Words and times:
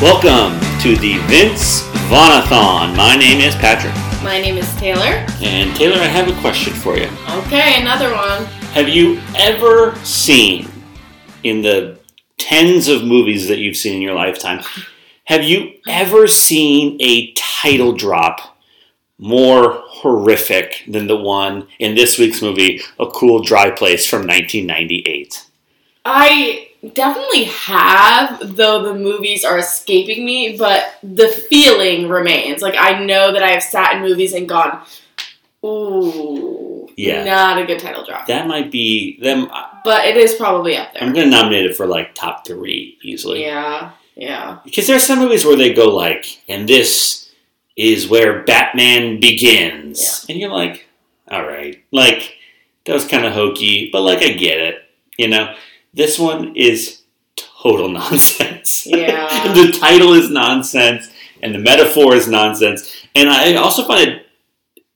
Welcome 0.00 0.60
to 0.82 0.96
the 0.96 1.18
Vince 1.26 1.82
Vaughnathon. 2.06 2.96
My 2.96 3.16
name 3.16 3.40
is 3.40 3.56
Patrick. 3.56 3.92
My 4.22 4.40
name 4.40 4.56
is 4.56 4.72
Taylor. 4.76 5.26
And 5.42 5.74
Taylor, 5.74 5.96
I 5.96 6.04
have 6.04 6.28
a 6.28 6.40
question 6.40 6.72
for 6.72 6.96
you. 6.96 7.08
Okay, 7.28 7.80
another 7.80 8.14
one. 8.14 8.44
Have 8.74 8.88
you 8.88 9.20
ever 9.34 9.96
seen, 10.04 10.70
in 11.42 11.62
the 11.62 11.98
tens 12.36 12.86
of 12.86 13.02
movies 13.02 13.48
that 13.48 13.58
you've 13.58 13.76
seen 13.76 13.96
in 13.96 14.00
your 14.00 14.14
lifetime, 14.14 14.62
have 15.24 15.42
you 15.42 15.72
ever 15.88 16.28
seen 16.28 16.96
a 17.00 17.32
title 17.32 17.92
drop 17.92 18.56
more 19.18 19.82
horrific 19.88 20.84
than 20.86 21.08
the 21.08 21.16
one 21.16 21.66
in 21.80 21.96
this 21.96 22.20
week's 22.20 22.40
movie, 22.40 22.82
A 23.00 23.06
Cool 23.08 23.42
Dry 23.42 23.72
Place 23.72 24.06
from 24.06 24.28
1998? 24.28 25.44
I 26.04 26.67
definitely 26.94 27.44
have, 27.44 28.56
though 28.56 28.82
the 28.82 28.94
movies 28.94 29.44
are 29.44 29.58
escaping 29.58 30.24
me, 30.24 30.56
but 30.56 30.84
the 31.02 31.28
feeling 31.28 32.08
remains. 32.08 32.62
Like, 32.62 32.74
I 32.78 33.04
know 33.04 33.32
that 33.32 33.42
I 33.42 33.48
have 33.50 33.62
sat 33.62 33.96
in 33.96 34.02
movies 34.02 34.32
and 34.34 34.48
gone, 34.48 34.82
ooh, 35.64 36.88
Yeah. 36.96 37.24
not 37.24 37.58
a 37.60 37.66
good 37.66 37.78
title 37.78 38.04
drop. 38.04 38.26
That 38.26 38.46
might 38.46 38.70
be 38.70 39.18
them. 39.20 39.48
Uh, 39.52 39.64
but 39.84 40.06
it 40.06 40.16
is 40.16 40.34
probably 40.34 40.76
up 40.76 40.92
there. 40.92 41.02
I'm 41.02 41.12
going 41.12 41.30
to 41.30 41.36
nominate 41.36 41.66
it 41.66 41.76
for 41.76 41.86
like 41.86 42.14
top 42.14 42.46
three 42.46 42.98
easily. 43.02 43.42
Yeah, 43.42 43.92
yeah. 44.16 44.58
Because 44.64 44.86
there 44.86 44.96
are 44.96 45.00
some 45.00 45.18
movies 45.20 45.44
where 45.44 45.56
they 45.56 45.72
go 45.72 45.94
like, 45.94 46.42
and 46.48 46.68
this 46.68 47.30
is 47.76 48.08
where 48.08 48.42
Batman 48.42 49.20
begins. 49.20 50.26
And 50.28 50.38
you're 50.38 50.50
like, 50.52 50.86
all 51.30 51.46
right. 51.46 51.82
Like, 51.92 52.34
that 52.86 52.92
was 52.94 53.06
kind 53.06 53.24
of 53.24 53.32
hokey, 53.32 53.90
but 53.92 54.02
like, 54.02 54.22
I 54.22 54.30
get 54.32 54.58
it. 54.58 54.76
You 55.16 55.28
know? 55.28 55.54
This 55.94 56.18
one 56.18 56.54
is 56.56 57.02
total 57.36 57.88
nonsense. 58.00 58.86
Yeah. 58.86 59.52
the 59.54 59.72
title 59.72 60.12
is 60.14 60.30
nonsense, 60.30 61.10
and 61.42 61.54
the 61.54 61.58
metaphor 61.58 62.14
is 62.14 62.28
nonsense. 62.28 62.94
And 63.14 63.28
I 63.28 63.54
also 63.56 63.84
find 63.84 64.08
it 64.08 64.26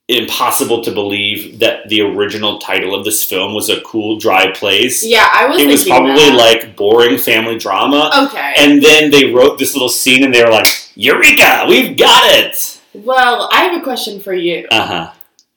impossible 0.09 0.83
to 0.83 0.91
believe 0.91 1.59
that 1.59 1.87
the 1.87 2.01
original 2.01 2.59
title 2.59 2.93
of 2.93 3.05
this 3.05 3.23
film 3.23 3.53
was 3.53 3.69
A 3.69 3.81
Cool, 3.81 4.19
Dry 4.19 4.51
Place. 4.51 5.03
Yeah, 5.03 5.27
I 5.31 5.47
was 5.47 5.61
It 5.61 5.67
was 5.67 5.85
probably 5.85 6.13
that. 6.15 6.35
like 6.35 6.75
boring 6.75 7.17
family 7.17 7.57
drama. 7.57 8.11
Okay. 8.27 8.53
And 8.57 8.81
then 8.81 9.11
they 9.11 9.31
wrote 9.31 9.57
this 9.59 9.73
little 9.73 9.89
scene 9.89 10.23
and 10.23 10.33
they 10.33 10.43
were 10.43 10.51
like, 10.51 10.67
Eureka, 10.95 11.65
we've 11.67 11.97
got 11.97 12.21
it! 12.37 12.81
well, 12.93 13.49
I 13.51 13.63
have 13.63 13.81
a 13.81 13.83
question 13.83 14.19
for 14.19 14.33
you. 14.33 14.67
Uh 14.69 14.85
huh. 14.85 15.11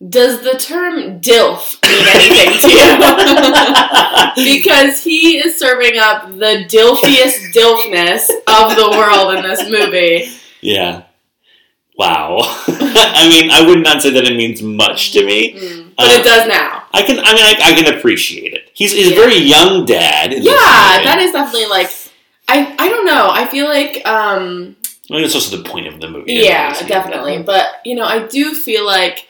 Does 0.07 0.43
the 0.43 0.59
term 0.59 1.21
DILF 1.21 1.83
mean 1.83 2.07
anything 2.15 2.61
to 2.61 2.69
you? 4.45 4.55
because 4.55 5.03
he 5.03 5.39
is 5.39 5.59
serving 5.59 5.99
up 5.99 6.29
the 6.29 6.67
dilfiest 6.69 7.53
dilfness 7.55 8.29
of 8.47 8.77
the 8.77 8.91
world 8.91 9.35
in 9.35 9.43
this 9.43 9.69
movie. 9.71 10.31
yeah. 10.61 11.05
Wow. 11.99 12.41
I 12.69 13.27
mean, 13.31 13.51
I 13.51 13.67
would 13.67 13.83
not 13.83 14.03
say 14.03 14.11
that 14.11 14.25
it 14.27 14.37
means 14.37 14.61
much 14.61 15.13
to 15.13 15.25
me. 15.25 15.55
Mm. 15.55 15.93
But 15.97 16.21
it 16.21 16.25
does 16.25 16.47
now. 16.47 16.85
I 16.93 17.03
can, 17.03 17.19
I 17.19 17.35
mean, 17.35 17.43
I, 17.43 17.55
I 17.65 17.73
can 17.73 17.95
appreciate 17.97 18.53
it. 18.53 18.71
He's, 18.75 18.93
he's 18.93 19.13
a 19.13 19.15
very 19.15 19.39
young 19.39 19.87
dad. 19.87 20.35
Yeah, 20.35 20.53
that 20.53 21.21
is 21.23 21.33
definitely 21.33 21.69
like 21.69 21.91
I 22.49 22.75
I 22.79 22.89
don't 22.89 23.07
know. 23.07 23.29
I 23.31 23.47
feel 23.47 23.67
like 23.67 24.07
um 24.07 24.77
I 25.11 25.15
mean, 25.15 25.25
it's 25.25 25.35
also 25.35 25.57
the 25.57 25.69
point 25.69 25.87
of 25.87 26.01
the 26.01 26.09
movie. 26.09 26.35
yeah, 26.35 26.79
definitely. 26.87 27.43
But 27.43 27.67
you 27.85 27.95
know, 27.95 28.05
I 28.05 28.27
do 28.27 28.55
feel 28.55 28.85
like 28.85 29.27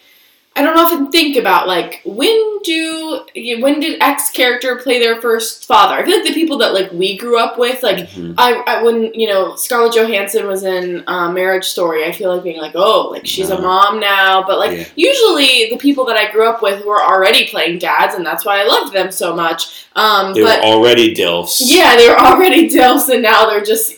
I 0.57 0.63
don't 0.63 0.79
often 0.79 1.13
think 1.13 1.37
about 1.37 1.69
like 1.69 2.01
when 2.05 2.59
do 2.63 3.21
when 3.61 3.79
did 3.81 4.03
X 4.03 4.31
character 4.31 4.77
play 4.77 4.99
their 4.99 5.21
first 5.21 5.67
father? 5.67 5.95
I 5.95 6.05
feel 6.05 6.17
like 6.17 6.27
the 6.27 6.33
people 6.35 6.57
that 6.59 6.73
like 6.73 6.91
we 6.93 7.17
grew 7.19 7.39
up 7.39 7.59
with, 7.59 7.83
like 7.83 8.09
Mhm. 8.09 8.35
I, 8.39 8.55
I 8.67 8.83
when 8.83 9.13
you 9.15 9.29
know 9.29 9.55
Scarlett 9.57 9.95
Johansson 9.95 10.47
was 10.47 10.65
in 10.65 11.05
uh, 11.07 11.31
Marriage 11.31 11.67
Story, 11.67 12.05
I 12.07 12.13
feel 12.13 12.35
like 12.35 12.43
being 12.43 12.61
like, 12.61 12.73
oh, 12.75 13.09
like 13.11 13.27
she's 13.27 13.51
a 13.51 13.55
Uh-huh. 13.55 13.63
mom 13.63 14.01
now. 14.01 14.43
But 14.47 14.59
like 14.59 14.73
Yeah. 14.79 14.85
usually 14.97 15.69
the 15.71 15.77
people 15.77 16.07
that 16.07 16.17
I 16.17 16.31
grew 16.33 16.49
up 16.49 16.63
with 16.63 16.85
were 16.85 17.03
already 17.05 17.47
playing 17.49 17.79
dads, 17.79 18.15
and 18.15 18.25
that's 18.25 18.45
why 18.47 18.61
I 18.63 18.65
loved 18.65 18.95
them 18.95 19.11
so 19.13 19.35
much. 19.37 19.85
Um, 19.95 20.33
They 20.35 20.43
but 20.43 20.61
were 20.61 20.65
already 20.67 21.15
DILFs. 21.15 21.61
yeah, 21.65 21.97
they 21.97 22.09
were 22.09 22.19
already 22.29 22.69
dilfs, 22.69 23.09
and 23.11 23.23
now 23.23 23.47
they're 23.49 23.63
just 23.65 23.93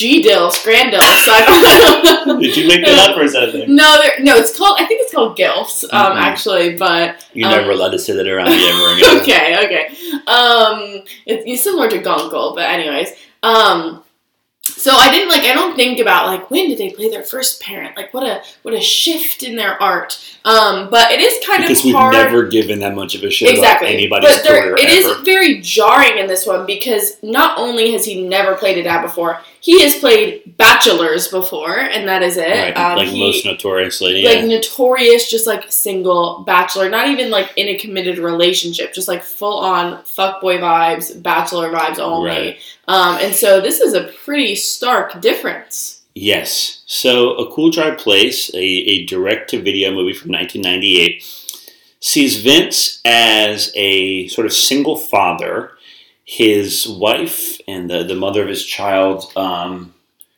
G 0.00 0.22
dilfs, 0.24 0.64
grand 0.64 0.94
dilfs. 0.94 1.24
So 1.26 1.32
I 1.32 1.44
don't 1.44 2.26
know. 2.26 2.40
Did 2.40 2.56
you 2.56 2.66
make 2.66 2.82
that 2.86 3.10
up 3.10 3.16
or 3.18 3.22
is 3.22 3.34
that 3.34 3.50
a 3.50 3.52
thing? 3.52 3.74
No, 3.74 4.00
no, 4.20 4.34
it's 4.36 4.56
called. 4.56 4.76
I 4.80 4.86
think 4.86 5.02
it's 5.02 5.12
called 5.12 5.36
gilfs, 5.36 5.84
um, 5.92 6.16
Mhm. 6.16 6.20
actually. 6.22 6.76
But 6.76 7.26
You're 7.34 7.48
Um, 7.50 7.54
never 7.58 7.72
allowed 7.72 7.90
to 7.90 7.98
say 7.98 8.14
that 8.14 8.26
around 8.26 8.48
me 8.48 8.66
ever 8.66 8.92
again. 8.96 9.20
okay, 9.20 9.56
okay. 9.66 9.86
Um, 10.26 11.02
it's, 11.26 11.44
it's 11.46 11.62
similar 11.62 11.90
to 11.90 11.98
Gunkel, 11.98 12.54
but 12.56 12.64
anyways. 12.68 13.08
Um, 13.42 14.02
so 14.62 14.92
I 14.96 15.10
didn't 15.10 15.28
like. 15.28 15.42
I 15.42 15.52
don't 15.52 15.76
think 15.76 15.98
about 16.00 16.26
like 16.28 16.50
when 16.50 16.68
did 16.70 16.78
they 16.78 16.90
play 16.90 17.10
their 17.10 17.24
first 17.24 17.60
parent? 17.60 17.94
Like 17.96 18.14
what 18.14 18.22
a 18.22 18.40
what 18.62 18.72
a 18.72 18.80
shift 18.80 19.42
in 19.42 19.54
their 19.56 19.80
art. 19.82 20.18
Um, 20.46 20.88
but 20.90 21.10
it 21.10 21.20
is 21.20 21.44
kind 21.44 21.62
Because 21.62 21.80
of 21.80 21.84
we've 21.86 22.12
never 22.12 22.44
given 22.44 22.80
that 22.80 22.94
much 22.94 23.14
of 23.14 23.22
a 23.22 23.30
shit 23.30 23.50
exactly. 23.50 23.88
about 23.88 23.94
anybody's 23.98 24.30
but 24.36 24.44
there, 24.48 24.62
career 24.62 24.76
it 24.78 24.88
is 24.88 25.04
ever. 25.06 25.22
very 25.24 25.60
jarring 25.60 26.16
in 26.18 26.26
this 26.26 26.46
one 26.46 26.64
because 26.64 27.18
not 27.22 27.58
only 27.58 27.92
has 27.92 28.04
he 28.06 28.22
never 28.26 28.54
played 28.54 28.78
a 28.78 28.82
dad 28.82 29.02
before, 29.02 29.40
he 29.60 29.82
has 29.82 29.96
played 29.96 30.56
bachelors 30.56 31.28
before, 31.28 31.78
and 31.78 32.08
that 32.08 32.22
is 32.22 32.36
it. 32.36 32.48
Right, 32.48 32.76
Um, 32.76 32.96
like 32.96 33.08
he- 33.08 33.20
most 33.20 33.44
notoriously, 33.44 34.22
yeah. 34.22 34.30
like 34.30 34.44
notorious, 34.44 35.30
just 35.30 35.46
like 35.46 35.70
single 35.70 36.42
bachelor, 36.46 36.88
not 36.88 37.08
even 37.08 37.30
like 37.30 37.52
in 37.56 37.68
a 37.68 37.76
committed 37.76 38.18
relationship, 38.18 38.92
just 38.94 39.08
like 39.08 39.22
full 39.22 39.58
on 39.58 40.02
fuckboy 40.04 40.60
vibes, 40.60 41.22
bachelor 41.22 41.70
vibes 41.70 41.98
only. 41.98 42.30
Right. 42.30 42.58
Um, 42.88 43.18
and 43.20 43.34
so 43.34 43.60
this 43.60 43.80
is 43.80 43.92
a 43.94 44.04
pretty 44.24 44.54
stark 44.54 45.20
difference. 45.20 45.98
Yes. 46.14 46.82
So, 46.86 47.34
A 47.34 47.52
Cool 47.52 47.70
Dry 47.70 47.92
Place, 47.92 48.52
a, 48.52 48.58
a 48.58 49.06
direct 49.06 49.50
to 49.50 49.62
video 49.62 49.92
movie 49.92 50.12
from 50.12 50.32
1998, 50.32 51.22
sees 52.00 52.40
Vince 52.40 53.00
as 53.04 53.70
a 53.76 54.26
sort 54.28 54.46
of 54.46 54.52
single 54.52 54.96
father. 54.96 55.72
His 56.32 56.86
wife 56.88 57.58
and 57.66 57.90
the, 57.90 58.04
the 58.04 58.14
mother 58.14 58.40
of 58.40 58.48
his 58.48 58.64
child, 58.64 59.32
um, 59.36 59.92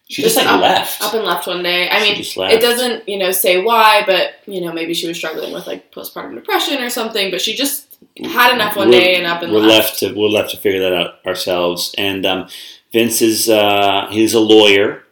she 0.09 0.23
just, 0.23 0.37
like 0.39 0.47
up, 0.47 0.59
left. 0.61 1.03
up 1.03 1.13
and 1.13 1.23
left 1.25 1.47
one 1.47 1.63
day. 1.63 1.87
I 1.91 1.99
She 2.01 2.05
mean, 2.09 2.23
just 2.23 2.37
it 2.39 2.61
doesn't 2.63 3.07
you 3.07 3.19
know 3.19 3.31
say 3.31 3.63
why, 3.63 4.03
but 4.07 4.37
you 4.47 4.63
know 4.63 4.73
maybe 4.73 4.95
she 4.95 5.07
was 5.07 5.19
struggling 5.19 5.53
with 5.53 5.67
like 5.67 5.93
postpartum 5.93 6.35
depression 6.35 6.83
or 6.83 6.89
something. 6.89 7.31
But 7.31 7.43
she 7.43 7.55
just 7.55 7.99
had 8.25 8.55
enough 8.55 8.75
one 8.75 8.89
We're- 8.89 9.01
day 9.05 9.17
and 9.17 9.27
up 9.27 9.43
and 9.43 9.53
left. 9.53 9.63
we're 9.63 9.69
left. 9.69 10.03
left 10.03 10.15
to 10.15 10.19
we're 10.19 10.29
left 10.29 10.51
to 10.53 10.57
figure 10.57 10.81
that 10.81 10.95
out 10.95 11.15
ourselves. 11.27 11.95
And 11.99 12.25
um, 12.25 12.49
Vince 12.91 13.21
is 13.21 13.51
uh, 13.51 14.09
he's 14.11 14.33
a 14.33 14.41
lawyer, 14.41 15.03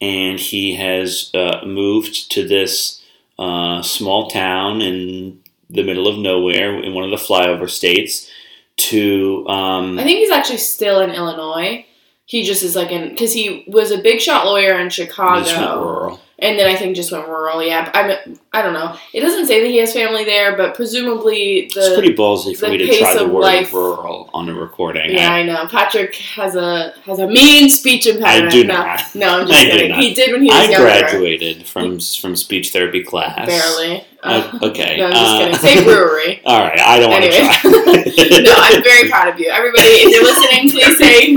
and 0.00 0.38
he 0.38 0.76
has 0.76 1.30
uh, 1.34 1.64
moved 1.66 2.30
to 2.32 2.46
this 2.46 3.02
uh, 3.38 3.82
small 3.82 4.28
town 4.30 4.80
in 4.80 5.40
the 5.70 5.82
middle 5.82 6.06
of 6.06 6.18
nowhere 6.18 6.78
in 6.80 6.94
one 6.94 7.02
of 7.02 7.10
the 7.10 7.16
flyover 7.16 7.68
states 7.68 8.30
to 8.76 9.46
um, 9.48 9.98
I 9.98 10.04
think 10.04 10.18
he's 10.18 10.30
actually 10.30 10.58
still 10.58 11.00
in 11.00 11.10
Illinois. 11.10 11.86
He 12.26 12.42
just 12.42 12.62
is 12.62 12.74
like 12.74 12.90
in 12.90 13.10
because 13.10 13.32
he 13.32 13.64
was 13.68 13.90
a 13.90 13.98
big 13.98 14.20
shot 14.20 14.46
lawyer 14.46 14.78
in 14.78 14.90
Chicago. 14.90 15.40
this 15.40 15.56
went 15.56 15.76
rural. 15.76 16.20
And 16.38 16.58
then 16.58 16.68
I 16.68 16.76
think 16.76 16.96
just 16.96 17.12
went 17.12 17.28
rural. 17.28 17.62
Yeah, 17.62 17.90
I 17.94 18.08
mean, 18.08 18.40
I 18.54 18.62
don't 18.62 18.72
know. 18.72 18.96
It 19.12 19.20
doesn't 19.20 19.46
say 19.46 19.60
that 19.60 19.66
he 19.66 19.78
has 19.78 19.92
family 19.92 20.24
there, 20.24 20.56
but 20.56 20.74
presumably 20.76 21.68
the 21.74 21.80
It's 21.80 21.94
pretty 21.94 22.14
ballsy 22.14 22.56
for 22.56 22.68
me 22.68 22.78
to 22.78 22.98
try 22.98 23.14
the 23.16 23.26
word 23.26 23.40
life- 23.40 23.72
rural 23.72 24.30
on 24.32 24.48
a 24.48 24.54
recording. 24.54 25.10
yeah, 25.10 25.32
I, 25.32 25.40
I 25.40 25.42
know. 25.42 25.66
Patrick 25.66 26.14
has 26.14 26.54
a 26.54 26.94
has 27.04 27.18
a 27.18 27.26
mean 27.26 27.68
speech 27.68 28.06
impediment. 28.06 28.46
I 28.54 28.56
do 28.56 28.64
no, 28.64 28.74
not. 28.74 29.14
No, 29.14 29.40
I'm 29.40 29.46
just 29.48 29.58
I 29.60 29.64
kidding. 29.64 29.94
He 29.94 30.14
did 30.14 30.32
when 30.32 30.42
he 30.42 30.48
was 30.48 30.56
I 30.56 30.62
younger. 30.70 30.78
graduated 30.86 31.66
from 31.66 31.98
from 31.98 32.36
speech 32.36 32.70
therapy 32.72 33.02
class. 33.02 33.46
Barely. 33.46 34.04
Uh, 34.22 34.58
okay. 34.62 34.96
No, 34.96 35.06
I'm 35.06 35.12
just 35.12 35.24
uh, 35.34 35.38
kidding. 35.38 35.54
Say 35.58 35.84
brewery. 35.90 36.40
All 36.46 36.60
right, 36.60 36.78
I 36.80 36.98
don't 37.00 37.10
want 37.10 37.24
to 37.24 37.30
try. 37.30 38.40
no, 38.40 38.54
I'm 38.56 38.82
very 38.82 39.10
proud 39.10 39.28
of 39.28 39.38
you. 39.38 39.50
Everybody, 39.50 39.84
if 39.84 40.12
you're 40.14 40.22
listening, 40.24 40.70
please 40.70 40.96
say. 40.96 41.34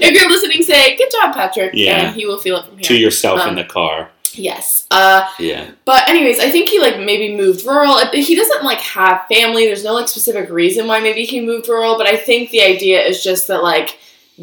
If 0.00 0.12
you're 0.14 0.30
listening, 0.30 0.62
say 0.62 0.96
good 0.96 1.10
job, 1.10 1.34
Patrick. 1.34 1.70
Yeah. 1.74 2.06
And 2.08 2.14
he 2.16 2.26
will 2.26 2.38
feel 2.38 2.58
it 2.58 2.66
from 2.66 2.74
here. 2.78 2.84
to 2.84 2.96
yourself 2.96 3.40
Um, 3.40 3.48
in 3.50 3.54
the 3.56 3.64
car. 3.64 4.10
Yes. 4.34 4.86
Uh, 4.90 5.28
Yeah. 5.38 5.70
But 5.84 6.08
anyways, 6.08 6.38
I 6.40 6.50
think 6.50 6.68
he 6.68 6.80
like 6.80 6.98
maybe 6.98 7.34
moved 7.36 7.64
rural. 7.64 7.98
He 8.12 8.34
doesn't 8.34 8.64
like 8.64 8.80
have 8.80 9.26
family. 9.32 9.66
There's 9.66 9.84
no 9.84 9.94
like 9.94 10.08
specific 10.08 10.50
reason 10.50 10.86
why 10.86 11.00
maybe 11.00 11.24
he 11.24 11.40
moved 11.40 11.68
rural, 11.68 11.96
but 11.96 12.06
I 12.06 12.16
think 12.16 12.50
the 12.50 12.62
idea 12.62 13.00
is 13.04 13.22
just 13.22 13.48
that 13.48 13.62
like 13.62 13.98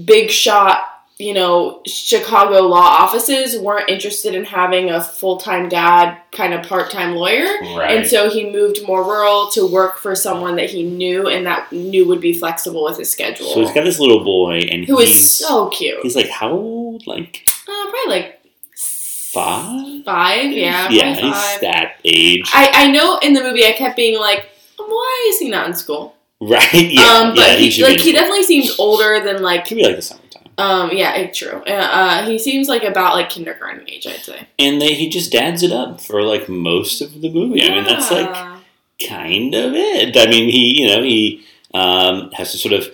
big 0.06 0.30
shot, 0.30 0.84
you 1.18 1.34
know, 1.34 1.82
Chicago 1.86 2.62
law 2.68 2.88
offices 3.04 3.58
weren't 3.58 3.90
interested 3.90 4.36
in 4.36 4.44
having 4.44 4.90
a 4.90 5.02
full-time 5.02 5.70
dad 5.70 6.18
kind 6.34 6.54
of 6.54 6.68
part-time 6.68 7.16
lawyer. 7.16 7.46
Right. 7.78 7.96
And 7.96 8.06
so 8.06 8.30
he 8.30 8.52
moved 8.52 8.86
more 8.86 9.02
rural 9.02 9.50
to 9.52 9.66
work 9.66 9.98
for 9.98 10.14
someone 10.16 10.58
that 10.58 10.70
he 10.70 10.84
knew 10.84 11.28
and 11.30 11.46
that 11.46 11.72
knew 11.72 12.06
would 12.08 12.20
be 12.20 12.34
flexible 12.34 12.84
with 12.84 12.98
his 12.98 13.10
schedule. 13.10 13.48
So 13.48 13.62
he's 13.62 13.72
got 13.72 13.86
this 13.86 14.00
little 14.00 14.26
boy, 14.26 14.60
and 14.70 14.84
who 14.84 14.98
he's 15.00 15.16
is 15.16 15.38
so 15.38 15.70
cute. 15.70 16.00
he's 16.04 16.18
like 16.18 16.28
how 16.30 16.52
old? 16.52 17.08
Like 17.08 17.46
Uh, 17.68 17.90
probably 17.90 18.12
like 18.14 18.42
five? 19.36 20.04
five, 20.06 20.52
yeah. 20.52 20.90
yeah, 20.90 21.14
probably 21.14 21.30
he's 21.30 21.60
that 21.62 21.98
age. 22.04 22.50
I, 22.54 22.72
I 22.74 22.92
know 22.92 23.20
in 23.20 23.34
the 23.34 23.42
movie 23.42 23.66
I 23.66 23.74
kept 23.74 23.96
being 23.96 24.20
like, 24.20 24.50
why 24.78 25.26
is 25.30 25.40
he 25.40 25.50
not 25.50 25.68
in 25.68 25.74
school? 25.74 26.16
right? 26.42 26.74
Yeah. 26.74 27.02
um, 27.02 27.30
but 27.36 27.48
yeah, 27.48 27.56
he, 27.56 27.72
should 27.72 27.84
like 27.86 28.00
he 28.00 28.12
definitely 28.12 28.44
seems 28.44 28.78
older 28.80 29.22
than 29.24 29.42
like 29.42 29.66
Could 29.66 29.76
be 29.76 29.84
like 29.84 29.96
the 29.96 30.02
summertime. 30.02 30.44
Um, 30.58 30.90
yeah, 30.94 31.16
it's 31.16 31.38
true. 31.38 31.62
Uh, 31.68 31.72
uh, 31.72 32.26
he 32.26 32.40
seems 32.40 32.68
like 32.68 32.84
about 32.84 33.16
like 33.16 33.30
kindergarten 33.30 33.90
age, 33.90 34.08
I'd 34.08 34.22
say. 34.22 34.48
And 34.58 34.82
they 34.82 34.94
he 34.94 35.10
just 35.10 35.32
dads 35.32 35.64
it 35.64 35.72
up 35.72 36.00
for 36.00 36.22
like 36.22 36.48
most 36.48 37.02
of 37.02 37.22
the 37.22 37.32
movie. 37.32 37.64
I 37.64 37.70
mean, 37.70 37.84
that's 37.84 38.12
like 38.12 38.34
kind 39.08 39.54
of 39.54 39.74
it. 39.74 40.16
I 40.16 40.30
mean, 40.30 40.50
he 40.50 40.82
you 40.82 40.88
know 40.88 41.04
he 41.04 41.46
um, 41.74 42.32
has 42.32 42.52
to 42.54 42.58
sort 42.58 42.74
of 42.74 42.88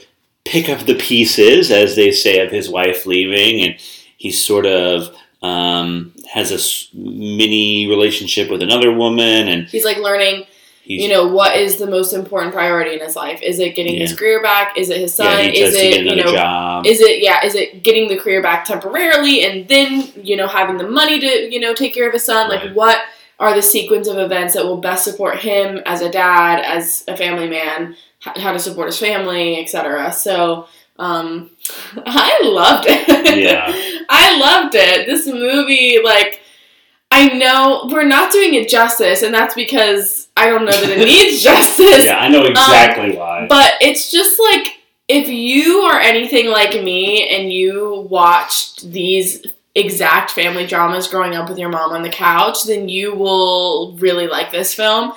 pick 0.45 0.69
up 0.69 0.85
the 0.85 0.95
pieces, 0.95 1.69
as 1.69 1.95
they 1.95 2.11
say, 2.11 2.39
of 2.45 2.51
his 2.51 2.67
wife 2.69 3.05
leaving, 3.05 3.61
and 3.63 3.75
he's 4.17 4.43
sort 4.43 4.65
of 4.65 5.15
um, 5.43 6.13
has 6.31 6.51
a 6.51 6.97
mini 6.97 7.87
relationship 7.87 8.49
with 8.49 8.61
another 8.61 8.93
woman, 8.93 9.49
and 9.49 9.67
he's 9.67 9.83
like 9.83 9.97
learning. 9.97 10.45
he's 10.81 11.01
You 11.01 11.09
know 11.09 11.27
what 11.27 11.57
is 11.57 11.77
the 11.77 11.87
most 11.87 12.13
important 12.13 12.53
priority 12.53 12.93
in 12.93 13.01
his 13.01 13.17
life? 13.17 13.41
Is 13.41 13.59
it 13.59 13.75
getting 13.75 13.97
his 13.97 14.17
career 14.17 14.41
back? 14.41 14.77
Is 14.77 14.89
it 14.89 15.01
his 15.01 15.13
son? 15.13 15.25
yeah, 15.27 15.49
is 15.51 15.75
it 15.75 16.05
you 16.05 16.15
know? 16.15 16.31
job. 16.31 16.85
Is 16.85 17.01
it 17.01 17.21
yeah? 17.21 17.45
Is 17.45 17.55
it 17.55 17.83
getting 17.83 18.07
the 18.07 18.17
career 18.17 18.41
back 18.41 18.63
temporarily 18.63 19.43
and 19.43 19.67
then 19.67 20.09
you 20.23 20.37
know 20.37 20.47
having 20.47 20.77
the 20.77 20.87
money 20.87 21.19
to 21.19 21.53
you 21.53 21.59
know 21.59 21.73
take 21.73 21.93
care 21.93 22.07
of 22.07 22.13
his 22.13 22.23
son? 22.23 22.49
Like 22.49 22.73
what 22.73 22.99
are 23.39 23.53
the 23.53 23.61
sequence 23.61 24.07
of 24.07 24.17
events 24.17 24.53
that 24.53 24.63
will 24.63 24.77
best 24.77 25.03
support 25.03 25.39
him 25.39 25.81
as 25.85 26.01
a 26.01 26.09
dad, 26.09 26.63
as 26.63 27.03
a 27.07 27.17
family 27.17 27.49
man, 27.49 27.95
how 28.19 28.53
to 28.53 28.59
support 28.59 28.87
his 28.87 28.99
family, 28.99 29.59
etc. 29.59 30.13
So 30.13 30.67
um, 30.99 31.49
I 32.05 32.39
loved 32.43 32.85
it. 32.87 33.37
Yeah. 33.37 33.65
I 34.09 34.37
loved 34.37 34.75
it. 34.75 35.05
This 35.07 35.27
movie, 35.27 35.99
like. 36.03 36.39
I 37.13 37.27
know 37.27 37.89
we're 37.91 38.05
not 38.05 38.31
doing 38.31 38.53
it 38.53 38.69
justice, 38.69 39.21
and 39.21 39.33
that's 39.33 39.53
because 39.53 40.29
I 40.37 40.47
don't 40.47 40.63
know 40.63 40.71
that 40.71 40.89
it 40.91 40.99
needs 41.05 41.43
justice. 41.43 42.05
yeah, 42.05 42.17
I 42.19 42.29
know 42.29 42.45
exactly 42.45 43.17
why. 43.17 43.41
Um, 43.41 43.47
But 43.49 43.73
it's 43.81 44.09
just 44.09 44.39
like 44.39 44.79
if 45.09 45.27
you 45.27 45.79
are 45.81 45.99
anything 45.99 46.47
like 46.49 46.73
me 46.81 47.27
and 47.27 47.51
you 47.51 48.07
watched 48.09 48.89
these 48.89 49.45
exact 49.75 50.31
family 50.31 50.65
dramas 50.65 51.09
growing 51.09 51.35
up 51.35 51.49
with 51.49 51.57
your 51.57 51.67
mom 51.67 51.91
on 51.91 52.01
the 52.01 52.09
couch, 52.09 52.63
then 52.63 52.87
you 52.87 53.13
will 53.13 53.97
really 53.97 54.27
like 54.27 54.53
this 54.53 54.73
film. 54.73 55.11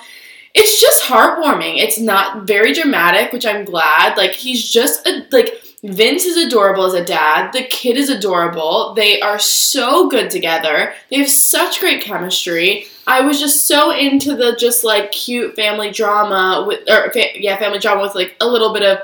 It's 0.53 0.81
just 0.81 1.05
heartwarming. 1.05 1.79
It's 1.79 2.01
not 2.01 2.45
very 2.45 2.73
dramatic, 2.73 3.33
which 3.33 3.47
I'm 3.47 3.65
glad. 3.65 4.17
Like 4.17 4.33
he's 4.33 4.69
just 4.69 5.07
a, 5.07 5.25
like 5.31 5.63
Vince 5.85 6.25
is 6.25 6.39
adorable 6.39 6.85
as 6.85 6.95
a 6.95 7.05
dad. 7.05 7.53
The 7.53 7.65
kid 7.65 7.99
is 7.99 8.09
adorable. 8.09 8.95
They 8.95 9.21
are 9.21 9.39
so 9.39 10.09
good 10.09 10.31
together. 10.31 10.95
They 11.11 11.19
have 11.19 11.29
such 11.29 11.79
great 11.79 12.03
chemistry. 12.03 12.87
I 13.07 13.21
was 13.21 13.39
just 13.39 13.67
so 13.67 13.91
into 13.91 14.35
the 14.35 14.57
just 14.59 14.83
like 14.83 15.13
cute 15.13 15.55
family 15.57 15.91
drama 15.91 16.65
with 16.67 16.89
or 16.89 17.13
fa- 17.13 17.39
yeah, 17.39 17.59
family 17.59 17.81
drama 17.81 18.01
with 18.01 18.15
like 18.15 18.35
a 18.41 18.47
little 18.47 18.73
bit 18.73 18.83
of 18.83 18.99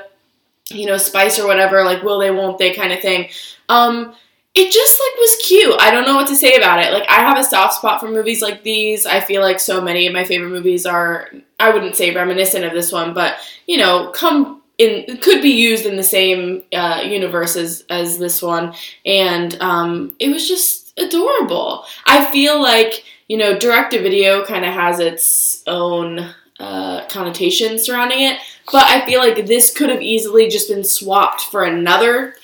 you 0.71 0.87
know 0.87 0.97
spice 0.97 1.37
or 1.37 1.45
whatever, 1.45 1.83
like 1.83 2.01
will 2.01 2.17
they 2.17 2.31
won't 2.31 2.57
they 2.57 2.73
kind 2.73 2.91
of 2.91 2.99
thing. 2.99 3.29
Um 3.69 4.15
it 4.55 4.71
just 4.71 4.99
like 4.99 5.19
was 5.19 5.45
cute. 5.47 5.75
I 5.79 5.91
don't 5.91 6.05
know 6.05 6.15
what 6.15 6.27
to 6.29 6.35
say 6.35 6.55
about 6.55 6.83
it. 6.83 6.91
Like 6.91 7.07
I 7.07 7.19
have 7.19 7.37
a 7.37 7.43
soft 7.43 7.75
spot 7.75 7.99
for 7.99 8.09
movies 8.09 8.41
like 8.41 8.63
these. 8.63 9.05
I 9.05 9.19
feel 9.19 9.43
like 9.43 9.59
so 9.59 9.81
many 9.81 10.07
of 10.07 10.13
my 10.13 10.23
favorite 10.23 10.49
movies 10.49 10.87
are 10.87 11.29
I 11.59 11.69
wouldn't 11.69 11.95
say 11.95 12.11
reminiscent 12.11 12.65
of 12.65 12.73
this 12.73 12.91
one, 12.91 13.13
but 13.13 13.35
you 13.67 13.77
know, 13.77 14.11
come 14.15 14.60
in 14.81 15.17
could 15.17 15.41
be 15.41 15.49
used 15.49 15.85
in 15.85 15.95
the 15.95 16.03
same 16.03 16.63
uh, 16.73 17.01
universe 17.05 17.55
as, 17.55 17.85
as 17.89 18.17
this 18.17 18.41
one. 18.41 18.73
And 19.05 19.59
um, 19.61 20.15
it 20.19 20.29
was 20.29 20.47
just 20.47 20.93
adorable. 20.99 21.85
I 22.05 22.31
feel 22.31 22.61
like 22.61 23.03
you 23.31 23.37
know 23.37 23.57
direct 23.57 23.91
to 23.91 24.01
video 24.01 24.43
kind 24.45 24.65
of 24.65 24.73
has 24.73 24.99
its 24.99 25.63
own 25.65 26.19
uh, 26.59 27.07
connotation 27.07 27.79
surrounding 27.79 28.19
it 28.19 28.37
but 28.71 28.83
i 28.83 29.05
feel 29.05 29.19
like 29.21 29.47
this 29.47 29.73
could 29.75 29.89
have 29.89 30.01
easily 30.01 30.49
just 30.49 30.67
been 30.67 30.83
swapped 30.83 31.41
for 31.43 31.63
another 31.63 32.35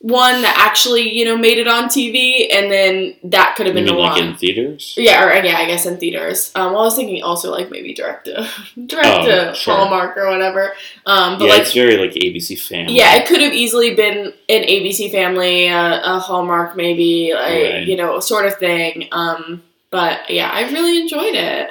one 0.00 0.42
that 0.42 0.54
actually 0.58 1.10
you 1.16 1.24
know 1.24 1.36
made 1.38 1.56
it 1.58 1.66
on 1.66 1.84
tv 1.88 2.46
and 2.54 2.70
then 2.70 3.16
that 3.24 3.54
could 3.56 3.66
have 3.66 3.74
You 3.74 3.82
been 3.82 3.94
mean 3.94 3.94
the 3.96 4.00
like 4.08 4.20
one 4.20 4.28
in 4.28 4.36
theaters? 4.36 4.94
yeah, 4.96 5.24
or 5.24 5.32
yeah, 5.42 5.56
I 5.56 5.66
guess 5.66 5.86
in 5.86 5.96
theaters. 5.96 6.52
Um, 6.54 6.72
well, 6.72 6.82
I 6.82 6.84
was 6.84 6.94
thinking 6.96 7.22
also 7.22 7.50
like 7.50 7.70
maybe 7.70 7.94
direct 7.94 8.26
to 8.26 8.46
direct 8.86 9.06
Oh, 9.08 9.52
sure. 9.54 9.74
Hallmark 9.74 10.16
or 10.18 10.28
whatever. 10.28 10.74
Um, 11.06 11.38
but 11.38 11.46
yeah, 11.46 11.52
like 11.52 11.62
it's 11.62 11.72
very 11.72 11.96
like 11.96 12.10
ABC 12.12 12.60
Family. 12.60 12.94
yeah, 12.94 13.16
it 13.16 13.26
could 13.26 13.40
have 13.40 13.54
easily 13.54 13.94
been 13.94 14.26
an 14.48 14.62
ABC 14.64 15.10
Family, 15.10 15.68
uh, 15.68 16.16
a 16.16 16.18
Hallmark, 16.20 16.76
maybe, 16.76 17.32
like, 17.34 17.46
Right. 17.46 17.86
you 17.88 17.96
know, 17.96 18.20
sort 18.20 18.44
of 18.46 18.54
thing. 18.58 19.08
Um, 19.12 19.62
but 19.90 20.28
yeah, 20.30 20.50
I 20.52 20.70
really 20.70 21.00
enjoyed 21.00 21.34
it. 21.34 21.70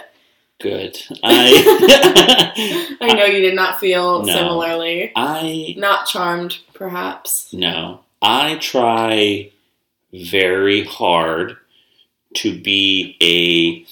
good. 0.60 0.98
I 1.24 2.98
I 3.01 3.13
know 3.13 3.25
you 3.25 3.42
did 3.42 3.56
not 3.56 3.80
feel 3.80 4.24
No. 4.24 4.33
similarly. 4.33 5.12
I 5.16 5.75
Not 5.78 6.07
charmed, 6.07 6.57
perhaps. 6.74 7.54
no. 7.54 8.00
I 8.25 8.56
try 8.56 9.51
very 10.13 10.83
hard 10.83 11.57
to 12.36 12.60
be 12.60 13.18
a 13.22 13.86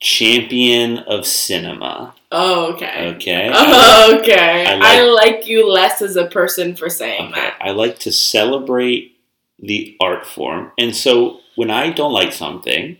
champion 0.00 0.98
of 0.98 1.26
cinema. 1.26 2.14
Oh, 2.32 2.72
okay. 2.74 3.08
Okay. 3.16 3.50
Oh, 3.52 4.18
okay. 4.22 4.66
I 4.66 4.78
I 4.98 5.02
like- 5.02 5.20
like, 5.36 5.46
you 5.46 5.70
less 5.70 6.00
as 6.00 6.16
a 6.16 6.26
person 6.26 6.74
for 6.76 6.88
saying 6.88 7.20
Okay, 7.32 7.40
that. 7.40 7.56
I 7.60 7.70
like 7.72 7.98
to 8.00 8.12
celebrate 8.12 9.16
the 9.58 9.96
art 10.00 10.26
form. 10.26 10.72
And 10.78 10.96
so 10.96 11.40
when 11.56 11.70
I 11.70 11.90
don't 11.90 12.12
like 12.12 12.32
something, 12.32 12.96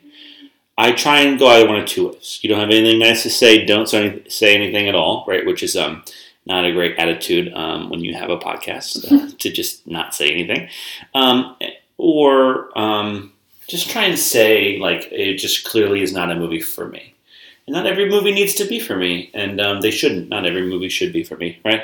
I 0.77 0.93
try 0.93 1.21
and 1.21 1.39
go 1.39 1.47
either 1.49 1.67
one 1.69 1.79
of 1.81 1.87
two 1.87 2.09
ways. 2.09 2.39
You 2.43 2.49
don't 2.51 2.61
have 2.61 2.71
anything 2.71 2.99
nice 2.99 3.23
to 3.23 3.31
say, 3.31 3.65
don't 3.65 3.89
say 3.89 4.55
anything 4.55 4.89
at 4.89 4.95
all, 4.95 5.25
right? 5.27 5.47
Which 5.47 5.63
is 5.63 5.77
um, 5.77 6.03
not 6.47 6.65
a 6.65 6.73
great 6.73 6.99
attitude 6.99 7.53
um, 7.55 7.91
when 7.91 8.01
you 8.01 8.15
have 8.15 8.31
a 8.31 8.39
podcast 8.39 9.11
uh, 9.11 9.31
to 9.39 9.51
just 9.53 9.87
not 9.87 10.15
say 10.15 10.31
anything. 10.31 10.69
Um, 11.15 11.57
or 11.99 12.77
um, 12.79 13.33
just 13.69 13.91
try 13.91 14.05
and 14.05 14.19
say, 14.19 14.79
like, 14.79 15.09
it 15.13 15.37
just 15.37 15.65
clearly 15.65 16.03
is 16.03 16.13
not 16.13 16.31
a 16.31 16.35
movie 16.35 16.61
for 16.61 16.89
me. 16.89 17.15
And 17.67 17.75
not 17.75 17.87
every 17.87 18.09
movie 18.09 18.33
needs 18.33 18.55
to 18.55 18.65
be 18.65 18.81
for 18.81 18.97
me, 18.97 19.31
and 19.35 19.61
um, 19.61 19.81
they 19.81 19.91
shouldn't. 19.91 20.29
Not 20.29 20.47
every 20.47 20.67
movie 20.67 20.89
should 20.89 21.13
be 21.13 21.23
for 21.23 21.37
me, 21.37 21.61
right? 21.65 21.83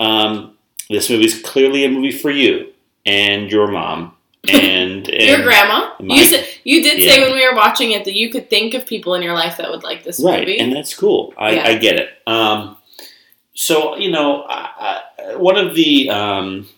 Um, 0.00 0.56
this 0.90 1.08
movie 1.08 1.24
is 1.24 1.40
clearly 1.40 1.84
a 1.84 1.90
movie 1.90 2.10
for 2.10 2.30
you 2.30 2.72
and 3.06 3.50
your 3.50 3.68
mom 3.68 4.14
and, 4.48 5.08
and 5.08 5.22
Your 5.22 5.42
grandma. 5.42 5.92
my- 6.00 6.16
you 6.16 6.24
said 6.24 6.46
you 6.64 6.82
did 6.82 7.00
say 7.08 7.20
when 7.22 7.32
we 7.32 7.48
were 7.48 7.54
watching 7.54 7.92
it 7.92 8.04
that 8.04 8.14
you 8.14 8.30
could 8.30 8.50
think 8.50 8.74
of 8.74 8.84
people 8.86 9.14
in 9.14 9.22
your 9.22 9.32
life 9.34 9.56
that 9.58 9.70
would 9.70 9.82
like 9.84 10.02
this 10.04 10.20
right, 10.20 10.40
movie. 10.40 10.58
and 10.58 10.72
that's 10.72 10.94
cool. 10.94 11.32
I, 11.38 11.52
Yeah. 11.52 11.68
I 11.68 11.74
get 11.76 11.96
it. 11.96 12.10
Um, 12.26 12.76
so 13.54 13.96
you 13.96 14.10
know, 14.10 14.42
I, 14.48 15.02
I, 15.18 15.36
one 15.36 15.56
of 15.56 15.74
the 15.74 16.10
um, 16.10 16.68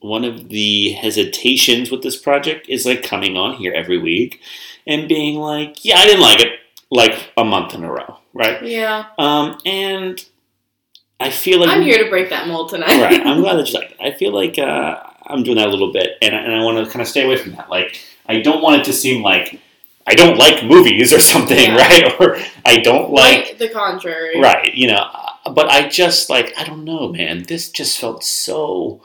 one 0.00 0.24
of 0.24 0.48
the 0.48 0.90
hesitations 0.92 1.90
with 1.90 2.02
this 2.02 2.16
project 2.16 2.68
is 2.68 2.86
like 2.86 3.02
coming 3.02 3.36
on 3.36 3.54
here 3.54 3.72
every 3.74 3.98
week 3.98 4.40
and 4.86 5.08
being 5.08 5.36
like, 5.38 5.84
"Yeah, 5.84 5.96
I 5.98 6.06
didn't 6.06 6.22
like 6.22 6.40
it," 6.40 6.52
like 6.90 7.30
a 7.36 7.44
month 7.44 7.74
in 7.74 7.84
a 7.84 7.90
row, 7.92 8.18
right? 8.34 8.62
yeah, 8.64 9.06
Um, 9.18 9.58
and 9.66 10.24
I 11.20 11.30
feel 11.30 11.60
like 11.60 11.68
I'm 11.70 11.82
here 11.82 12.02
to 12.04 12.08
break 12.10 12.30
that 12.30 12.46
mold 12.46 12.70
tonight. 12.70 13.00
right. 13.02 13.26
I'm 13.26 13.40
glad 13.40 13.56
that 13.56 13.68
you 13.72 13.78
like 13.78 13.90
it. 13.92 13.96
I 14.00 14.12
feel 14.12 14.32
like 14.32 14.58
uh, 14.58 15.02
I'm 15.26 15.42
doing 15.42 15.56
that 15.56 15.66
a 15.66 15.70
little 15.70 15.92
bit, 15.92 16.16
and, 16.22 16.34
and 16.34 16.54
I 16.54 16.62
want 16.62 16.84
to 16.84 16.90
kind 16.90 17.02
of 17.02 17.08
stay 17.08 17.24
away 17.24 17.36
from 17.36 17.52
that. 17.52 17.68
Like, 17.68 17.98
I 18.26 18.40
don't 18.40 18.62
want 18.62 18.80
it 18.80 18.84
to 18.84 18.92
seem 18.92 19.22
like 19.22 19.60
I 20.06 20.14
don't 20.14 20.38
like 20.38 20.64
movies 20.64 21.12
or 21.12 21.18
something, 21.32 21.58
Yeah. 21.58 21.76
right? 21.76 22.20
Or 22.20 22.38
I 22.64 22.78
don't 22.78 23.10
like, 23.12 23.44
Quite 23.46 23.58
the 23.58 23.68
contrary. 23.70 24.40
right? 24.40 24.72
You 24.74 24.88
know, 24.88 25.04
but 25.50 25.68
I 25.68 25.88
just 25.88 26.30
like 26.30 26.52
I 26.56 26.64
don't 26.64 26.84
know, 26.84 27.08
man. 27.08 27.44
This 27.44 27.70
just 27.70 27.98
felt 27.98 28.24
so 28.24 29.02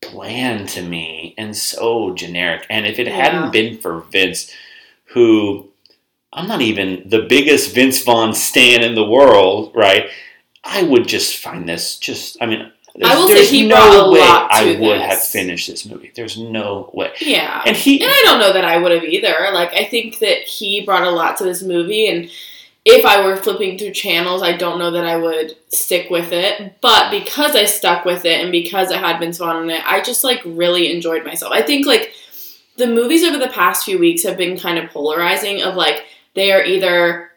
bland 0.00 0.68
to 0.70 0.82
me 0.82 1.34
and 1.36 1.56
so 1.56 2.14
generic. 2.14 2.64
And 2.70 2.86
if 2.86 2.98
it 2.98 3.06
Yeah. 3.08 3.16
hadn't 3.16 3.52
been 3.52 3.78
for 3.78 4.00
Vince, 4.10 4.52
who 5.06 5.68
I'm 6.32 6.46
not 6.46 6.60
even 6.60 7.02
the 7.06 7.22
biggest 7.22 7.74
Vince 7.74 8.02
Vaughn 8.02 8.34
stan 8.34 8.82
in 8.82 8.94
the 8.94 9.04
world, 9.04 9.72
right? 9.74 10.08
I 10.62 10.82
would 10.82 11.08
just 11.08 11.36
find 11.38 11.68
this 11.68 11.96
just. 11.98 12.36
I 12.40 12.46
mean, 12.46 12.70
there's, 12.94 13.10
I 13.10 13.16
will 13.16 13.28
say 13.28 13.46
he 13.46 13.66
no 13.66 13.76
brought 13.76 14.08
a 14.08 14.10
way 14.10 14.20
lot 14.20 14.48
I 14.52 14.74
to 14.74 14.80
would 14.80 15.00
have 15.00 15.22
finished 15.22 15.68
this 15.68 15.86
movie. 15.86 16.12
There's 16.14 16.36
no 16.36 16.90
way. 16.92 17.12
Yeah. 17.20 17.62
And 17.64 17.76
he, 17.76 18.02
And 18.02 18.10
I 18.10 18.22
don't 18.24 18.40
know 18.40 18.52
that 18.52 18.64
I 18.64 18.76
would 18.76 18.92
have 18.92 19.04
either. 19.04 19.34
Like, 19.52 19.72
I 19.72 19.84
think 19.84 20.18
that 20.18 20.38
he 20.42 20.84
brought 20.84 21.04
a 21.04 21.10
lot 21.10 21.36
to 21.38 21.44
this 21.44 21.62
movie, 21.62 22.08
and 22.08 22.28
if 22.84 23.04
I 23.04 23.24
were 23.24 23.36
flipping 23.36 23.76
through 23.76 23.92
channels, 23.92 24.42
I 24.42 24.56
don't 24.56 24.78
know 24.78 24.90
that 24.92 25.04
I 25.04 25.16
would 25.16 25.56
stick 25.68 26.10
with 26.10 26.32
it. 26.32 26.80
But 26.80 27.10
because 27.10 27.54
I 27.54 27.64
stuck 27.64 28.04
with 28.04 28.24
it, 28.24 28.40
and 28.40 28.52
because 28.52 28.90
I 28.90 28.98
had 28.98 29.18
been 29.18 29.32
Vaughn 29.32 29.64
in 29.64 29.70
it, 29.70 29.82
I 29.84 30.00
just 30.00 30.24
like 30.24 30.40
really 30.44 30.92
enjoyed 30.94 31.24
myself. 31.24 31.52
I 31.52 31.62
think 31.62 31.86
like 31.86 32.12
the 32.76 32.86
movies 32.86 33.24
over 33.24 33.38
the 33.38 33.48
past 33.48 33.84
few 33.84 33.98
weeks 33.98 34.22
have 34.22 34.36
been 34.36 34.58
kind 34.58 34.78
of 34.78 34.90
polarizing. 34.90 35.62
Of 35.62 35.74
like 35.74 36.06
they 36.34 36.52
are 36.52 36.64
either 36.64 37.30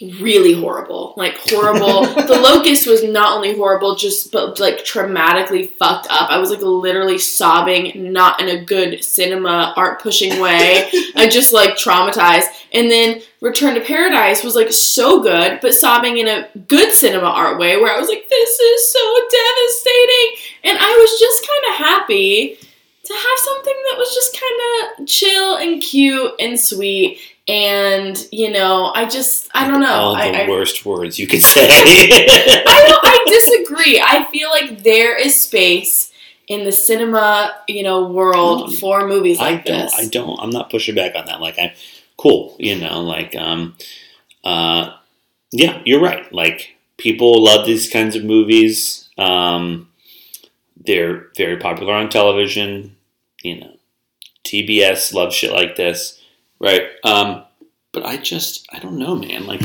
really 0.00 0.52
horrible, 0.52 1.14
like 1.16 1.36
horrible. 1.50 2.02
the 2.26 2.40
Locust 2.40 2.86
was 2.86 3.02
not 3.02 3.36
only 3.36 3.56
horrible, 3.56 3.96
just 3.96 4.32
but 4.32 4.58
like 4.60 4.78
traumatically 4.78 5.70
fucked 5.72 6.06
up. 6.10 6.30
I 6.30 6.38
was 6.38 6.50
like 6.50 6.62
literally 6.62 7.18
sobbing, 7.18 8.12
not 8.12 8.40
in 8.40 8.48
a 8.48 8.64
good 8.64 9.02
cinema 9.04 9.74
art 9.76 10.00
pushing 10.00 10.40
way. 10.40 10.88
I 11.16 11.28
just 11.28 11.52
like 11.52 11.74
traumatized. 11.74 12.46
And 12.72 12.90
then 12.90 13.22
Return 13.40 13.74
to 13.74 13.80
Paradise 13.80 14.44
was 14.44 14.54
like 14.54 14.72
so 14.72 15.22
good, 15.22 15.58
but 15.60 15.74
sobbing 15.74 16.18
in 16.18 16.28
a 16.28 16.48
good 16.68 16.92
cinema 16.92 17.26
art 17.26 17.58
way 17.58 17.76
where 17.76 17.94
I 17.94 17.98
was 17.98 18.08
like, 18.08 18.28
this 18.28 18.58
is 18.58 18.92
so 18.92 19.14
devastating. 19.30 20.54
And 20.64 20.78
I 20.78 20.96
was 20.96 21.20
just 21.20 21.46
kind 21.46 21.64
of 21.68 21.86
happy 21.86 22.58
to 23.04 23.12
have 23.12 23.38
something 23.38 23.74
that 23.90 23.98
was 23.98 24.14
just 24.14 24.38
kind 24.40 25.00
of 25.00 25.08
chill 25.08 25.56
and 25.56 25.82
cute 25.82 26.32
and 26.38 26.58
sweet. 26.58 27.18
And 27.48 28.16
you 28.30 28.50
know, 28.52 28.92
I 28.94 29.06
just 29.06 29.50
I 29.54 29.66
don't 29.68 29.80
know. 29.80 29.92
All 29.92 30.14
the 30.14 30.20
I, 30.22 30.44
I, 30.44 30.48
worst 30.48 30.86
words 30.86 31.18
you 31.18 31.26
could 31.26 31.42
say. 31.42 31.66
I 31.70 32.84
don't, 32.88 33.00
I 33.04 33.24
disagree. 33.26 34.00
I 34.00 34.24
feel 34.30 34.48
like 34.50 34.82
there 34.84 35.16
is 35.18 35.40
space 35.40 36.12
in 36.48 36.64
the 36.64 36.72
cinema, 36.72 37.52
you 37.68 37.82
know, 37.82 38.06
world 38.06 38.70
No, 38.70 38.76
for 38.76 39.08
movies 39.08 39.40
I 39.40 39.52
like 39.52 39.64
don't. 39.64 39.78
this. 39.80 39.94
I 39.94 40.06
don't. 40.06 40.38
I'm 40.40 40.50
not 40.50 40.70
pushing 40.70 40.94
back 40.94 41.14
on 41.16 41.26
that. 41.26 41.40
Like 41.40 41.58
I'm 41.58 41.70
cool. 42.16 42.54
You 42.58 42.78
know, 42.78 43.00
like 43.02 43.34
um, 43.34 43.74
uh, 44.44 44.94
yeah, 45.50 45.82
you're 45.84 46.00
right. 46.00 46.32
Like 46.32 46.76
people 46.96 47.42
love 47.42 47.66
these 47.66 47.90
kinds 47.90 48.14
of 48.14 48.24
movies. 48.24 49.08
Um, 49.18 49.88
they're 50.86 51.28
very 51.36 51.56
popular 51.58 51.94
on 51.94 52.08
television. 52.08 52.96
You 53.42 53.60
know, 53.60 53.76
TBS 54.44 55.12
loves 55.14 55.34
shit 55.34 55.52
like 55.52 55.76
this, 55.76 56.20
right? 56.60 56.84
Um, 57.04 57.44
but 57.92 58.04
I 58.06 58.16
just, 58.16 58.66
I 58.72 58.78
don't 58.78 58.98
know, 58.98 59.14
man. 59.16 59.46
Like, 59.46 59.62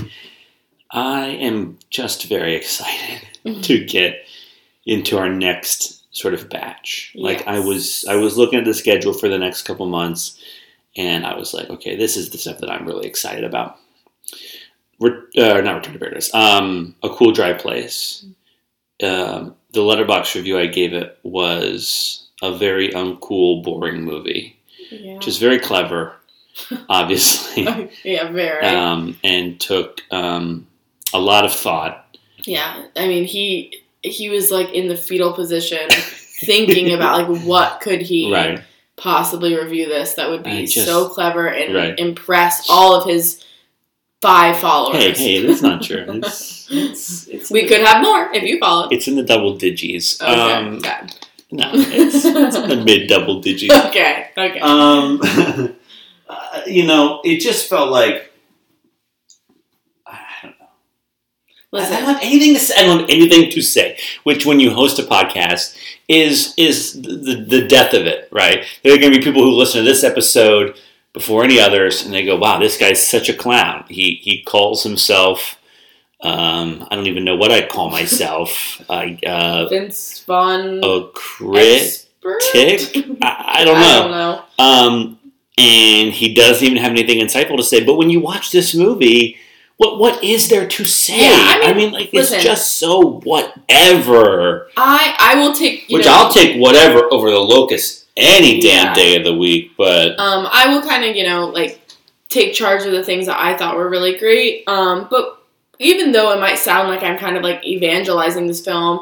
I 0.92 1.26
am 1.28 1.78
just 1.90 2.26
very 2.26 2.56
excited 2.62 3.22
Mhm. 3.46 3.64
to 3.64 3.86
get 3.86 4.26
into 4.86 5.18
our 5.18 5.30
next 5.30 6.04
sort 6.16 6.34
of 6.34 6.50
batch. 6.50 7.14
Like, 7.16 7.46
I 7.48 7.60
was, 7.60 8.06
I 8.10 8.16
was 8.16 8.38
looking 8.38 8.60
at 8.60 8.66
the 8.66 8.74
schedule 8.74 9.14
for 9.14 9.30
the 9.30 9.38
next 9.38 9.62
couple 9.64 9.86
months, 9.86 10.42
and 10.96 11.26
I 11.26 11.38
was 11.38 11.54
like, 11.54 11.70
okay, 11.70 11.96
this 11.96 12.18
is 12.18 12.30
the 12.32 12.38
stuff 12.38 12.60
that 12.60 12.70
I'm 12.72 12.86
really 12.88 13.08
excited 13.08 13.44
about. 13.44 13.78
Re- 15.00 15.12
uh, 15.38 15.62
not 15.62 15.76
Return 15.76 15.94
to 15.94 16.00
Paradise. 16.00 16.34
Um, 16.34 16.96
a 17.04 17.10
Cool 17.10 17.32
Dry 17.32 17.54
Place. 17.54 18.26
Um, 19.04 19.56
the 19.78 19.84
Letterboxd 19.84 20.34
review 20.36 20.58
I 20.58 20.66
gave 20.66 20.94
it 20.94 21.18
was 21.24 22.28
a 22.42 22.58
very 22.58 22.90
uncool, 22.90 23.64
boring 23.64 24.04
movie, 24.04 24.58
yeah. 24.92 25.16
which 25.16 25.28
is 25.28 25.38
very 25.38 25.60
clever, 25.60 26.14
obviously, 26.90 27.64
yeah, 28.04 28.32
very. 28.32 28.66
um, 28.66 29.18
and 29.24 29.60
took 29.60 30.02
um, 30.12 30.68
a 31.14 31.20
lot 31.20 31.46
of 31.46 31.54
thought. 31.54 32.18
yeah, 32.44 32.86
I 32.96 33.08
mean, 33.08 33.26
he 33.26 33.82
he 34.02 34.30
was 34.30 34.52
like 34.52 34.70
in 34.74 34.88
the 34.88 34.96
fetal 34.98 35.34
position, 35.34 35.90
thinking 35.90 36.94
about 36.94 37.30
like 37.30 37.44
what 37.44 37.80
could 37.82 38.02
he 38.02 38.32
Right. 38.34 38.62
possibly 38.96 39.56
review 39.56 39.88
this 39.88 40.16
that 40.16 40.30
would 40.30 40.44
be 40.44 40.66
just- 40.66 40.88
so 40.88 41.08
clever 41.10 41.48
and 41.48 41.74
Right. 41.76 42.00
impress 42.00 42.68
all 42.70 42.96
of 42.96 43.08
his 43.08 43.44
five 44.22 44.58
followers. 44.60 45.04
Hey, 45.04 45.14
hey, 45.14 45.46
that's 45.48 45.62
not 45.62 45.82
true. 45.84 46.06
It's, 46.70 46.70
it's, 46.70 47.28
it's 47.28 47.50
we 47.50 47.66
could 47.66 47.80
have 47.80 48.02
more 48.04 48.30
if 48.34 48.44
you 48.44 48.60
followed. 48.60 48.92
It's 48.92 49.08
in 49.08 49.16
the 49.16 49.24
double 49.24 49.56
digits. 49.56 50.22
Okay, 50.22 50.34
Um, 50.34 50.76
okay, 50.80 51.08
no, 51.50 51.72
it's, 51.74 52.26
it's 52.26 52.56
in 52.58 52.68
the 52.68 52.76
mid 52.86 53.08
double 53.08 53.40
digits. 53.40 53.74
okay, 53.86 54.30
okay. 54.38 54.60
Um, 54.60 55.22
uh, 56.30 56.62
you 56.68 56.86
know, 56.86 57.22
it 57.24 57.40
just 57.40 57.70
felt 57.70 57.90
like 57.90 58.34
I 60.06 60.20
don't 60.44 60.56
know. 60.60 61.80
I 61.80 61.90
don't 61.90 62.04
have 62.16 62.22
anything 62.22 62.54
to 62.56 62.60
say. 62.60 62.74
I 62.78 62.84
don't 62.86 63.00
have 63.00 63.10
anything 63.10 63.50
to 63.52 63.62
say. 63.62 63.98
Which, 64.24 64.46
when 64.46 64.60
you 64.60 64.72
host 64.72 65.00
a 65.00 65.04
podcast, 65.04 65.78
is 66.10 66.54
is 66.58 67.02
the, 67.02 67.46
the 67.48 67.66
death 67.66 67.94
of 67.94 68.06
it, 68.08 68.28
right? 68.32 68.66
There 68.84 68.94
are 68.94 68.98
going 68.98 69.14
to 69.14 69.20
be 69.20 69.24
people 69.24 69.44
who 69.44 69.52
listen 69.52 69.84
to 69.86 69.90
this 69.90 70.04
episode 70.04 70.78
before 71.18 71.44
any 71.44 71.60
others, 71.60 72.04
and 72.06 72.14
they 72.14 72.24
go, 72.24 72.38
"Wow, 72.38 72.60
this 72.60 72.78
guy's 72.78 73.06
such 73.06 73.30
a 73.30 73.34
clown." 73.34 73.86
He 73.90 74.20
he 74.22 74.44
calls 74.44 74.84
himself. 74.84 75.60
Um, 76.22 76.88
I 76.90 76.96
don't 76.96 77.08
even 77.08 77.24
know 77.24 77.36
what 77.36 77.52
I 77.52 77.68
call 77.68 77.90
myself. 77.90 78.82
I 78.90 79.20
uh, 79.26 79.68
Vince 79.68 80.24
Vaughn. 80.26 80.84
a 80.84 81.08
critic. 81.14 82.08
I, 83.22 83.60
I 83.60 83.66
don't 83.66 83.80
know. 83.80 83.98
I 83.98 84.02
don't 84.02 84.12
know. 84.12 84.44
Um, 84.60 85.20
and 85.58 86.14
he 86.14 86.34
doesn't 86.34 86.64
even 86.64 86.78
have 86.78 86.92
anything 86.92 87.20
insightful 87.20 87.58
to 87.58 87.64
say. 87.64 87.84
But 87.84 87.96
when 87.96 88.10
you 88.10 88.20
watch 88.20 88.52
this 88.52 88.76
movie, 88.76 89.38
what 89.78 90.00
what 90.00 90.24
is 90.24 90.50
there 90.50 90.68
to 90.68 90.86
say? 90.86 91.22
Yeah, 91.22 91.70
I 91.70 91.74
mean, 91.74 91.92
like 91.94 92.14
it's 92.14 92.32
just 92.44 92.78
so 92.78 93.20
whatever. 93.24 94.70
I 94.78 95.16
I 95.20 95.36
will 95.36 95.54
take 95.54 95.90
you 95.90 95.98
Which 95.98 96.06
know, 96.06 96.14
I'll 96.14 96.32
take 96.32 96.60
whatever 96.60 97.12
over 97.12 97.30
the 97.30 97.40
locust 97.40 98.07
any 98.18 98.60
damn 98.60 98.88
Yeah. 98.88 98.94
day 98.94 99.16
of 99.16 99.24
the 99.24 99.34
week. 99.34 99.72
But 99.78 100.20
Um, 100.20 100.48
I 100.52 100.68
will 100.74 100.82
kind 100.82 101.06
of, 101.06 101.16
you 101.16 101.24
know, 101.24 101.48
like 101.48 101.80
take 102.30 102.54
charge 102.54 102.86
of 102.86 102.92
the 102.92 103.04
things 103.04 103.28
that 103.28 103.40
I 103.40 103.56
thought 103.56 103.76
were 103.78 103.90
really 103.90 104.18
great. 104.18 104.64
Um, 104.68 105.08
but 105.10 105.38
even 105.80 106.12
though 106.12 106.32
it 106.34 106.40
might 106.40 106.58
sound 106.58 106.90
like 106.90 107.04
I'm 107.04 107.18
kind 107.18 107.38
of 107.38 107.44
like 107.44 107.66
evangelizing 107.66 108.48
this 108.48 108.64
film, 108.66 109.02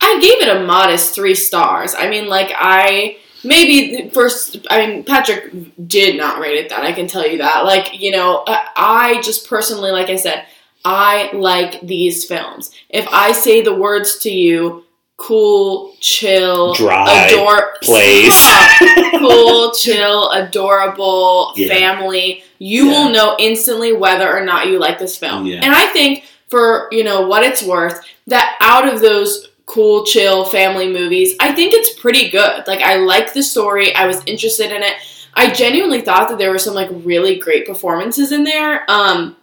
I 0.00 0.18
gave 0.20 0.40
it 0.40 0.56
a 0.56 0.64
modest 0.64 1.14
three 1.14 1.34
stars. 1.34 1.94
I 1.96 2.08
mean, 2.08 2.28
like 2.28 2.52
I 2.56 3.16
maybe 3.44 4.08
first. 4.10 4.56
I 4.70 4.86
mean, 4.86 5.04
Patrick 5.04 5.52
did 5.86 6.16
not 6.16 6.40
rate 6.40 6.56
it 6.58 6.68
that. 6.70 6.84
I 6.84 6.92
can 6.92 7.06
tell 7.06 7.26
you 7.26 7.38
that. 7.38 7.64
Like, 7.64 8.00
you 8.00 8.10
know, 8.12 8.44
I 8.46 8.68
I 8.76 9.20
just 9.22 9.48
personally, 9.48 9.90
like 9.90 10.08
I 10.10 10.16
said, 10.16 10.44
I 10.84 11.30
like 11.32 11.80
these 11.82 12.24
films. 12.24 12.70
If 12.88 13.06
I 13.12 13.32
say 13.32 13.62
the 13.62 13.74
words 13.74 14.18
to 14.20 14.30
you, 14.30 14.84
cool, 15.16 15.94
chill, 16.00 16.74
Dry 16.74 17.26
adore, 17.26 17.61
place. 17.82 18.48
Cool, 19.22 19.70
chill, 19.72 20.30
adorable 20.30 21.52
Yeah. 21.56 21.68
family, 21.68 22.42
you 22.58 22.86
Yeah. 22.86 22.90
will 23.04 23.10
know 23.10 23.36
instantly 23.38 23.92
whether 23.92 24.36
or 24.36 24.44
not 24.44 24.66
you 24.66 24.78
like 24.80 24.98
this 24.98 25.16
film. 25.16 25.46
And 25.46 25.72
I 25.72 25.86
think 25.86 26.24
for, 26.48 26.88
you 26.90 27.04
know, 27.04 27.20
what 27.28 27.44
it's 27.44 27.62
worth, 27.62 28.00
that 28.26 28.56
out 28.60 28.92
of 28.92 29.00
those 29.00 29.48
cool, 29.66 30.04
chill 30.04 30.44
family 30.44 30.88
movies, 30.92 31.36
I 31.38 31.52
think 31.52 31.72
it's 31.72 31.98
pretty 32.00 32.30
good. 32.30 32.64
Like 32.66 32.80
I 32.80 32.96
like 32.96 33.32
the 33.32 33.42
story, 33.44 33.94
I 33.94 34.06
was 34.08 34.20
interested 34.26 34.72
in 34.72 34.82
it. 34.82 34.94
I 35.34 35.50
genuinely 35.50 36.00
thought 36.00 36.28
that 36.30 36.38
there 36.38 36.50
were 36.50 36.58
some 36.58 36.74
like 36.74 36.88
really 36.90 37.36
great 37.38 37.64
performances 37.66 38.32
in 38.32 38.42
there. 38.44 38.84
Um 38.90 39.36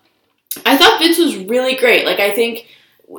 I 0.66 0.76
thought 0.78 1.00
Vince 1.00 1.18
was 1.20 1.38
really 1.38 1.76
great. 1.76 2.06
Like 2.06 2.20
I 2.20 2.32
think 2.32 2.68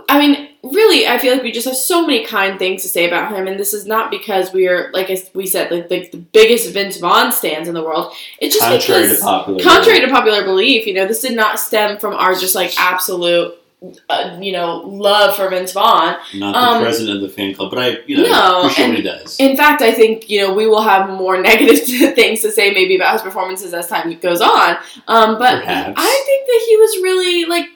I 0.09 0.19
mean, 0.21 0.49
really, 0.63 1.09
I 1.09 1.19
feel 1.19 1.33
like 1.33 1.43
we 1.43 1.51
just 1.51 1.67
have 1.67 1.75
so 1.77 2.07
many 2.07 2.25
kind 2.25 2.59
things 2.61 2.83
to 2.83 2.89
say 2.89 3.09
about 3.09 3.35
him, 3.35 3.49
and 3.49 3.59
this 3.59 3.75
is 3.75 3.87
not 3.87 4.11
because 4.11 4.53
we 4.53 4.69
are, 4.69 4.91
like 4.93 5.09
we 5.35 5.47
said, 5.47 5.71
like, 5.73 5.91
like 5.91 6.13
the 6.13 6.19
biggest 6.19 6.73
Vince 6.73 6.99
Vaughn 6.99 7.33
stands 7.33 7.67
in 7.69 7.75
the 7.75 7.83
world. 7.83 8.13
It's 8.41 8.55
just 8.55 8.65
contrary 8.69 9.03
because, 9.03 9.19
to 9.19 9.25
popular, 9.25 9.63
contrary 9.65 10.01
to 10.01 10.09
popular 10.09 10.45
belief, 10.45 10.87
you 10.87 10.95
know, 10.95 11.07
this 11.09 11.23
did 11.23 11.35
not 11.35 11.59
stem 11.59 11.99
from 11.99 12.15
our 12.15 12.35
just 12.35 12.55
like 12.55 12.73
absolute, 12.79 13.55
uh, 14.09 14.39
you 14.41 14.53
know, 14.53 14.77
love 14.87 15.35
for 15.35 15.49
Vince 15.49 15.73
Vaughn. 15.73 16.17
not 16.35 16.55
um, 16.55 16.79
the 16.79 16.85
president 16.85 17.17
of 17.17 17.23
the 17.23 17.35
fan 17.35 17.53
club, 17.55 17.71
but 17.71 17.81
I 17.81 17.99
you 18.07 18.19
know 18.19 18.29
No, 18.29 18.59
appreciate 18.61 18.85
and- 18.85 18.93
what 18.93 18.99
he 18.99 19.03
does. 19.03 19.41
In 19.41 19.57
fact, 19.57 19.83
I 19.83 19.91
think 19.91 20.31
you 20.31 20.41
know 20.41 20.55
we 20.55 20.69
will 20.69 20.83
have 20.83 21.11
more 21.11 21.41
negative 21.43 22.15
things 22.15 22.43
to 22.43 22.53
say 22.53 22.71
maybe 22.73 22.95
about 22.95 23.15
his 23.15 23.23
performances 23.23 23.75
as 23.75 23.89
time 23.89 24.17
goes 24.21 24.41
on. 24.41 24.77
Um, 25.09 25.37
but 25.37 25.65
Perhaps. 25.65 25.95
I 25.97 26.23
think 26.27 26.47
that 26.47 26.65
he 26.69 26.77
was 26.77 26.97
really 27.03 27.45
like 27.47 27.67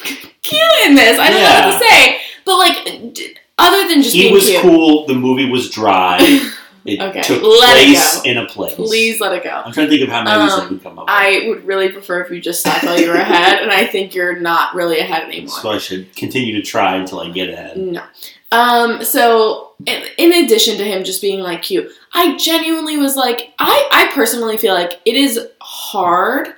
cute 0.00 0.86
in 0.86 0.94
this. 0.94 1.18
I 1.18 1.30
don't 1.30 1.42
know 1.42 1.70
what 1.70 1.78
to 1.80 1.86
say, 1.88 2.18
but 2.44 2.56
like 2.58 3.14
d- 3.14 3.36
other 3.58 3.88
than 3.88 4.02
just 4.02 4.14
he 4.14 4.32
was 4.32 4.46
cute, 4.46 4.62
cool. 4.62 5.06
The 5.06 5.14
movie 5.14 5.48
was 5.48 5.70
dry. 5.70 6.18
It 6.86 6.98
Okay, 6.98 7.20
took 7.20 7.42
let 7.42 7.76
it 7.76 7.88
place 7.88 8.22
go. 8.22 8.30
in 8.30 8.38
a 8.38 8.46
place. 8.46 8.74
please 8.74 9.20
let 9.20 9.32
it 9.34 9.44
go. 9.44 9.50
I'm 9.50 9.70
trying 9.70 9.88
to 9.88 9.90
think 9.90 10.02
of 10.02 10.08
how 10.08 10.24
many 10.24 10.38
movies 10.40 10.54
I 10.54 10.62
Um, 10.62 10.68
can 10.68 10.80
come 10.80 10.98
up 10.98 11.04
with. 11.04 11.14
I 11.14 11.44
would 11.46 11.66
really 11.66 11.90
prefer 11.90 12.22
if 12.22 12.30
you 12.30 12.40
just 12.40 12.64
while 12.66 12.98
you 12.98 13.06
were 13.10 13.16
ahead, 13.16 13.60
and 13.62 13.70
I 13.70 13.84
think 13.86 14.14
you're 14.14 14.40
not 14.40 14.74
really 14.74 14.98
ahead 14.98 15.24
anymore. 15.28 15.50
So 15.50 15.70
I 15.72 15.76
should 15.76 16.16
continue 16.16 16.54
to 16.54 16.62
try 16.62 16.96
until 16.96 17.20
I 17.20 17.28
get 17.28 17.50
ahead. 17.50 17.76
No. 17.76 18.02
Um, 18.50 19.04
so 19.04 19.72
in, 19.84 20.04
in 20.16 20.44
addition 20.44 20.78
to 20.78 20.84
him 20.84 21.04
just 21.04 21.20
being 21.20 21.40
like 21.40 21.60
cute, 21.60 21.92
I 22.14 22.38
genuinely 22.38 22.96
was 22.96 23.14
like, 23.14 23.52
I, 23.58 23.88
I 23.92 24.10
personally 24.14 24.56
feel 24.56 24.72
like 24.72 25.02
it 25.04 25.16
is 25.16 25.38
hard 25.60 26.54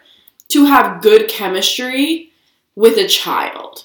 to 0.50 0.64
have 0.66 1.02
good 1.02 1.26
chemistry 1.28 2.30
with 2.74 2.96
a 2.98 3.06
child. 3.06 3.84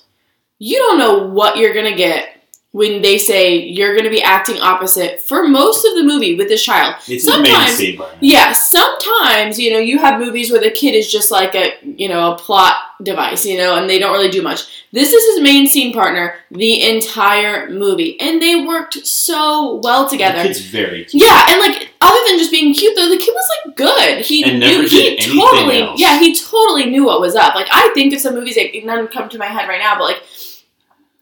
You 0.59 0.77
don't 0.77 0.97
know 0.97 1.27
what 1.27 1.57
you're 1.57 1.73
gonna 1.73 1.95
get 1.95 2.36
when 2.77 3.01
they 3.01 3.17
say 3.17 3.57
you're 3.57 3.95
gonna 3.97 4.09
be 4.09 4.21
acting 4.21 4.59
opposite 4.61 5.19
for 5.19 5.47
most 5.47 5.83
of 5.83 5.95
the 5.95 6.03
movie 6.03 6.35
with 6.35 6.47
this 6.47 6.63
child. 6.63 6.93
It's 7.07 7.25
the 7.25 7.41
main 7.41 7.51
Sometimes-. 7.67 8.17
Yeah, 8.21 8.51
sometimes, 8.53 9.59
you 9.59 9.71
know, 9.71 9.79
you 9.79 9.97
have 9.99 10.19
movies 10.19 10.51
where 10.51 10.61
the 10.61 10.69
kid 10.71 10.93
is 10.93 11.11
just 11.11 11.31
like 11.31 11.55
a, 11.55 11.73
you 11.83 12.07
know, 12.07 12.33
a 12.33 12.37
plot 12.37 12.75
device, 13.01 13.45
you 13.45 13.57
know, 13.57 13.75
and 13.75 13.89
they 13.89 13.97
don't 13.99 14.13
really 14.13 14.29
do 14.29 14.41
much. 14.43 14.85
This 14.91 15.11
is 15.11 15.35
his 15.35 15.43
main 15.43 15.67
scene 15.67 15.91
partner 15.93 16.35
the 16.51 16.87
entire 16.89 17.69
movie, 17.69 18.19
and 18.19 18.41
they 18.41 18.63
worked 18.65 19.05
so 19.07 19.79
well 19.83 20.07
together. 20.07 20.39
It's 20.47 20.59
very 20.61 21.05
cute. 21.05 21.23
Yeah, 21.23 21.45
and 21.49 21.59
like 21.59 21.89
other 22.01 22.19
than 22.27 22.37
just 22.37 22.51
being 22.51 22.73
cute 22.73 22.95
though, 22.95 23.09
the 23.09 23.17
kid 23.17 23.33
was 23.33 23.49
like 23.65 23.75
good. 23.75 24.25
He 24.25 24.43
And 24.43 24.59
knew 24.59 24.83
never 24.83 24.87
he 24.87 25.17
totally 25.17 25.81
else. 25.81 25.99
yeah, 25.99 26.19
he 26.19 26.33
totally 26.35 26.85
knew 26.85 27.05
what 27.05 27.21
was 27.21 27.35
up. 27.35 27.55
Like 27.55 27.67
I 27.71 27.91
think 27.93 28.13
of 28.13 28.19
some 28.21 28.35
movies 28.35 28.55
like 28.57 28.79
none 28.83 29.07
come 29.07 29.29
to 29.29 29.37
my 29.37 29.47
head 29.47 29.67
right 29.67 29.79
now, 29.79 29.95
but 29.97 30.03
like 30.05 30.23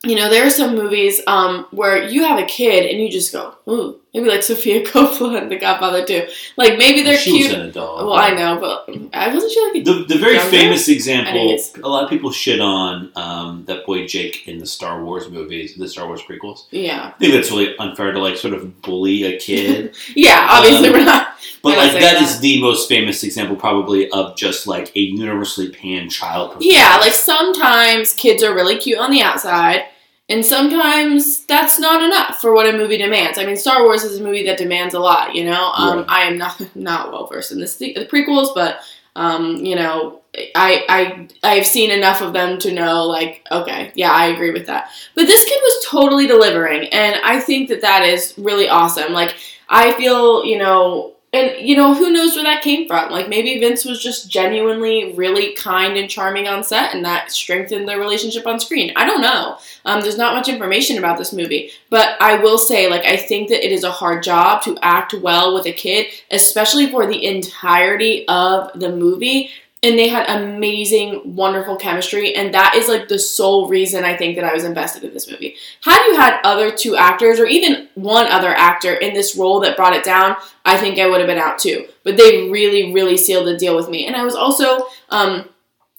you 0.05 0.15
know, 0.15 0.29
there 0.29 0.45
are 0.45 0.49
some 0.49 0.75
movies 0.75 1.21
um 1.27 1.65
where 1.71 2.03
you 2.07 2.23
have 2.23 2.39
a 2.39 2.45
kid 2.45 2.89
and 2.89 3.01
you 3.01 3.09
just 3.11 3.31
go, 3.33 3.55
ooh, 3.67 3.99
maybe 4.13 4.29
like 4.29 4.43
Sofia 4.51 4.83
Coppola 4.85 5.41
and 5.41 5.51
The 5.51 5.57
Godfather 5.57 6.05
too. 6.05 6.27
Like 6.57 6.77
maybe 6.77 7.01
they're 7.03 7.17
she 7.17 7.31
cute. 7.37 7.51
was 7.51 7.59
an 7.59 7.67
adult. 7.69 8.05
well, 8.05 8.13
I 8.13 8.31
know, 8.31 8.59
but 8.59 8.89
I 9.13 9.33
wasn't 9.33 9.51
sure 9.51 9.73
like 9.73 9.81
a 9.81 9.83
The, 9.85 10.05
the 10.13 10.17
very 10.19 10.35
Younger? 10.35 10.49
famous 10.51 10.87
example, 10.87 11.57
a 11.83 11.89
lot 11.89 12.03
of 12.03 12.09
people 12.09 12.31
shit 12.31 12.59
on 12.61 13.11
um, 13.15 13.65
that 13.65 13.85
boy 13.85 14.05
Jake 14.07 14.47
in 14.47 14.57
the 14.59 14.65
Star 14.67 15.03
Wars 15.03 15.29
movies, 15.29 15.75
the 15.75 15.87
Star 15.89 16.07
Wars 16.07 16.21
prequels. 16.21 16.65
yeah, 16.71 17.11
I 17.15 17.19
think 17.19 17.33
that's 17.33 17.51
really 17.51 17.75
unfair 17.77 18.11
to 18.11 18.19
like 18.19 18.37
sort 18.37 18.53
of 18.53 18.81
bully 18.81 19.23
a 19.23 19.37
kid. 19.39 19.95
yeah. 20.15 20.47
Obviously, 20.51 20.87
Um, 20.89 20.93
we're 20.93 21.05
not. 21.05 21.27
But 21.61 21.77
like 21.79 21.93
that 21.93 21.99
that. 22.01 22.21
is 22.21 22.39
the 22.39 22.61
most 22.61 22.87
famous 22.87 23.23
example 23.23 23.55
probably 23.55 24.07
of 24.11 24.37
just 24.37 24.67
like 24.67 24.95
a 24.95 24.99
universally 24.99 25.69
panned 25.69 26.11
child. 26.11 26.57
Yeah, 26.59 26.97
like 27.01 27.13
sometimes 27.13 28.13
kids 28.13 28.43
are 28.43 28.53
really 28.53 28.77
cute 28.77 28.99
on 28.99 29.09
the 29.09 29.21
outside, 29.23 29.83
and 30.29 30.43
sometimes 30.45 31.45
that's 31.45 31.79
not 31.79 32.03
enough 32.03 32.39
for 32.41 32.53
what 32.53 32.67
a 32.67 32.77
movie 32.77 32.97
demands. 32.97 33.37
I 33.37 33.45
mean, 33.45 33.57
Star 33.57 33.83
Wars 33.83 34.03
is 34.03 34.19
a 34.19 34.23
movie 34.23 34.45
that 34.47 34.57
demands 34.57 34.93
a 34.93 34.99
lot. 34.99 35.35
You 35.35 35.45
know, 35.45 35.71
um, 35.75 35.99
Right. 35.99 36.09
I 36.09 36.21
am 36.23 36.37
not 36.37 36.61
not 36.75 37.11
well 37.11 37.27
versed 37.27 37.51
in 37.51 37.59
this, 37.59 37.75
the 37.77 37.93
prequels, 38.11 38.53
but 38.55 38.79
um, 39.15 39.57
you 39.57 39.75
know, 39.75 40.21
I 40.55 40.83
I 40.89 41.27
I've 41.43 41.65
seen 41.65 41.91
enough 41.91 42.21
of 42.21 42.33
them 42.33 42.57
to 42.59 42.71
know 42.73 43.05
like, 43.05 43.45
okay, 43.51 43.91
yeah, 43.95 44.11
I 44.11 44.27
agree 44.27 44.51
with 44.51 44.65
that. 44.67 44.89
But 45.15 45.27
this 45.27 45.45
kid 45.45 45.59
was 45.61 45.85
totally 45.85 46.27
delivering, 46.27 46.89
and 46.89 47.15
I 47.23 47.39
think 47.39 47.69
that 47.69 47.81
that 47.81 48.03
is 48.03 48.33
really 48.37 48.67
awesome. 48.67 49.13
Like, 49.13 49.35
I 49.69 49.93
feel 49.93 50.43
you 50.45 50.57
know. 50.57 51.14
And 51.35 51.67
you 51.67 51.75
know 51.75 51.93
who 51.93 52.11
knows 52.11 52.33
where 52.35 52.45
that 52.45 52.61
came 52.63 52.87
from? 52.87 53.11
Like 53.11 53.27
maybe 53.27 53.59
Vince 53.59 53.83
was 53.83 54.01
just 54.01 54.29
genuinely 54.29 55.11
really 55.15 55.53
kind 55.55 55.97
and 55.97 56.09
charming 56.09 56.47
on 56.47 56.63
set, 56.63 56.95
and 56.95 57.03
that 57.03 57.29
strengthened 57.29 57.89
their 57.89 57.99
relationship 57.99 58.47
on 58.47 58.57
screen. 58.57 58.93
I 58.95 59.05
don't 59.05 59.21
know. 59.21 59.57
Um, 59.83 59.99
there's 59.99 60.17
not 60.17 60.33
much 60.33 60.47
information 60.47 60.97
about 60.97 61.17
this 61.17 61.33
movie, 61.33 61.71
but 61.89 62.15
I 62.21 62.37
will 62.37 62.57
say, 62.57 62.89
like, 62.89 63.03
I 63.03 63.17
think 63.17 63.49
that 63.49 63.65
it 63.65 63.73
is 63.73 63.83
a 63.83 63.91
hard 63.91 64.23
job 64.23 64.61
to 64.61 64.77
act 64.81 65.13
well 65.13 65.53
with 65.53 65.65
a 65.65 65.73
kid, 65.73 66.07
especially 66.31 66.89
for 66.89 67.05
the 67.05 67.25
entirety 67.25 68.25
of 68.29 68.71
the 68.79 68.95
movie. 68.95 69.51
And 69.83 69.99
they 69.99 70.07
had 70.07 70.27
amazing, 70.27 71.35
wonderful 71.35 71.75
chemistry, 71.75 72.33
and 72.33 72.51
that 72.55 72.73
is 72.75 72.87
like 72.87 73.07
the 73.07 73.19
sole 73.19 73.67
reason 73.67 74.03
I 74.03 74.17
think 74.17 74.35
that 74.35 74.43
I 74.43 74.51
was 74.51 74.63
invested 74.63 75.03
in 75.03 75.13
this 75.13 75.29
movie. 75.29 75.57
Had 75.81 76.03
you 76.07 76.15
had 76.15 76.39
other 76.43 76.71
two 76.71 76.95
actors, 76.95 77.39
or 77.39 77.45
even 77.45 77.89
one 77.93 78.25
other 78.25 78.49
actor 78.49 78.95
in 78.95 79.13
this 79.13 79.35
role 79.35 79.59
that 79.59 79.77
brought 79.77 79.95
it 79.95 80.03
down, 80.03 80.37
I 80.65 80.77
think 80.77 80.97
I 80.97 81.07
would 81.07 81.19
have 81.19 81.27
been 81.27 81.37
out 81.37 81.59
too. 81.59 81.85
But 82.03 82.17
they 82.17 82.49
really, 82.49 82.93
really 82.93 83.15
sealed 83.15 83.45
the 83.45 83.57
deal 83.57 83.75
with 83.75 83.87
me. 83.87 84.07
And 84.07 84.15
I 84.15 84.23
was 84.23 84.33
also, 84.33 84.87
um, 85.09 85.49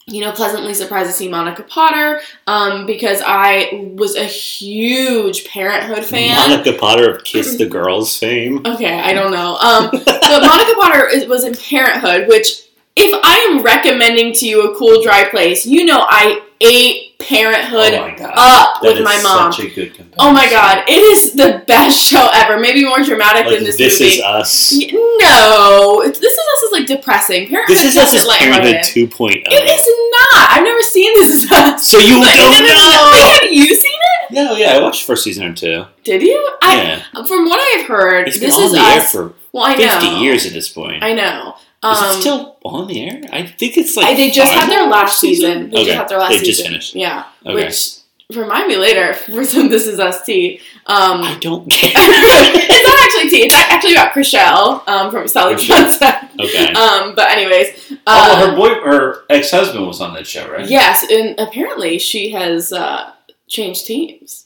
you 0.09 0.21
know, 0.21 0.33
pleasantly 0.33 0.75
surprised 0.75 1.11
to 1.11 1.14
see 1.14 1.28
Monica 1.28 1.62
Potter 1.62 2.21
um, 2.49 2.87
because 2.87 3.23
I 3.25 3.92
was 3.97 4.16
a 4.16 4.25
huge 4.25 5.47
Parenthood 5.47 6.04
fan. 6.04 6.35
Monica 6.50 6.76
Potter 6.76 7.11
of 7.11 7.23
Kiss 7.23 7.56
the 7.56 7.66
Girls 7.66 8.18
fame. 8.18 8.66
Okay, 8.66 8.99
I 8.99 9.12
don't 9.12 9.30
know. 9.30 9.56
Um, 9.59 9.90
but 9.92 10.42
Monica 10.42 10.75
Potter 10.80 11.28
was 11.28 11.45
in 11.45 11.54
Parenthood, 11.54 12.26
which 12.26 12.65
if 12.96 13.20
I 13.24 13.36
am 13.50 13.62
recommending 13.62 14.32
to 14.34 14.46
you 14.48 14.70
a 14.72 14.76
cool, 14.78 15.02
dry 15.02 15.28
place, 15.28 15.66
you 15.66 15.84
know 15.84 16.04
I 16.08 16.42
ate 16.60 17.02
Parenthood 17.18 17.92
oh 17.94 18.00
my 18.02 18.12
up 18.12 18.80
That 18.82 18.82
with 18.82 18.98
is 18.98 19.04
my 19.04 19.20
mom. 19.22 19.50
Such 19.52 19.64
a 19.64 19.68
good 19.74 19.94
comparison. 19.94 20.14
Oh 20.18 20.32
my 20.32 20.48
god, 20.50 20.84
it 20.88 21.00
is 21.02 21.32
the 21.32 21.64
best 21.66 21.98
show 21.98 22.28
ever. 22.32 22.58
Maybe 22.60 22.84
more 22.84 23.02
dramatic 23.02 23.46
Like 23.46 23.56
than 23.56 23.64
this, 23.64 23.76
this 23.78 23.98
movie. 24.00 24.12
is 24.12 24.20
us. 24.22 24.72
No, 25.20 26.02
this 26.04 26.18
is 26.22 26.38
us 26.38 26.62
is 26.62 26.72
like 26.72 26.86
depressing. 26.86 27.48
Parenthood 27.48 27.76
This 27.76 27.84
is 27.84 27.96
us 27.96 28.12
doesn't 28.12 28.38
Parenthood 28.38 28.74
her 28.74 28.78
in. 28.78 29.08
2.0. 29.08 29.42
It 29.46 29.52
is 29.52 29.86
not. 30.32 30.50
I've 30.50 30.64
never 30.64 30.82
seen 30.82 31.12
this 31.14 31.44
is 31.44 31.50
us. 31.52 31.86
So 31.90 31.98
you 31.98 32.18
But- 32.20 32.34
don't 32.34 32.52
no, 32.52 32.58
no, 32.58 32.66
no, 32.66 32.74
know? 32.74 33.12
no. 33.12 33.38
Have 33.42 33.52
you 33.52 33.74
seen 33.74 33.92
it? 33.92 34.32
No, 34.32 34.56
yeah, 34.56 34.76
I 34.76 34.80
watched 34.82 35.02
the 35.06 35.12
first 35.12 35.24
season 35.24 35.44
or 35.46 35.54
two. 35.54 35.84
Did 36.04 36.22
you? 36.22 36.48
I, 36.62 36.82
yeah, 37.14 37.24
From 37.24 37.48
what 37.48 37.60
I've 37.76 37.86
heard, 37.86 38.28
it's 38.28 38.38
been 38.38 38.48
this 38.50 38.58
on 38.58 38.64
is 38.64 38.72
the 38.72 38.78
air 38.78 39.00
us. 39.00 39.12
for 39.12 39.32
well, 39.52 39.64
I 39.64 39.76
fifty 39.76 40.10
know. 40.10 40.20
years 40.20 40.46
at 40.46 40.52
this 40.52 40.68
point. 40.68 41.02
I 41.02 41.12
know. 41.12 41.56
Is 41.93 41.99
Um, 41.99 42.11
it 42.16 42.21
still 42.21 42.57
on 42.64 42.87
the 42.87 43.02
air? 43.02 43.21
I 43.33 43.43
think 43.47 43.76
it's 43.76 43.97
like 43.97 44.07
I- 44.07 44.14
they 44.14 44.31
just 44.31 44.52
had 44.52 44.69
their 44.71 44.87
last 44.88 45.21
seasons? 45.21 45.55
season. 45.55 45.71
They 45.71 45.76
okay, 45.78 45.85
just 45.87 45.99
had 45.99 46.09
their 46.09 46.19
last 46.19 46.31
they 46.31 46.38
season. 46.38 46.52
just 46.55 46.62
finished. 46.66 46.95
Yeah. 46.95 47.25
Okay, 47.45 47.55
Which 47.66 47.90
remind 48.35 48.66
me 48.69 48.76
later 48.76 49.14
for 49.35 49.45
some 49.45 49.69
This 49.69 49.87
Is 49.87 49.99
Us 50.00 50.25
tea. 50.25 50.61
Um, 50.87 51.22
I 51.22 51.37
don't 51.40 51.68
care. 51.70 51.92
it's 51.94 52.88
not 52.88 53.05
actually 53.05 53.31
tea. 53.31 53.44
It's 53.46 53.55
actually 53.55 53.92
about 53.92 54.12
Chrishell 54.12 54.87
um, 54.88 55.11
from 55.11 55.29
Sally 55.29 55.55
Chrishell. 55.55 55.90
Sunset. 55.90 56.31
okay. 56.40 56.72
Um, 56.72 57.14
but 57.14 57.31
anyways, 57.31 57.92
oh, 57.92 57.96
uh, 58.07 58.37
well, 58.38 58.51
her 58.51 58.57
boy, 58.57 58.68
her 58.88 59.25
ex 59.31 59.51
husband 59.51 59.87
was 59.87 60.01
on 60.01 60.14
that 60.14 60.27
show, 60.27 60.51
right? 60.51 60.68
yes, 60.68 61.05
and 61.11 61.38
apparently 61.38 61.99
she 61.99 62.31
has 62.31 62.72
uh, 62.72 63.12
changed 63.49 63.87
teams. 63.87 64.45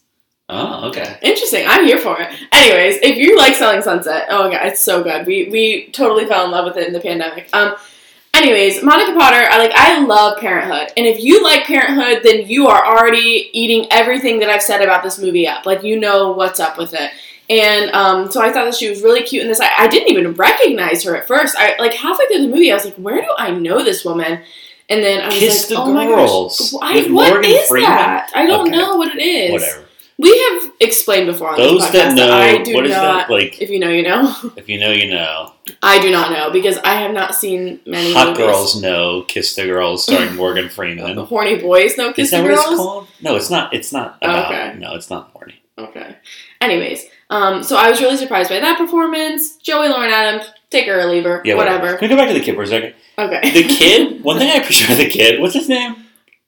Oh, 0.52 0.88
okay. 0.88 1.16
Interesting. 1.22 1.64
I'm 1.68 1.84
here 1.84 1.98
for 1.98 2.20
it. 2.20 2.28
Anyways, 2.52 2.98
if 3.02 3.16
you 3.16 3.36
like 3.36 3.54
Selling 3.54 3.82
Sunset, 3.82 4.26
oh 4.30 4.48
my 4.48 4.54
god, 4.56 4.66
it's 4.66 4.80
so 4.80 5.02
good. 5.02 5.26
We 5.26 5.48
we 5.50 5.90
totally 5.92 6.26
fell 6.26 6.44
in 6.44 6.50
love 6.50 6.64
with 6.64 6.76
it 6.76 6.86
in 6.86 6.92
the 6.92 7.00
pandemic. 7.00 7.48
Um. 7.52 7.74
Anyways, 8.32 8.82
Monica 8.84 9.12
Potter, 9.18 9.44
I 9.50 9.58
like. 9.58 9.72
I 9.74 10.04
love 10.04 10.38
Parenthood, 10.38 10.92
and 10.96 11.04
if 11.06 11.22
you 11.22 11.42
like 11.42 11.64
Parenthood, 11.64 12.22
then 12.22 12.46
you 12.46 12.68
are 12.68 12.86
already 12.86 13.50
eating 13.52 13.86
everything 13.90 14.38
that 14.38 14.48
I've 14.48 14.62
said 14.62 14.82
about 14.82 15.02
this 15.02 15.18
movie 15.18 15.48
up. 15.48 15.66
Like 15.66 15.82
you 15.82 15.98
know 15.98 16.30
what's 16.32 16.60
up 16.60 16.78
with 16.78 16.94
it. 16.94 17.10
And 17.50 17.90
um, 17.90 18.30
so 18.30 18.40
I 18.40 18.52
thought 18.52 18.66
that 18.66 18.76
she 18.76 18.88
was 18.88 19.02
really 19.02 19.22
cute 19.24 19.42
in 19.42 19.48
this. 19.48 19.60
I, 19.60 19.70
I 19.76 19.88
didn't 19.88 20.10
even 20.10 20.34
recognize 20.34 21.02
her 21.02 21.16
at 21.16 21.26
first. 21.26 21.56
I 21.58 21.76
like 21.80 21.92
halfway 21.92 22.24
through 22.28 22.42
the 22.42 22.48
movie, 22.48 22.70
I 22.70 22.76
was 22.76 22.84
like, 22.84 22.94
"Where 22.94 23.20
do 23.20 23.28
I 23.36 23.50
know 23.50 23.82
this 23.82 24.04
woman?" 24.04 24.40
And 24.88 25.02
then 25.02 25.22
I 25.22 25.26
was 25.26 25.34
Kiss 25.38 25.68
like, 25.70 25.76
the 25.78 25.82
"Oh 25.84 25.92
my 25.92 26.06
Girls 26.06 26.70
gosh, 26.80 26.80
I, 26.82 27.10
what 27.10 27.32
Morgan 27.32 27.50
is 27.50 27.66
Freeman? 27.68 27.90
that? 27.90 28.30
I 28.34 28.46
don't 28.46 28.68
Okay. 28.68 28.76
know 28.76 28.96
what 28.96 29.14
it 29.16 29.20
is." 29.20 29.52
Whatever. 29.52 29.86
We 30.20 30.38
have 30.38 30.72
explained 30.80 31.26
before 31.26 31.48
on 31.50 31.56
Those 31.56 31.80
this 31.80 31.88
podcast 31.90 31.92
that 31.92 32.14
know, 32.16 32.33
I 32.33 32.62
do 32.62 32.74
what 32.74 32.85
is 32.85 32.90
not. 32.92 33.28
that? 33.28 33.30
Like, 33.30 33.61
If 33.62 33.70
you 33.70 33.78
know, 33.78 33.88
you 33.88 34.02
know. 34.02 34.35
if 34.56 34.68
you 34.68 34.78
know, 34.78 34.90
you 34.90 35.11
know. 35.11 35.52
I 35.83 35.98
do 36.00 36.11
not 36.11 36.30
know 36.30 36.50
because 36.50 36.76
I 36.78 36.94
have 36.94 37.12
not 37.14 37.35
seen 37.35 37.80
many 37.87 38.12
Hot 38.12 38.28
movies. 38.28 38.38
Girls 38.38 38.83
Know, 38.83 39.22
Kiss 39.22 39.54
the 39.54 39.64
Girls, 39.64 40.02
starring 40.04 40.37
Morgan 40.37 40.68
Freeman. 40.68 41.16
Horny 41.26 41.56
boys, 41.59 41.96
no 41.96 42.12
kiss 42.12 42.26
Is 42.26 42.30
that 42.33 42.38
the 42.38 42.42
what 42.44 42.52
it's 42.52 42.64
girls. 42.66 42.76
called? 42.76 43.09
No, 43.22 43.37
it's 43.37 43.50
not. 43.50 43.72
It's 43.72 43.92
not 43.92 44.18
about. 44.20 44.52
Okay. 44.52 44.78
No, 44.78 44.94
it's 44.94 45.09
not 45.11 45.30
horny. 45.33 45.54
Okay. 45.78 46.16
Anyways, 46.61 47.06
um, 47.30 47.62
so 47.62 47.76
I 47.76 47.88
was 47.88 48.00
really 48.02 48.16
surprised 48.18 48.50
by 48.50 48.61
that 48.61 48.76
performance. 48.76 49.56
Joey 49.56 49.88
Lauren 49.88 50.11
Adams, 50.11 50.44
take 50.68 50.87
her 50.87 51.00
or 51.00 51.06
leave 51.06 51.24
her, 51.24 51.40
Yeah, 51.44 51.54
whatever. 51.54 51.96
Can 51.96 52.09
we 52.11 52.14
go 52.14 52.16
back 52.16 52.28
to 52.28 52.35
the 52.35 52.40
kid 52.44 52.54
for 52.56 52.62
a 52.62 52.66
second? 52.66 52.94
Okay. 53.16 53.50
The 53.50 53.62
kid. 53.68 54.22
one 54.24 54.38
thing 54.38 54.50
I 54.50 54.54
appreciate 54.56 54.88
about 54.90 54.98
the 54.98 55.09
kid. 55.09 55.40
What's 55.40 55.54
his 55.54 55.68
name? 55.68 55.99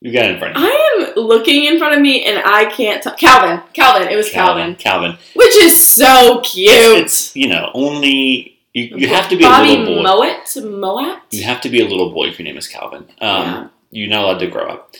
You 0.05 0.13
got 0.13 0.25
it 0.25 0.33
in 0.33 0.39
front 0.41 0.57
of 0.57 0.63
you. 0.63 0.69
I 0.69 1.07
am 1.17 1.23
looking 1.23 1.65
in 1.67 1.79
front 1.79 1.95
of 1.95 2.01
me 2.01 2.25
and 2.25 2.43
I 2.45 2.65
can't 2.67 3.01
tell. 3.03 3.15
Calvin. 3.15 3.63
Calvin. 3.73 4.09
It 4.09 4.17
was 4.17 4.29
Calvin. 4.31 4.75
Calvin. 4.75 5.17
Which 5.35 5.57
is 5.57 5.81
so 5.81 6.41
cute. 6.41 6.71
It's 6.75 7.35
you 7.37 7.49
know 7.49 7.71
only 7.75 8.59
you, 8.75 8.97
you 8.97 9.09
have 9.09 9.29
to 9.29 9.37
be 9.37 9.45
Bobby 9.45 9.75
a 9.75 9.79
little 9.79 10.03
boy. 10.03 10.35
Moet? 10.35 10.65
Moet? 10.81 11.19
You 11.31 11.45
have 11.45 11.61
to 11.61 11.69
be 11.69 11.81
a 11.81 11.87
little 11.87 12.11
boy 12.13 12.25
if 12.29 12.39
your 12.39 12.45
name 12.45 12.57
is 12.57 12.67
Calvin. 12.67 13.03
Um, 13.21 13.43
Yeah. 13.47 13.69
You're 13.95 14.09
not 14.09 14.25
allowed 14.25 14.39
to 14.39 14.47
grow 14.49 14.67
up. 14.69 14.95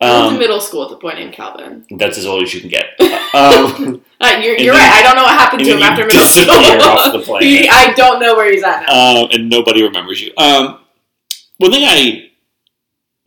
I 0.00 0.06
went 0.12 0.28
to 0.30 0.34
Um, 0.34 0.38
middle 0.38 0.60
school 0.60 0.84
at 0.84 0.90
the 0.90 0.96
point 0.96 1.18
named 1.18 1.32
Calvin. 1.32 1.84
that's 1.98 2.16
as 2.16 2.24
old 2.24 2.44
as 2.44 2.54
you 2.54 2.60
can 2.60 2.70
get. 2.70 2.86
Um, 3.34 4.00
Uh, 4.20 4.40
you're 4.42 4.56
you're 4.58 4.72
then- 4.74 4.90
right. 4.90 4.98
I 4.98 5.02
don't 5.02 5.16
know 5.16 5.22
what 5.24 5.38
happened 5.38 5.62
to 5.64 5.70
him 5.76 5.82
after 5.82 6.06
middle 6.06 6.24
school. 6.24 6.50
off 6.50 7.12
the 7.12 7.18
planet. 7.26 7.46
He- 7.46 7.68
I 7.68 7.92
don't 7.92 8.18
know 8.20 8.34
where 8.34 8.50
he's 8.50 8.62
at 8.64 8.86
now. 8.86 9.22
um, 9.24 9.28
and 9.32 9.50
nobody 9.50 9.82
remembers 9.82 10.20
you. 10.22 10.32
Um, 10.38 10.78
one 11.58 11.70
thing 11.72 11.84
I 11.84 12.27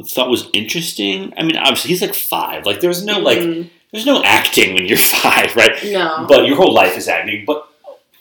thought 0.04 0.30
was 0.30 0.50
interesting. 0.54 1.34
I 1.38 1.44
mean, 1.44 1.58
obviously 1.58 1.90
he's 1.90 2.02
like 2.02 2.14
five. 2.14 2.66
Like 2.66 2.80
there's 2.82 3.04
no 3.06 3.20
like 3.20 3.40
Mm, 3.40 3.70
there's 3.92 4.06
no 4.06 4.24
acting 4.24 4.74
when 4.74 4.86
you're 4.86 4.98
five, 5.24 5.56
right? 5.56 5.72
no. 5.84 6.26
But 6.28 6.46
your 6.46 6.56
whole 6.58 6.74
life 6.74 6.98
is 6.98 7.08
acting. 7.08 7.44
But 7.46 7.68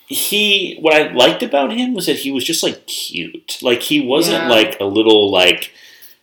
he, 0.06 0.76
what 0.80 0.94
I 0.94 1.12
liked 1.12 1.42
about 1.42 1.72
him 1.72 1.94
was 1.94 2.06
that 2.06 2.16
he 2.16 2.30
was 2.32 2.44
just 2.44 2.62
like 2.62 2.86
cute. 2.86 3.58
Like 3.62 3.80
he 3.82 4.00
wasn't 4.04 4.44
Yeah. 4.44 4.48
like 4.48 4.80
a 4.80 4.84
little 4.84 5.30
like, 5.30 5.70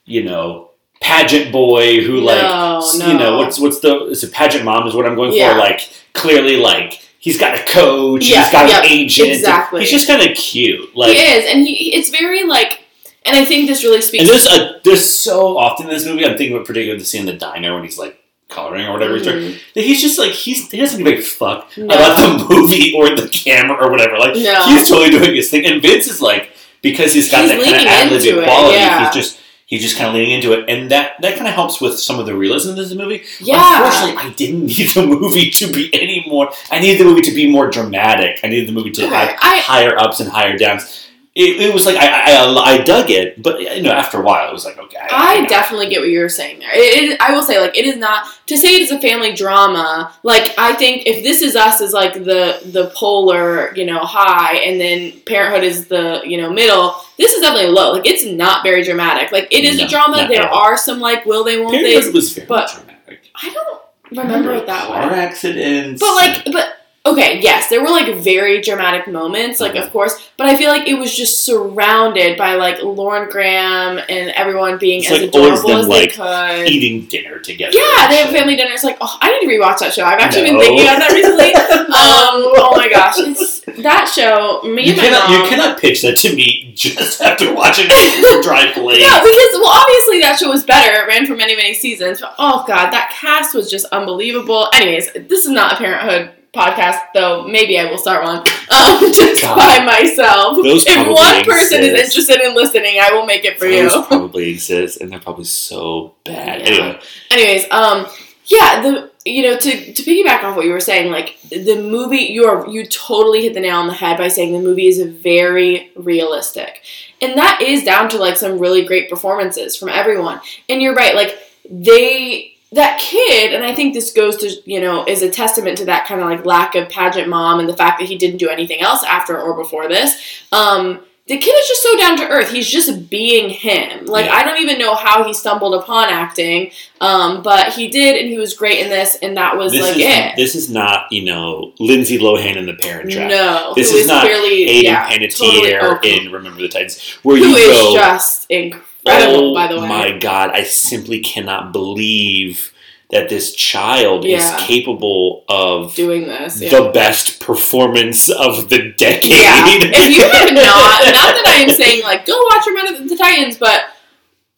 you 0.06 0.24
know, 0.24 0.72
pageant 1.02 1.52
boy 1.52 2.02
who 2.04 2.20
like, 2.20 2.42
No, 2.42 2.78
s- 2.80 2.98
no. 2.98 3.08
you 3.12 3.18
know, 3.18 3.38
what's 3.38 3.60
what's 3.60 3.80
the 3.80 4.06
is 4.08 4.24
it 4.24 4.34
pageant 4.34 4.66
mom 4.66 4.88
is 4.88 4.94
what 4.94 5.06
I'm 5.06 5.16
going 5.16 5.34
Yeah. 5.34 5.54
for. 5.54 5.60
Like 5.60 5.90
clearly 6.14 6.58
like. 6.58 7.04
He's 7.20 7.38
got 7.40 7.60
a 7.60 7.64
coach. 7.66 8.26
Yeah, 8.30 8.44
he's 8.44 8.52
got 8.54 8.70
an 8.70 8.86
agent. 8.90 9.30
exactly. 9.32 9.82
He's 9.82 9.90
just 9.92 10.08
kind 10.08 10.22
of 10.22 10.38
cute. 10.38 10.96
Like, 10.96 11.10
he 11.12 11.18
is, 11.24 11.52
and 11.52 11.66
he, 11.68 11.94
it's 11.94 12.10
very 12.10 12.44
like, 12.46 12.84
and 13.28 13.36
I 13.36 13.46
think 13.46 13.68
this 13.68 13.84
really 13.84 14.02
speaks. 14.02 14.22
and 14.24 14.30
there's 14.30 14.46
a 14.48 14.80
there's 14.84 15.06
so 15.08 15.58
often 15.58 15.88
in 15.88 15.94
this 15.94 16.06
movie. 16.06 16.26
I'm 16.26 16.38
thinking 16.38 16.58
of 16.58 16.66
particularly 16.66 17.00
the 17.00 17.06
scene 17.06 17.22
in 17.22 17.26
the 17.28 17.34
diner 17.34 17.74
when 17.74 17.84
he's 17.84 17.98
like 17.98 18.20
coloring 18.50 18.86
or 18.88 18.94
whatever 18.94 19.16
he's 19.16 19.24
doing. 19.24 19.52
Mm-hmm. 19.54 19.80
He's 19.80 20.02
just 20.02 20.18
like 20.18 20.32
he's 20.32 20.70
he 20.72 20.78
doesn't 20.78 21.04
give 21.04 21.20
a 21.20 21.22
fuck 21.22 21.70
No. 21.78 21.86
about 21.86 22.16
the 22.40 22.46
movie 22.56 22.94
or 22.98 23.10
the 23.16 23.28
camera 23.30 23.76
or 23.86 23.92
whatever. 23.92 24.18
Like 24.18 24.36
No. 24.36 24.66
he's 24.68 24.88
totally 24.88 25.10
doing 25.10 25.36
his 25.36 25.50
thing, 25.52 25.66
and 25.66 25.82
Vince 25.82 26.08
is 26.08 26.22
like 26.22 26.52
because 26.82 27.14
he's 27.14 27.30
got 27.32 27.42
He's 27.42 27.52
that 27.52 27.64
kind 27.64 27.76
of 27.82 27.88
ad 27.88 28.12
lib 28.12 28.44
quality. 28.46 28.76
yeah. 28.78 29.06
He's 29.06 29.14
just 29.16 29.40
he's 29.66 29.82
just 29.82 29.98
kind 29.98 30.08
of 30.08 30.16
leaning 30.16 30.32
into 30.32 30.54
it, 30.54 30.70
and 30.70 30.90
that 30.92 31.20
that 31.22 31.36
kind 31.36 31.48
of 31.48 31.54
helps 31.54 31.82
with 31.82 32.00
some 32.00 32.20
of 32.20 32.26
the 32.26 32.36
realism 32.36 32.70
of 32.70 32.76
this 32.78 32.94
movie. 32.94 33.24
yeah, 33.42 33.84
Unfortunately, 33.86 34.24
I 34.32 34.34
didn't 34.34 34.66
need 34.68 34.90
the 34.92 35.06
movie 35.06 35.50
to 35.52 35.72
be 35.74 35.90
any 35.94 36.24
more. 36.30 36.50
I 36.72 36.80
needed 36.80 37.00
the 37.02 37.06
movie 37.06 37.22
to 37.24 37.32
be 37.36 37.52
more 37.52 37.70
dramatic. 37.70 38.40
I 38.44 38.48
needed 38.48 38.70
the 38.70 38.74
movie 38.74 38.92
to 38.92 39.10
have 39.10 39.38
I- 39.42 39.60
higher 39.60 39.98
ups 40.00 40.20
and 40.22 40.30
higher 40.30 40.58
downs. 40.58 41.04
It, 41.40 41.62
it 41.70 41.74
was 41.74 41.86
like 41.86 41.96
I, 41.98 42.34
I 42.34 42.74
I 42.74 42.84
dug 42.84 43.12
it, 43.12 43.42
but 43.44 43.62
you 43.62 43.84
know 43.84 43.92
after 43.92 44.20
a 44.20 44.22
while 44.24 44.50
it 44.50 44.54
was 44.54 44.66
like 44.66 44.78
okay. 44.80 44.98
I 45.10 45.46
definitely 45.46 45.88
get 45.90 46.00
what 46.00 46.10
you 46.10 46.20
were 46.20 46.30
saying 46.30 46.60
there. 46.60 46.70
It, 46.74 47.12
it, 47.12 47.22
I 47.22 47.32
will 47.32 47.44
say, 47.44 47.60
like, 47.62 47.78
it 47.78 47.86
is 47.86 47.96
not 47.98 48.26
to 48.48 48.58
say 48.58 48.76
it 48.76 48.82
is 48.82 48.92
a 48.92 49.00
family 49.00 49.34
drama. 49.34 50.12
Like, 50.24 50.54
I 50.58 50.74
think 50.74 51.04
if 51.06 51.24
this 51.24 51.42
is 51.44 51.56
us 51.56 51.80
is 51.80 51.94
like 51.94 52.14
the 52.16 52.60
the 52.66 52.92
polar, 52.96 53.74
you 53.76 53.86
know, 53.86 54.00
high, 54.00 54.56
and 54.58 54.82
then 54.82 55.14
Parenthood 55.28 55.64
is 55.64 55.88
the 55.88 56.22
you 56.26 56.38
know 56.42 56.50
middle. 56.52 56.96
This 57.18 57.34
is 57.34 57.42
definitely 57.42 57.72
low. 57.72 57.92
Like, 57.94 58.08
it's 58.08 58.26
not 58.26 58.64
very 58.64 58.84
dramatic. 58.84 59.32
Like, 59.32 59.48
it 59.52 59.64
is 59.64 59.78
No, 59.78 59.86
a 59.86 59.88
drama. 59.88 60.28
There 60.28 60.44
are 60.44 60.76
some 60.78 61.00
like 61.00 61.26
will 61.26 61.44
they 61.44 61.58
won't 61.60 61.72
Parenthood 61.74 62.04
they. 62.04 62.12
was 62.12 62.34
very 62.34 62.48
but- 62.48 62.72
dramatic. 62.74 63.20
I 63.42 63.50
don't 63.54 63.82
remember 64.12 64.54
it 64.56 64.66
that 64.66 64.88
car 64.88 65.10
way. 65.12 65.20
accidents. 65.20 66.00
But 66.02 66.16
like, 66.16 66.46
but 66.52 66.77
okay, 67.12 67.40
yes, 67.42 67.70
there 67.70 67.82
were 67.82 67.90
like 67.90 68.16
very 68.16 68.62
dramatic 68.62 69.08
moments, 69.08 69.60
like 69.60 69.74
Mhm. 69.74 69.84
of 69.86 69.92
course, 69.92 70.14
but 70.38 70.48
I 70.48 70.56
feel 70.58 70.70
like 70.70 70.88
it 70.88 70.96
was 70.96 71.16
just 71.16 71.44
surrounded 71.44 72.38
by 72.38 72.56
like 72.56 72.82
Lauren 72.84 73.30
Graham 73.30 74.00
and 74.10 74.30
everyone 74.32 74.78
being 74.78 75.00
It's 75.02 75.12
as 75.12 75.20
like 75.22 75.30
adorable 75.30 75.70
them, 75.70 75.80
as 75.80 75.88
like, 75.88 76.16
they 76.16 76.58
could. 76.64 76.68
eating 76.70 77.06
dinner 77.06 77.40
together. 77.40 77.72
Yeah, 77.76 78.08
they 78.08 78.18
have 78.18 78.30
family 78.30 78.56
dinner. 78.56 78.72
It's 78.72 78.84
like, 78.84 78.98
oh, 79.02 79.18
I 79.22 79.32
need 79.32 79.48
to 79.48 79.58
rewatch 79.58 79.80
that 79.80 79.94
show. 79.94 80.04
I've 80.06 80.20
actually 80.20 80.52
No. 80.52 80.60
been 80.60 80.62
thinking 80.62 80.88
about 80.88 81.00
that 81.00 81.12
recently. 81.12 81.54
um, 82.02 82.54
oh 82.58 82.74
my 82.76 82.90
gosh, 82.90 83.16
it's 83.20 83.62
that 83.84 84.12
show. 84.14 84.62
Me 84.64 84.84
You 84.84 84.90
and 84.94 84.98
my 84.98 85.04
cannot, 85.04 85.30
mom. 85.30 85.42
you 85.44 85.50
cannot 85.50 85.80
pitch 85.80 86.02
that 86.02 86.18
to 86.18 86.36
me 86.36 86.72
just 86.76 87.22
after 87.28 87.54
watching 87.54 87.88
Dry 88.42 88.72
Place. 88.74 89.02
yeah, 89.02 89.20
because 89.22 89.52
well, 89.62 89.72
obviously 89.74 90.20
that 90.22 90.38
show 90.40 90.50
was 90.50 90.64
better. 90.64 91.04
It 91.04 91.08
ran 91.08 91.26
for 91.26 91.36
many, 91.36 91.56
many 91.56 91.74
seasons. 91.74 92.22
But 92.22 92.34
oh 92.40 92.64
god, 92.68 92.92
that 92.92 93.12
cast 93.12 93.54
was 93.56 93.70
just 93.70 93.86
unbelievable. 93.88 94.70
Anyways, 94.74 95.12
this 95.14 95.46
is 95.46 95.50
not 95.52 95.74
a 95.74 95.76
Parenthood 95.78 96.32
podcast, 96.58 97.00
though. 97.14 97.48
Maybe 97.48 97.80
I 97.80 97.90
will 97.90 97.98
start 97.98 98.24
one 98.24 98.38
um, 98.38 98.44
just 99.14 99.42
God. 99.42 99.56
by 99.56 99.86
myself. 99.86 100.58
Those 100.58 100.86
if 100.88 101.08
one 101.08 101.44
person 101.46 101.84
is 101.84 101.94
interested 101.94 102.42
in 102.42 102.56
listening, 102.56 103.00
I 103.00 103.12
will 103.12 103.26
make 103.26 103.46
it 103.46 103.60
for 103.60 103.66
you. 103.66 103.90
Those 103.90 104.08
probably 104.08 104.50
exist, 104.50 105.00
and 105.00 105.12
they're 105.12 105.20
probably 105.20 105.46
so 105.46 106.16
bad. 106.24 106.62
Yeah. 106.62 106.68
Anyway, 106.68 107.00
Anyways, 107.32 107.72
um, 107.72 108.08
yeah, 108.46 108.82
the 108.82 109.12
you 109.26 109.44
know 109.44 109.58
to 109.58 109.94
to 109.94 110.04
piggyback 110.04 110.44
off 110.44 110.56
what 110.56 110.66
you 110.66 110.72
were 110.72 110.80
saying, 110.80 111.12
like 111.12 111.38
the 111.50 111.82
movie, 111.82 112.18
you 112.18 112.46
are 112.46 112.68
you 112.68 112.86
totally 112.86 113.42
hit 113.44 113.54
the 113.54 113.60
nail 113.60 113.78
on 113.78 113.88
the 113.88 113.94
head 113.94 114.18
by 114.18 114.30
saying 114.30 114.54
the 114.54 114.60
movie 114.60 114.88
is 114.88 115.02
very 115.02 115.92
realistic, 115.96 116.82
and 117.22 117.38
that 117.38 117.62
is 117.62 117.84
down 117.84 118.10
to 118.10 118.18
like 118.18 118.38
some 118.38 118.58
really 118.58 118.86
great 118.86 119.10
performances 119.10 119.76
from 119.76 119.90
everyone. 119.90 120.40
And 120.70 120.82
you're 120.82 120.96
right, 120.96 121.14
like 121.14 121.38
they 121.70 122.57
that 122.74 123.00
kid, 123.00 123.54
and 123.54 123.64
I 123.64 123.74
think 123.74 123.94
this 123.94 124.12
goes 124.12 124.36
to 124.38 124.52
you 124.66 124.82
know 124.82 125.06
is 125.06 125.22
a 125.22 125.30
testament 125.30 125.78
to 125.80 125.86
that 125.86 126.06
kind 126.06 126.22
of 126.22 126.28
like 126.30 126.46
lack 126.46 126.76
of 126.76 126.90
pageant 126.90 127.30
mom 127.30 127.60
and 127.60 127.70
the 127.70 127.78
fact 127.78 128.00
that 128.00 128.08
he 128.10 128.18
didn't 128.18 128.38
do 128.38 128.50
anything 128.50 128.82
else 128.82 129.04
after 129.04 129.40
or 129.40 129.56
before 129.56 129.88
this. 129.88 130.44
Um, 130.52 131.02
the 131.28 131.38
kid 131.38 131.52
is 131.52 131.68
just 131.68 131.84
so 131.84 131.98
down 131.98 132.16
to 132.18 132.28
earth. 132.30 132.52
He's 132.52 132.70
just 132.70 133.10
being 133.10 133.50
him. 133.50 134.06
Like 134.06 134.26
Yeah. 134.28 134.34
I 134.36 134.44
don't 134.44 134.62
even 134.62 134.80
know 134.80 134.96
how 134.96 135.26
he 135.26 135.34
stumbled 135.34 135.76
upon 135.76 136.06
acting, 136.10 136.72
um, 137.02 137.42
but 137.44 137.74
he 137.74 137.90
did, 137.90 138.16
and 138.16 138.30
he 138.30 138.38
was 138.38 138.54
great 138.54 138.80
in 138.80 138.90
this, 138.90 139.16
and 139.22 139.36
that 139.36 139.58
was 139.58 139.74
this 139.74 139.82
like 139.82 139.98
is 139.98 140.06
it. 140.06 140.36
this 140.38 140.56
is 140.56 140.70
not 140.70 141.12
you 141.12 141.26
know 141.26 141.74
Lindsay 141.80 142.18
Lohan 142.18 142.56
in 142.56 142.66
The 142.66 142.76
Parent 142.76 143.12
Trap. 143.12 143.30
No, 143.30 143.74
This 143.76 143.92
is 143.92 144.08
not 144.08 144.22
clearly 144.22 144.66
Hayden 144.66 144.92
yeah, 144.92 145.10
totally 145.10 145.28
Panettiere 145.28 145.98
okay. 145.98 146.26
in 146.26 146.32
Remember 146.32 146.62
the 146.62 146.70
Titans, 146.70 147.02
where 147.24 147.38
who 147.38 147.46
you 147.48 147.56
is 147.56 147.78
go. 147.78 147.94
just 147.96 148.50
incredible. 148.50 148.88
Oh 149.10 149.54
by 149.54 149.68
the 149.68 149.80
way, 149.80 149.88
my 149.88 150.18
god! 150.18 150.52
I 150.52 150.64
simply 150.64 151.20
cannot 151.20 151.72
believe 151.72 152.74
that 153.10 153.30
this 153.30 153.54
child 153.56 154.26
Yeah. 154.26 154.38
is 154.38 154.62
capable 154.64 155.46
of 155.48 155.96
doing 155.96 156.28
this. 156.28 156.62
Yeah. 156.62 156.70
the 156.70 156.90
best 156.90 157.40
performance 157.40 158.30
of 158.30 158.68
the 158.70 158.92
decade. 158.98 159.32
Yeah. 159.32 159.64
If 159.66 160.18
you 160.18 160.24
have 160.24 160.54
not, 160.54 160.56
not 160.56 161.36
that 161.36 161.44
I 161.48 161.62
am 161.64 161.70
saying 161.82 162.04
like 162.04 162.26
go 162.26 162.38
watch 162.52 162.66
Remember 162.68 163.08
the 163.08 163.16
Titans, 163.16 163.58
but 163.58 163.86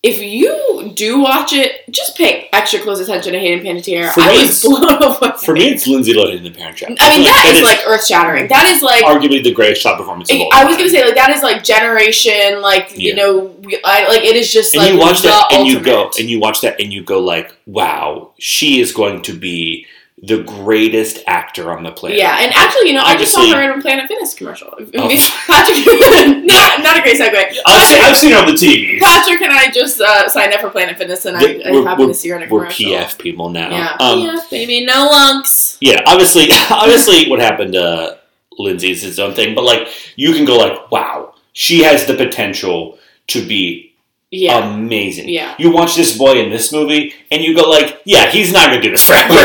if 0.01 0.21
you 0.21 0.93
do 0.95 1.19
watch 1.19 1.51
it, 1.51 1.83
just 1.91 2.15
pay 2.15 2.47
extra 2.53 2.79
close 2.79 3.01
attention 3.01 3.33
to 3.33 3.39
Hayden 3.39 3.65
Panettiere. 3.65 4.13
For 4.13 4.21
I 4.21 4.27
me, 4.27 4.41
was 4.43 4.63
it's- 4.63 4.65
blown 4.65 5.03
away. 5.03 5.37
For 5.43 5.53
me, 5.53 5.69
it's 5.71 5.87
Lindsay 5.87 6.13
Lohan 6.13 6.37
in 6.37 6.43
The 6.43 6.51
Parent 6.51 6.77
Trap. 6.77 6.91
I 7.01 7.09
mean 7.17 7.25
feel 7.25 7.33
that 7.33 7.45
is 7.47 7.57
is 7.57 7.63
like 7.63 7.79
earth 7.85 8.05
shattering. 8.05 8.47
That 8.47 8.65
is 8.65 8.81
like 8.81 9.03
arguably 9.03 9.43
the 9.43 9.53
greatest 9.53 9.81
shot 9.81 9.97
performance 9.97 10.31
of 10.31 10.39
all 10.39 10.53
I 10.53 10.63
was 10.63 10.77
gonna 10.77 10.89
say 10.89 11.03
like 11.03 11.15
that 11.15 11.31
is 11.31 11.43
like 11.43 11.63
generation, 11.63 12.61
like 12.61 12.97
you 12.97 13.13
know, 13.13 13.53
I, 13.83 14.07
like 14.07 14.23
it 14.23 14.37
is 14.37 14.51
just 14.51 14.73
and 14.73 14.83
like 14.83 14.93
you 14.93 14.99
watch 14.99 15.21
that 15.23 15.51
and 15.51 15.67
you 15.67 15.81
go 15.81 16.11
and 16.17 16.29
you 16.29 16.39
watch 16.39 16.61
that 16.61 16.79
and 16.79 16.93
you 16.93 17.03
go 17.03 17.19
like 17.19 17.53
wow 17.65 18.31
she 18.39 18.79
is 18.79 18.93
going 18.93 19.21
to 19.23 19.33
be 19.33 19.85
the 20.21 20.43
greatest 20.43 21.23
actor 21.27 21.71
on 21.71 21.83
the 21.83 21.91
planet 21.91 22.17
Yeah, 22.19 22.37
and 22.41 22.51
actually, 22.53 22.89
you 22.89 22.93
know, 22.93 23.03
I 23.03 23.15
just 23.17 23.33
saw 23.33 23.49
her 23.53 23.61
in 23.71 23.79
a 23.79 23.81
Planet 23.81 24.07
Fitness 24.07 24.33
commercial. 24.33 24.67
Oh. 24.77 24.83
Patrick, 25.47 25.85
not, 26.45 26.81
not 26.83 26.97
a 26.97 27.01
great 27.01 27.19
segue. 27.19 27.55
I've 27.65 27.85
seen, 27.87 28.01
I've 28.01 28.17
seen 28.17 28.31
her 28.33 28.39
on 28.39 28.45
the 28.47 28.51
TV 28.53 28.99
Patrick 28.99 29.41
and 29.41 29.51
I 29.53 29.71
just 29.71 30.01
uh, 30.01 30.27
signed 30.27 30.53
up 30.53 30.59
for 30.61 30.69
Planet 30.69 30.97
Fitness, 30.97 31.25
and 31.25 31.37
I, 31.37 31.39
The- 31.39 31.67
I 31.67 31.71
we're- 31.71 31.83
happened 31.85 32.09
to 32.09 32.13
see 32.13 32.29
her 32.29 32.35
in 32.37 32.49
a 32.49 32.51
we're. 32.51 32.65
PF 32.65 33.17
people 33.17 33.49
now 33.49 33.69
Yeah, 33.69 33.97
um, 33.99 34.19
PF, 34.19 34.49
baby, 34.49 34.85
no 34.85 35.07
lunks. 35.09 35.77
yeah 35.79 36.01
obviously 36.05 36.47
obviously 36.69 37.29
what 37.29 37.39
happened 37.39 37.73
to 37.73 38.19
Lindsay 38.57 38.91
is 38.91 39.03
its 39.05 39.19
own 39.19 39.33
thing 39.33 39.55
but 39.55 39.63
like 39.63 39.87
you 40.17 40.33
can 40.33 40.43
go 40.43 40.57
like 40.57 40.91
wow 40.91 41.33
she 41.53 41.81
has 41.83 42.05
the 42.07 42.13
potential 42.15 42.97
to 43.27 43.45
be 43.47 43.88
Yeah, 44.31 44.75
amazing 44.75 45.29
yeah. 45.29 45.55
you 45.57 45.71
watch 45.71 45.95
this 45.95 46.15
boy 46.15 46.33
in 46.33 46.51
this 46.51 46.71
movie 46.71 47.13
and 47.31 47.41
you 47.43 47.55
go 47.55 47.67
like 47.67 47.99
yeah 48.05 48.29
he's 48.29 48.53
not 48.53 48.67
gonna 48.69 48.81
do 48.81 48.91
this 48.91 49.07
forever 49.07 49.35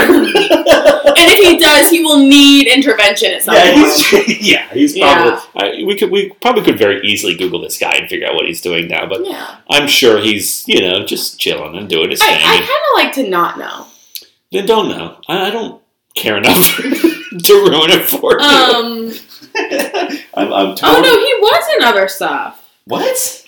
And 1.16 1.30
if 1.32 1.38
he 1.38 1.56
does, 1.56 1.88
he 1.90 2.04
will 2.04 2.18
need 2.26 2.66
intervention 2.66 3.30
at 3.32 3.42
some 3.42 3.54
Yeah, 3.54 3.72
point. 3.72 4.26
he's, 4.26 4.40
yeah, 4.50 4.68
he's 4.74 4.94
Yeah. 4.96 5.40
probably. 5.54 5.84
We 5.84 5.96
could 5.96 6.10
we 6.10 6.30
probably 6.42 6.62
could 6.64 6.76
very 6.78 7.00
easily 7.06 7.34
Google 7.34 7.60
this 7.62 7.78
guy 7.78 7.92
and 7.92 8.08
figure 8.10 8.26
out 8.26 8.34
what 8.34 8.46
he's 8.46 8.60
doing 8.60 8.88
now, 8.88 9.06
but 9.06 9.24
yeah, 9.24 9.56
I'm 9.70 9.86
sure 9.88 10.20
he's 10.20 10.66
you 10.68 10.80
know 10.82 11.04
just 11.06 11.38
chilling 11.40 11.76
and 11.78 11.88
doing 11.88 12.10
his 12.10 12.20
I, 12.20 12.26
thing. 12.26 12.40
I 12.44 12.56
kind 12.56 12.62
of 12.62 12.94
like 13.04 13.12
to 13.14 13.30
not 13.30 13.58
know. 13.58 13.86
then 14.52 14.66
don't 14.66 14.88
know. 14.88 15.18
I, 15.28 15.46
I 15.46 15.50
don't 15.50 15.80
care 16.14 16.36
enough 16.36 16.76
to 16.76 17.52
ruin 17.54 17.90
it 17.90 18.04
for 18.04 18.32
you. 18.32 18.46
Um, 18.46 19.12
I'm, 20.34 20.52
I'm 20.52 20.76
oh 20.82 21.00
no, 21.00 21.18
he 21.18 21.34
was 21.40 21.64
in 21.78 21.84
other 21.84 22.06
stuff. 22.08 22.60
What? 22.86 23.43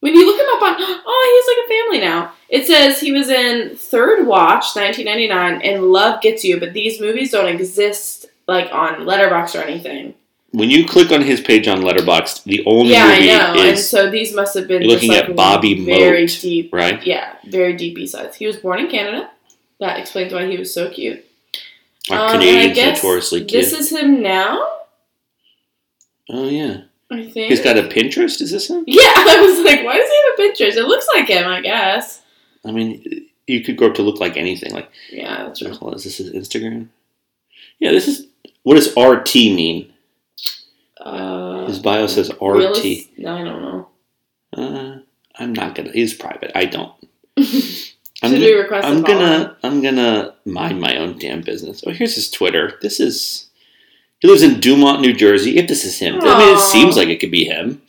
When 0.00 0.14
you 0.14 0.26
look 0.26 0.38
him 0.38 0.46
up 0.56 0.62
on, 0.62 0.74
oh, 1.06 1.42
he's 1.46 1.56
like 1.56 1.66
a 1.66 1.84
family 1.84 2.00
now. 2.06 2.32
It 2.48 2.66
says 2.66 3.00
he 3.00 3.12
was 3.12 3.28
in 3.28 3.76
Third 3.76 4.26
Watch, 4.26 4.76
1999, 4.76 5.62
and 5.62 5.84
Love 5.84 6.20
Gets 6.20 6.44
You, 6.44 6.60
but 6.60 6.72
these 6.74 7.00
movies 7.00 7.32
don't 7.32 7.48
exist 7.48 8.26
like 8.46 8.72
on 8.72 9.06
Letterboxd 9.06 9.58
or 9.58 9.64
anything. 9.64 10.14
When 10.52 10.70
you 10.70 10.86
click 10.86 11.10
on 11.12 11.22
his 11.22 11.40
page 11.40 11.66
on 11.66 11.80
Letterboxd, 11.82 12.44
the 12.44 12.62
only 12.66 12.92
movie 12.92 12.92
is. 12.92 13.26
yeah, 13.26 13.38
I 13.38 13.48
movie 13.48 13.58
know. 13.58 13.64
and 13.68 13.78
is 13.78 13.90
so 13.90 14.10
these 14.10 14.34
must 14.34 14.54
have 14.54 14.68
been 14.68 14.82
You're 14.82 14.92
just, 14.92 15.04
looking 15.04 15.20
like, 15.20 15.30
at 15.30 15.36
Bobby 15.36 15.84
very 15.84 16.22
Moat. 16.22 16.38
deep. 16.40 16.72
right. 16.72 17.04
Yeah, 17.04 17.34
very 17.46 17.74
deep 17.74 17.96
B 17.96 18.06
sides. 18.06 18.36
He 18.36 18.46
was 18.46 18.56
born 18.56 18.78
in 18.78 18.88
Canada. 18.88 19.30
That 19.80 19.98
explains 19.98 20.32
why 20.32 20.46
he 20.46 20.56
was 20.56 20.72
so 20.72 20.88
cute. 20.90 21.24
Our 22.10 22.26
Um, 22.26 22.32
Canadians 22.32 22.78
notoriously 22.78 23.40
cute. 23.44 23.50
This 23.50 23.72
is 23.72 23.90
him 23.90 24.22
now. 24.22 24.64
oh 26.30 26.48
yeah, 26.48 26.82
I 27.10 27.22
think 27.22 27.48
he's 27.48 27.62
got 27.62 27.78
a 27.78 27.82
Pinterest. 27.82 28.40
Is 28.40 28.50
this 28.50 28.68
him? 28.68 28.84
Yeah, 28.86 29.02
I 29.04 29.40
was 29.40 29.64
like, 29.64 29.84
why 29.84 29.96
does 29.96 30.10
he 30.10 30.16
have 30.16 30.34
a 30.38 30.42
Pinterest? 30.42 30.76
It 30.76 30.86
looks 30.86 31.06
like 31.14 31.28
him, 31.28 31.46
I 31.46 31.60
guess. 31.60 32.22
I 32.64 32.72
mean, 32.72 33.28
you 33.46 33.62
could 33.62 33.76
grow 33.76 33.88
up 33.88 33.94
to 33.94 34.02
look 34.02 34.20
like 34.20 34.36
anything. 34.36 34.72
Like 34.72 34.90
Yeah, 35.10 35.44
that's 35.44 35.60
true. 35.60 35.70
Is 35.92 36.04
this 36.04 36.18
his 36.18 36.32
Instagram? 36.32 36.88
Yeah, 37.78 37.92
this 37.92 38.08
is. 38.08 38.26
What 38.62 38.74
does 38.74 38.96
RT 38.96 39.34
mean? 39.34 39.92
Uh, 41.00 41.66
His 41.66 41.78
bio 41.78 42.06
says 42.08 42.30
RT. 42.30 42.38
I 42.40 43.44
don't 43.44 43.62
know. 43.62 43.88
Uh, 44.52 44.98
I'm 45.36 45.52
not 45.52 45.74
gonna. 45.74 45.92
He's 45.92 46.14
private. 46.14 46.50
I 46.54 46.64
don't. 46.64 46.92
Should 47.38 47.94
I'm, 48.24 48.32
we 48.32 48.38
gonna, 48.40 48.62
request 48.62 48.88
a 48.88 48.90
I'm 48.90 49.02
gonna. 49.02 49.56
I'm 49.62 49.82
gonna 49.82 50.34
mind 50.44 50.80
my 50.80 50.96
own 50.96 51.18
damn 51.18 51.42
business. 51.42 51.84
Oh, 51.86 51.92
here's 51.92 52.14
his 52.14 52.30
Twitter. 52.30 52.78
This 52.80 52.98
is. 52.98 53.45
He 54.20 54.28
lives 54.28 54.42
in 54.42 54.60
Dumont, 54.60 55.00
New 55.02 55.12
Jersey. 55.12 55.58
If 55.58 55.68
this 55.68 55.84
is 55.84 55.98
him, 55.98 56.20
I 56.22 56.38
mean, 56.38 56.56
it 56.56 56.60
seems 56.60 56.96
like 56.96 57.08
it 57.08 57.20
could 57.20 57.30
be 57.30 57.44
him. 57.44 57.82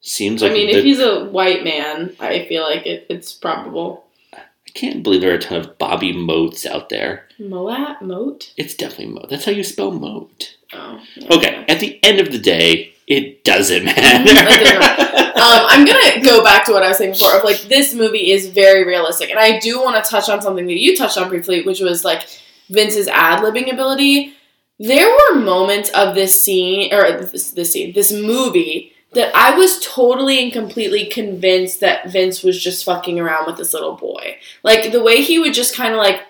Seems 0.00 0.42
like 0.42 0.52
I 0.52 0.54
mean, 0.54 0.68
if 0.70 0.84
he's 0.84 1.00
a 1.00 1.24
white 1.24 1.62
man, 1.62 2.16
I 2.18 2.46
feel 2.46 2.62
like 2.62 2.86
it, 2.86 3.06
it's 3.10 3.32
probable. 3.32 4.04
I 4.32 4.40
can't 4.72 5.02
believe 5.02 5.20
there 5.20 5.32
are 5.32 5.36
a 5.36 5.40
ton 5.40 5.60
of 5.60 5.78
Bobby 5.78 6.12
Moats 6.12 6.64
out 6.64 6.88
there. 6.88 7.26
Moat? 7.38 8.00
Moat? 8.00 8.52
It's 8.56 8.74
definitely 8.74 9.14
Moat. 9.14 9.28
That's 9.30 9.44
how 9.44 9.52
you 9.52 9.64
spell 9.64 9.90
Moat. 9.90 10.56
Oh. 10.72 11.00
yeah. 11.16 11.34
Okay, 11.34 11.64
at 11.68 11.80
the 11.80 11.98
end 12.04 12.20
of 12.20 12.30
the 12.30 12.38
day, 12.38 12.94
it 13.06 13.42
doesn't 13.44 13.88
It 13.88 13.94
doesn't 13.96 14.80
matter. 14.80 15.16
Um, 15.40 15.64
I'm 15.68 15.86
gonna 15.86 16.22
go 16.22 16.44
back 16.44 16.66
to 16.66 16.72
what 16.72 16.82
I 16.82 16.88
was 16.88 16.98
saying 16.98 17.12
before. 17.12 17.34
Of 17.34 17.44
like, 17.44 17.62
this 17.62 17.94
movie 17.94 18.30
is 18.30 18.48
very 18.48 18.84
realistic, 18.84 19.30
and 19.30 19.38
I 19.38 19.58
do 19.58 19.80
want 19.80 20.02
to 20.02 20.10
touch 20.10 20.28
on 20.28 20.42
something 20.42 20.66
that 20.66 20.78
you 20.78 20.94
touched 20.94 21.16
on 21.16 21.30
briefly, 21.30 21.62
which 21.62 21.80
was 21.80 22.04
like 22.04 22.28
Vince's 22.68 23.08
ad 23.08 23.42
libbing 23.42 23.72
ability. 23.72 24.34
There 24.80 25.10
were 25.10 25.40
moments 25.40 25.90
of 25.90 26.14
this 26.14 26.42
scene 26.42 26.92
or 26.94 27.20
this, 27.20 27.50
this 27.50 27.74
scene, 27.74 27.92
this 27.92 28.10
movie 28.10 28.94
that 29.12 29.30
I 29.36 29.54
was 29.54 29.78
totally 29.84 30.42
and 30.42 30.50
completely 30.50 31.04
convinced 31.04 31.80
that 31.80 32.10
Vince 32.10 32.42
was 32.42 32.62
just 32.62 32.84
fucking 32.84 33.20
around 33.20 33.44
with 33.46 33.58
this 33.58 33.74
little 33.74 33.96
boy. 33.96 34.38
Like 34.62 34.90
the 34.90 35.02
way 35.02 35.20
he 35.20 35.38
would 35.38 35.52
just 35.52 35.76
kind 35.76 35.92
of 35.92 35.98
like 35.98 36.22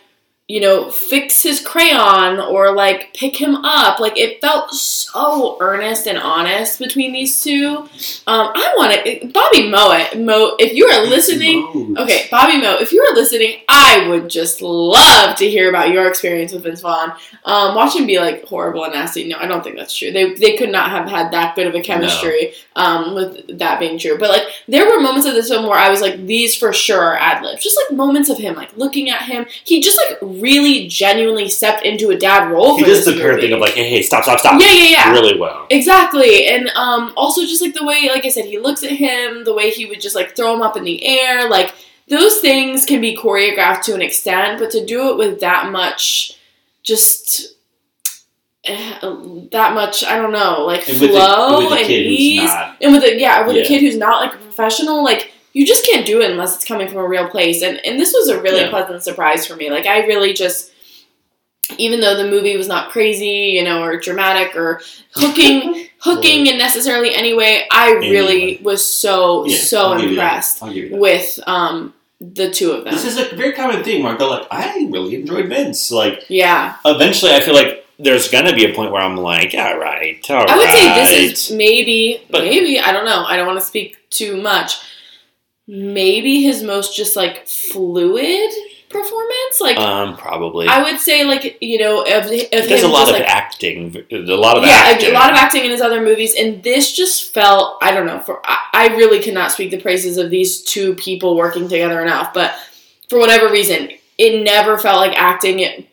you 0.50 0.58
know, 0.58 0.90
fix 0.90 1.44
his 1.44 1.64
crayon 1.64 2.40
or 2.40 2.74
like 2.74 3.14
pick 3.14 3.36
him 3.36 3.54
up. 3.64 4.00
Like 4.00 4.18
it 4.18 4.40
felt 4.40 4.72
so 4.72 5.56
earnest 5.60 6.08
and 6.08 6.18
honest 6.18 6.80
between 6.80 7.12
these 7.12 7.40
two. 7.40 7.88
Um, 8.26 8.50
I 8.56 8.74
want 8.76 8.92
to, 8.92 9.28
Bobby 9.28 9.70
Moe, 9.70 10.08
Mo, 10.16 10.56
if 10.58 10.74
you 10.74 10.86
are 10.86 11.06
listening, 11.06 11.94
okay, 11.96 12.26
Bobby 12.32 12.60
Moe, 12.60 12.78
if 12.80 12.92
you 12.92 13.00
are 13.00 13.14
listening, 13.14 13.60
I 13.68 14.08
would 14.08 14.28
just 14.28 14.60
love 14.60 15.36
to 15.36 15.48
hear 15.48 15.68
about 15.68 15.90
your 15.90 16.08
experience 16.08 16.52
with 16.52 16.64
Vince 16.64 16.80
Vaughn. 16.80 17.12
Um, 17.44 17.76
watch 17.76 17.94
him 17.94 18.08
be 18.08 18.18
like 18.18 18.44
horrible 18.44 18.82
and 18.82 18.92
nasty. 18.92 19.28
No, 19.28 19.36
I 19.38 19.46
don't 19.46 19.62
think 19.62 19.76
that's 19.76 19.96
true. 19.96 20.10
They, 20.10 20.34
they 20.34 20.56
could 20.56 20.70
not 20.70 20.90
have 20.90 21.08
had 21.08 21.30
that 21.30 21.54
good 21.54 21.68
of 21.68 21.76
a 21.76 21.80
chemistry 21.80 22.54
um, 22.74 23.14
with 23.14 23.56
that 23.58 23.78
being 23.78 24.00
true. 24.00 24.18
But 24.18 24.30
like 24.30 24.48
there 24.66 24.90
were 24.90 25.00
moments 25.00 25.28
of 25.28 25.34
this 25.34 25.48
film 25.48 25.66
where 25.66 25.78
I 25.78 25.90
was 25.90 26.00
like, 26.00 26.26
these 26.26 26.56
for 26.56 26.72
sure 26.72 27.00
are 27.00 27.16
ad 27.16 27.44
libs. 27.44 27.62
Just 27.62 27.78
like 27.78 27.96
moments 27.96 28.28
of 28.28 28.38
him 28.38 28.56
like 28.56 28.76
looking 28.76 29.10
at 29.10 29.22
him. 29.22 29.46
He 29.62 29.80
just 29.80 30.00
like 30.08 30.18
really 30.40 30.86
genuinely 30.88 31.48
stepped 31.48 31.84
into 31.84 32.10
a 32.10 32.16
dad 32.16 32.50
role. 32.50 32.76
He 32.76 32.82
for 32.82 32.88
does 32.88 33.04
the 33.04 33.12
parent 33.12 33.40
thing 33.40 33.52
of 33.52 33.60
like, 33.60 33.74
hey, 33.74 33.88
hey, 33.88 34.02
stop, 34.02 34.24
stop, 34.24 34.40
stop. 34.40 34.60
yeah, 34.60 34.72
yeah, 34.72 34.90
yeah. 34.90 35.12
Really 35.12 35.38
well. 35.38 35.66
Exactly, 35.70 36.46
and 36.48 36.68
um, 36.70 37.12
also 37.16 37.42
just 37.42 37.62
like 37.62 37.74
the 37.74 37.84
way, 37.84 38.08
like 38.10 38.24
I 38.24 38.28
said, 38.30 38.46
he 38.46 38.58
looks 38.58 38.82
at 38.82 38.90
him, 38.90 39.44
the 39.44 39.54
way 39.54 39.70
he 39.70 39.86
would 39.86 40.00
just 40.00 40.14
like 40.16 40.34
throw 40.36 40.54
him 40.54 40.62
up 40.62 40.76
in 40.76 40.84
the 40.84 41.06
air, 41.06 41.48
like 41.48 41.74
those 42.08 42.40
things 42.40 42.84
can 42.84 43.00
be 43.00 43.16
choreographed 43.16 43.82
to 43.82 43.94
an 43.94 44.02
extent, 44.02 44.58
but 44.58 44.70
to 44.72 44.84
do 44.84 45.10
it 45.10 45.16
with 45.16 45.40
that 45.40 45.70
much, 45.70 46.36
just 46.82 47.54
eh, 48.64 48.98
that 49.52 49.74
much, 49.74 50.04
I 50.04 50.16
don't 50.16 50.32
know, 50.32 50.64
like 50.66 50.88
And 50.88 50.98
flow 50.98 51.68
the, 51.70 51.76
and 51.76 51.90
ease, 51.90 52.50
and 52.80 52.92
with 52.92 53.04
a 53.04 53.18
yeah, 53.18 53.46
with 53.46 53.56
Yeah. 53.56 53.62
a 53.62 53.66
kid 53.66 53.80
who's 53.82 53.96
not 53.96 54.20
like 54.22 54.34
a 54.34 54.38
professional, 54.38 55.04
like 55.04 55.32
you 55.52 55.66
just 55.66 55.84
can't 55.86 56.06
do 56.06 56.20
it 56.20 56.30
unless 56.30 56.54
it's 56.56 56.64
coming 56.64 56.88
from 56.88 56.98
a 56.98 57.06
real 57.08 57.28
place. 57.28 57.62
And 57.62 57.84
and 57.84 57.98
this 57.98 58.12
was 58.12 58.28
a 58.28 58.40
really 58.40 58.60
Yeah. 58.62 58.70
pleasant 58.70 59.02
surprise 59.02 59.46
for 59.46 59.56
me. 59.56 59.70
Like 59.70 59.86
I 59.86 60.06
really 60.06 60.32
just 60.32 60.72
even 61.78 62.00
though 62.00 62.16
the 62.16 62.28
movie 62.28 62.56
was 62.56 62.66
not 62.66 62.90
crazy, 62.90 63.52
you 63.56 63.62
know, 63.62 63.82
or 63.82 63.96
dramatic 63.96 64.56
or 64.56 64.80
hooking 65.14 65.86
hooking 65.98 66.46
in 66.46 66.58
necessarily 66.58 67.14
any 67.14 67.32
way, 67.34 67.64
I 67.70 67.92
really 67.92 68.60
was 68.62 68.84
so 68.84 69.44
Yeah, 69.46 69.56
so 69.58 69.80
I'll 69.92 70.00
give 70.00 70.10
you 70.10 70.16
that. 70.16 70.22
impressed 70.22 70.62
I'll 70.62 70.72
give 70.72 70.84
you 70.84 70.90
that. 70.90 70.98
with 70.98 71.38
um 71.46 71.94
the 72.20 72.50
two 72.50 72.72
of 72.72 72.84
them. 72.84 72.92
This 72.92 73.04
is 73.06 73.16
a 73.18 73.34
very 73.34 73.52
common 73.52 73.82
thing 73.82 74.02
where 74.02 74.14
I 74.14 74.16
go 74.18 74.28
like, 74.28 74.46
I 74.50 74.86
really 74.90 75.14
enjoyed 75.14 75.48
Vince. 75.48 75.90
Like, 75.90 76.26
yeah. 76.28 76.74
eventually, 76.84 77.32
I 77.32 77.40
feel 77.40 77.54
like 77.54 77.86
there's 77.98 78.28
gonna 78.28 78.54
be 78.54 78.66
a 78.70 78.74
point 78.74 78.92
where 78.92 79.00
I'm 79.00 79.16
like, 79.16 79.54
all 79.56 79.78
right, 79.78 80.18
all 80.30 80.44
I 80.46 80.56
would 80.58 80.68
say 80.70 80.94
this 81.22 81.50
is 81.50 81.56
maybe 81.56 82.20
But- 82.28 82.44
maybe, 82.44 82.78
I 82.78 82.92
don't 82.92 83.06
know. 83.06 83.24
I 83.26 83.36
don't 83.36 83.46
want 83.46 83.58
to 83.58 83.64
speak 83.64 83.96
too 84.10 84.36
much. 84.36 84.74
Maybe 85.72 86.42
his 86.42 86.64
most 86.64 86.96
just 86.96 87.14
like 87.14 87.46
fluid 87.46 88.50
performance. 88.88 89.60
Like 89.60 89.76
um 89.76 90.16
probably. 90.16 90.66
I 90.66 90.82
would 90.82 90.98
say 90.98 91.24
like, 91.24 91.58
you 91.60 91.78
know, 91.78 92.02
of, 92.02 92.24
of 92.24 92.30
him 92.32 92.48
There's 92.50 92.82
a 92.82 92.88
lot 92.88 93.06
just 93.06 93.12
of 93.12 93.20
like 93.20 93.28
acting. 93.28 93.96
A 94.10 94.16
lot 94.34 94.58
of 94.58 94.64
yeah, 94.64 94.70
acting. 94.86 95.10
a 95.10 95.14
lot 95.14 95.30
of 95.30 95.36
acting 95.36 95.64
in 95.64 95.70
his 95.70 95.80
other 95.80 96.02
movies, 96.02 96.34
and 96.34 96.60
this 96.64 96.92
just 96.92 97.32
felt 97.32 97.78
I 97.80 97.92
don't 97.92 98.04
know. 98.04 98.18
For 98.18 98.40
I, 98.44 98.58
I 98.72 98.86
really 98.96 99.22
cannot 99.22 99.52
speak 99.52 99.70
the 99.70 99.80
praises 99.80 100.16
of 100.16 100.28
these 100.28 100.60
two 100.60 100.94
people 100.96 101.36
working 101.36 101.68
together 101.68 102.02
enough, 102.02 102.34
but 102.34 102.52
for 103.08 103.20
whatever 103.20 103.48
reason, 103.48 103.90
it 104.18 104.42
never 104.42 104.76
felt 104.76 104.96
like 104.96 105.16
acting. 105.16 105.60
It 105.60 105.86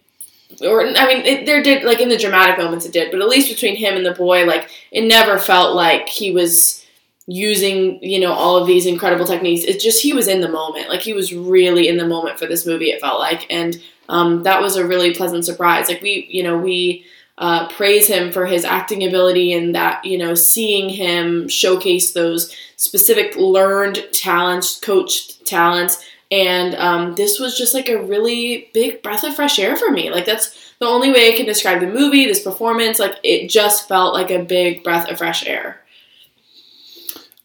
or 0.63 0.87
I 0.87 1.05
mean, 1.05 1.23
it, 1.23 1.45
there 1.45 1.61
did 1.61 1.83
like 1.83 2.01
in 2.01 2.09
the 2.09 2.17
dramatic 2.17 2.57
moments 2.57 2.87
it 2.87 2.93
did, 2.93 3.11
but 3.11 3.21
at 3.21 3.27
least 3.27 3.47
between 3.47 3.75
him 3.75 3.95
and 3.95 4.03
the 4.03 4.13
boy, 4.13 4.43
like 4.45 4.71
it 4.91 5.07
never 5.07 5.37
felt 5.37 5.75
like 5.75 6.09
he 6.09 6.31
was 6.31 6.83
using 7.27 8.01
you 8.01 8.19
know 8.19 8.31
all 8.31 8.57
of 8.57 8.67
these 8.67 8.85
incredible 8.85 9.25
techniques. 9.25 9.65
It's 9.65 9.83
just 9.83 10.01
he 10.01 10.13
was 10.13 10.27
in 10.27 10.41
the 10.41 10.49
moment, 10.49 10.89
like 10.89 11.01
he 11.01 11.13
was 11.13 11.33
really 11.33 11.87
in 11.87 11.97
the 11.97 12.07
moment 12.07 12.39
for 12.39 12.47
this 12.47 12.65
movie. 12.65 12.89
It 12.89 13.01
felt 13.01 13.19
like, 13.19 13.45
and 13.49 13.81
um, 14.09 14.43
that 14.43 14.61
was 14.61 14.77
a 14.77 14.87
really 14.87 15.13
pleasant 15.13 15.45
surprise. 15.45 15.89
Like 15.89 16.01
we, 16.01 16.27
you 16.29 16.41
know, 16.41 16.57
we 16.57 17.05
uh, 17.37 17.67
praise 17.69 18.07
him 18.07 18.31
for 18.31 18.45
his 18.45 18.65
acting 18.65 19.05
ability 19.05 19.53
and 19.53 19.75
that 19.75 20.03
you 20.03 20.17
know 20.17 20.33
seeing 20.33 20.89
him 20.89 21.47
showcase 21.47 22.13
those 22.13 22.55
specific 22.77 23.35
learned 23.35 24.03
talents, 24.13 24.79
coached 24.79 25.45
talents. 25.45 26.03
And 26.29 26.75
um, 26.75 27.15
this 27.15 27.39
was 27.39 27.57
just 27.57 27.73
like 27.73 27.87
a 27.87 28.03
really 28.03 28.69
big 28.73 29.01
breath 29.01 29.23
of 29.23 29.35
fresh 29.35 29.59
air 29.59 29.77
for 29.77 29.89
me. 29.91 30.11
Like 30.11 30.25
that's 30.25 30.73
the 30.79 30.85
only 30.85 31.09
way 31.09 31.31
I 31.31 31.37
can 31.37 31.45
describe 31.45 31.79
the 31.79 31.87
movie, 31.87 32.25
this 32.25 32.43
performance. 32.43 32.99
Like 32.99 33.15
it 33.23 33.49
just 33.49 33.87
felt 33.87 34.13
like 34.13 34.29
a 34.29 34.43
big 34.43 34.83
breath 34.83 35.09
of 35.09 35.17
fresh 35.17 35.45
air. 35.47 35.81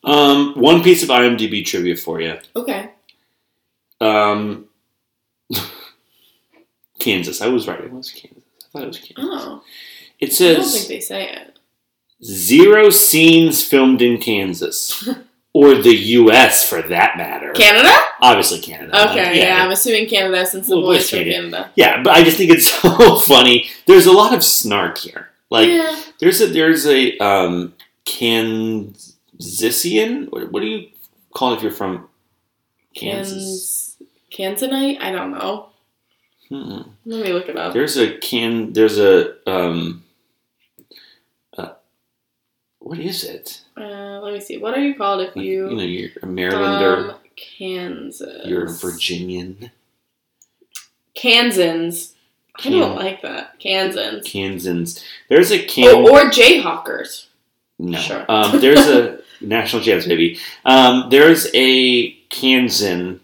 Um, 0.04 0.54
one 0.54 0.82
piece 0.82 1.02
of 1.02 1.08
IMDb 1.10 1.64
trivia 1.64 1.96
for 1.96 2.20
you. 2.20 2.38
Okay. 2.56 2.90
Um, 4.00 4.66
Kansas. 6.98 7.40
I 7.40 7.48
was 7.48 7.66
right. 7.68 7.80
It 7.80 7.92
was 7.92 8.10
Kansas. 8.10 8.42
I 8.64 8.68
thought 8.72 8.82
it 8.82 8.88
was 8.88 8.98
Kansas. 8.98 9.14
Oh, 9.18 9.62
It 10.20 10.32
says. 10.32 10.56
I 10.58 10.60
don't 10.62 10.70
think 10.70 10.88
they 10.88 11.00
say 11.00 11.28
it. 11.30 11.58
zero 12.24 12.90
scenes 12.90 13.64
filmed 13.64 14.02
in 14.02 14.18
Kansas, 14.18 15.08
or 15.52 15.74
the 15.74 15.94
U.S. 15.94 16.68
for 16.68 16.80
that 16.82 17.16
matter. 17.16 17.52
Canada? 17.52 17.92
Obviously, 18.20 18.60
Canada. 18.60 19.10
Okay, 19.10 19.40
yeah. 19.40 19.64
I'm 19.64 19.70
assuming 19.72 20.08
Canada 20.08 20.46
since 20.46 20.68
the 20.68 20.76
Well, 20.76 20.86
boys 20.86 21.10
from 21.10 21.20
Canada. 21.20 21.70
Yeah, 21.76 22.02
but 22.02 22.14
I 22.14 22.22
just 22.22 22.36
think 22.36 22.50
it's 22.50 22.70
so 22.82 23.16
funny. 23.16 23.68
There's 23.86 24.06
a 24.06 24.12
lot 24.12 24.32
of 24.34 24.42
snark 24.44 24.98
here. 24.98 25.28
Like 25.50 25.68
yeah. 25.68 26.00
there's 26.18 26.40
a 26.40 26.46
there's 26.46 26.86
a 26.86 27.18
um 27.18 27.74
Kansasian. 28.06 29.11
What, 30.30 30.52
what 30.52 30.60
do 30.60 30.66
you 30.66 30.88
call 31.32 31.52
it 31.52 31.56
if 31.56 31.62
you're 31.62 31.72
from 31.72 32.08
Kansas? 32.94 33.96
Kans- 34.30 34.62
Kansanite? 34.62 35.00
I 35.00 35.12
don't 35.12 35.32
know. 35.32 35.68
Hmm. 36.48 36.82
Let 37.06 37.24
me 37.24 37.32
look 37.32 37.48
it 37.48 37.56
up. 37.56 37.72
There's 37.72 37.96
a 37.96 38.18
can. 38.18 38.72
There's 38.72 38.98
a 38.98 39.36
um. 39.48 40.04
Uh, 41.56 41.70
what 42.78 42.98
is 42.98 43.24
it? 43.24 43.62
Uh, 43.76 44.20
let 44.20 44.34
me 44.34 44.40
see. 44.40 44.58
What 44.58 44.74
are 44.74 44.80
you 44.80 44.94
called 44.94 45.22
if 45.22 45.36
you 45.36 45.70
you 45.70 45.76
know, 45.76 45.82
you're 45.82 46.10
a 46.22 46.26
Marylander. 46.26 47.10
from 47.12 47.20
Kansas? 47.36 48.46
You're 48.46 48.66
a 48.66 48.70
Virginian. 48.70 49.70
Kansans. 51.14 52.14
I 52.64 52.68
don't 52.68 52.96
like 52.96 53.22
that. 53.22 53.58
Kansans. 53.58 54.26
Kansans. 54.28 55.02
There's 55.28 55.50
a 55.50 55.64
can. 55.64 55.88
Oh, 55.88 56.10
or 56.12 56.30
Jayhawkers. 56.30 57.26
No. 57.82 57.98
Sure. 57.98 58.24
Um, 58.28 58.60
there's 58.60 58.86
a 58.86 59.18
national 59.40 59.82
champs, 59.82 60.06
baby. 60.06 60.38
Um, 60.64 61.08
there's 61.10 61.48
a 61.54 62.12
Kansan 62.30 63.20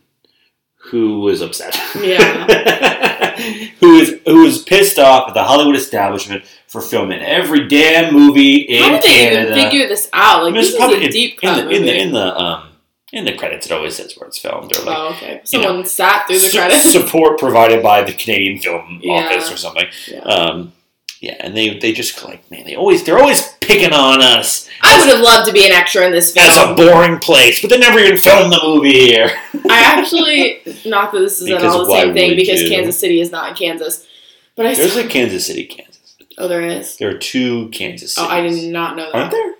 who 0.91 1.21
was 1.21 1.41
upset. 1.43 1.79
Yeah. 2.01 3.37
who 3.81 3.99
is 3.99 4.21
who 4.27 4.45
is 4.45 4.63
pissed 4.63 4.99
off 4.99 5.29
at 5.29 5.35
the 5.35 5.45
Hollywood 5.45 5.77
establishment 5.77 6.45
for 6.67 6.81
filming 6.81 7.21
every 7.21 7.69
damn 7.69 8.13
movie 8.13 8.57
in 8.57 8.83
How 8.83 8.91
did 8.93 9.03
they 9.03 9.09
Canada. 9.09 9.53
even 9.57 9.71
figure 9.71 9.87
this 9.89 10.09
out? 10.13 10.43
Like 10.45 10.55
this 10.55 10.71
is 10.71 10.77
probably 10.77 11.05
a 11.05 11.11
deep 11.11 11.39
in 11.43 11.49
cut 11.49 11.65
the, 11.65 11.71
in 11.71 11.83
the 11.85 11.97
in 11.97 12.13
the 12.13 12.37
um 12.37 12.65
in 13.13 13.25
the 13.25 13.35
credits 13.35 13.67
it 13.67 13.73
always 13.73 13.97
says 13.97 14.15
where 14.19 14.29
it's 14.29 14.39
filmed 14.39 14.77
or 14.77 14.83
like 14.85 14.97
oh, 14.99 15.09
okay. 15.15 15.41
you 15.51 15.59
know, 15.61 15.65
Someone 15.69 15.87
sat 15.87 16.27
through 16.27 16.41
the 16.41 16.49
su- 16.49 16.59
credits. 16.59 16.91
support 16.93 17.39
provided 17.39 17.83
by 17.83 18.03
the 18.03 18.13
Canadian 18.13 18.59
Film 18.59 18.99
Yeah. 19.03 19.13
Office 19.27 19.53
or 19.53 19.57
something. 19.57 19.87
Yeah. 20.09 20.19
Um, 20.21 20.73
yeah, 21.21 21.37
and 21.41 21.57
they 21.57 21.79
they 21.79 21.93
just 21.93 22.23
like 22.25 22.49
man, 22.51 22.65
they 22.65 22.75
always 22.77 23.03
they're 23.05 23.19
always 23.19 23.43
picking 23.61 23.93
on 23.93 24.23
us 24.23 24.69
I 24.81 24.99
would 24.99 25.09
have 25.09 25.21
loved 25.21 25.47
to 25.49 25.53
be 25.53 25.67
an 25.67 25.73
extra 25.73 26.07
in 26.07 26.13
this 26.13 26.33
film. 26.33 26.47
as 26.47 26.57
a 26.57 26.75
boring 26.75 27.19
place, 27.19 27.61
but 27.61 27.69
they 27.71 27.79
never 27.79 27.99
even 27.99 28.17
filmed 28.19 28.53
the 28.53 28.61
movie 28.63 28.93
here. 28.93 29.29
I 29.69 29.81
actually, 29.83 30.61
not 30.87 31.11
that 31.13 31.19
this 31.19 31.41
is 31.41 31.51
at 31.51 31.65
all 31.65 31.85
the 31.85 31.91
same 31.93 32.15
thing, 32.15 32.37
because 32.37 32.63
you? 32.63 32.69
Kansas 32.69 32.99
City 32.99 33.21
is 33.21 33.33
not 33.33 33.51
in 33.51 33.55
Kansas. 33.57 34.07
But 34.55 34.67
I 34.67 34.75
There's 34.75 34.97
a 34.97 35.07
Kansas 35.09 35.47
City, 35.47 35.65
Kansas. 35.67 36.17
oh, 36.39 36.47
there 36.47 36.63
is. 36.63 36.97
There 36.97 37.11
are 37.11 37.19
two 37.19 37.69
Kansas 37.71 38.17
Oh. 38.19 38.29
I 38.29 38.41
did 38.43 38.73
not 38.73 38.97
know 38.97 39.11
that. 39.11 39.15
Aren't 39.17 39.31
there? 39.33 39.55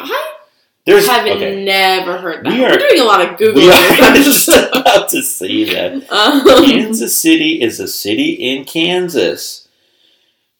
I 0.00 0.34
There's 0.86 1.06
have 1.08 1.24
okay. 1.26 1.64
never 1.64 2.18
heard 2.18 2.44
that. 2.44 2.52
We 2.52 2.64
are- 2.64 2.72
are 2.72 2.78
doing 2.78 2.98
a 3.00 3.04
lot 3.04 3.20
of 3.20 3.38
Googling. 3.38 3.54
We 3.54 3.70
are 3.70 4.14
just 4.22 4.48
about 4.48 5.08
to 5.10 5.22
see 5.22 5.72
that. 5.72 6.10
um, 6.12 6.44
Kansas 6.66 7.16
City 7.16 7.62
is 7.62 7.78
a 7.78 7.86
city 7.86 8.32
in 8.32 8.64
Kansas. 8.64 9.61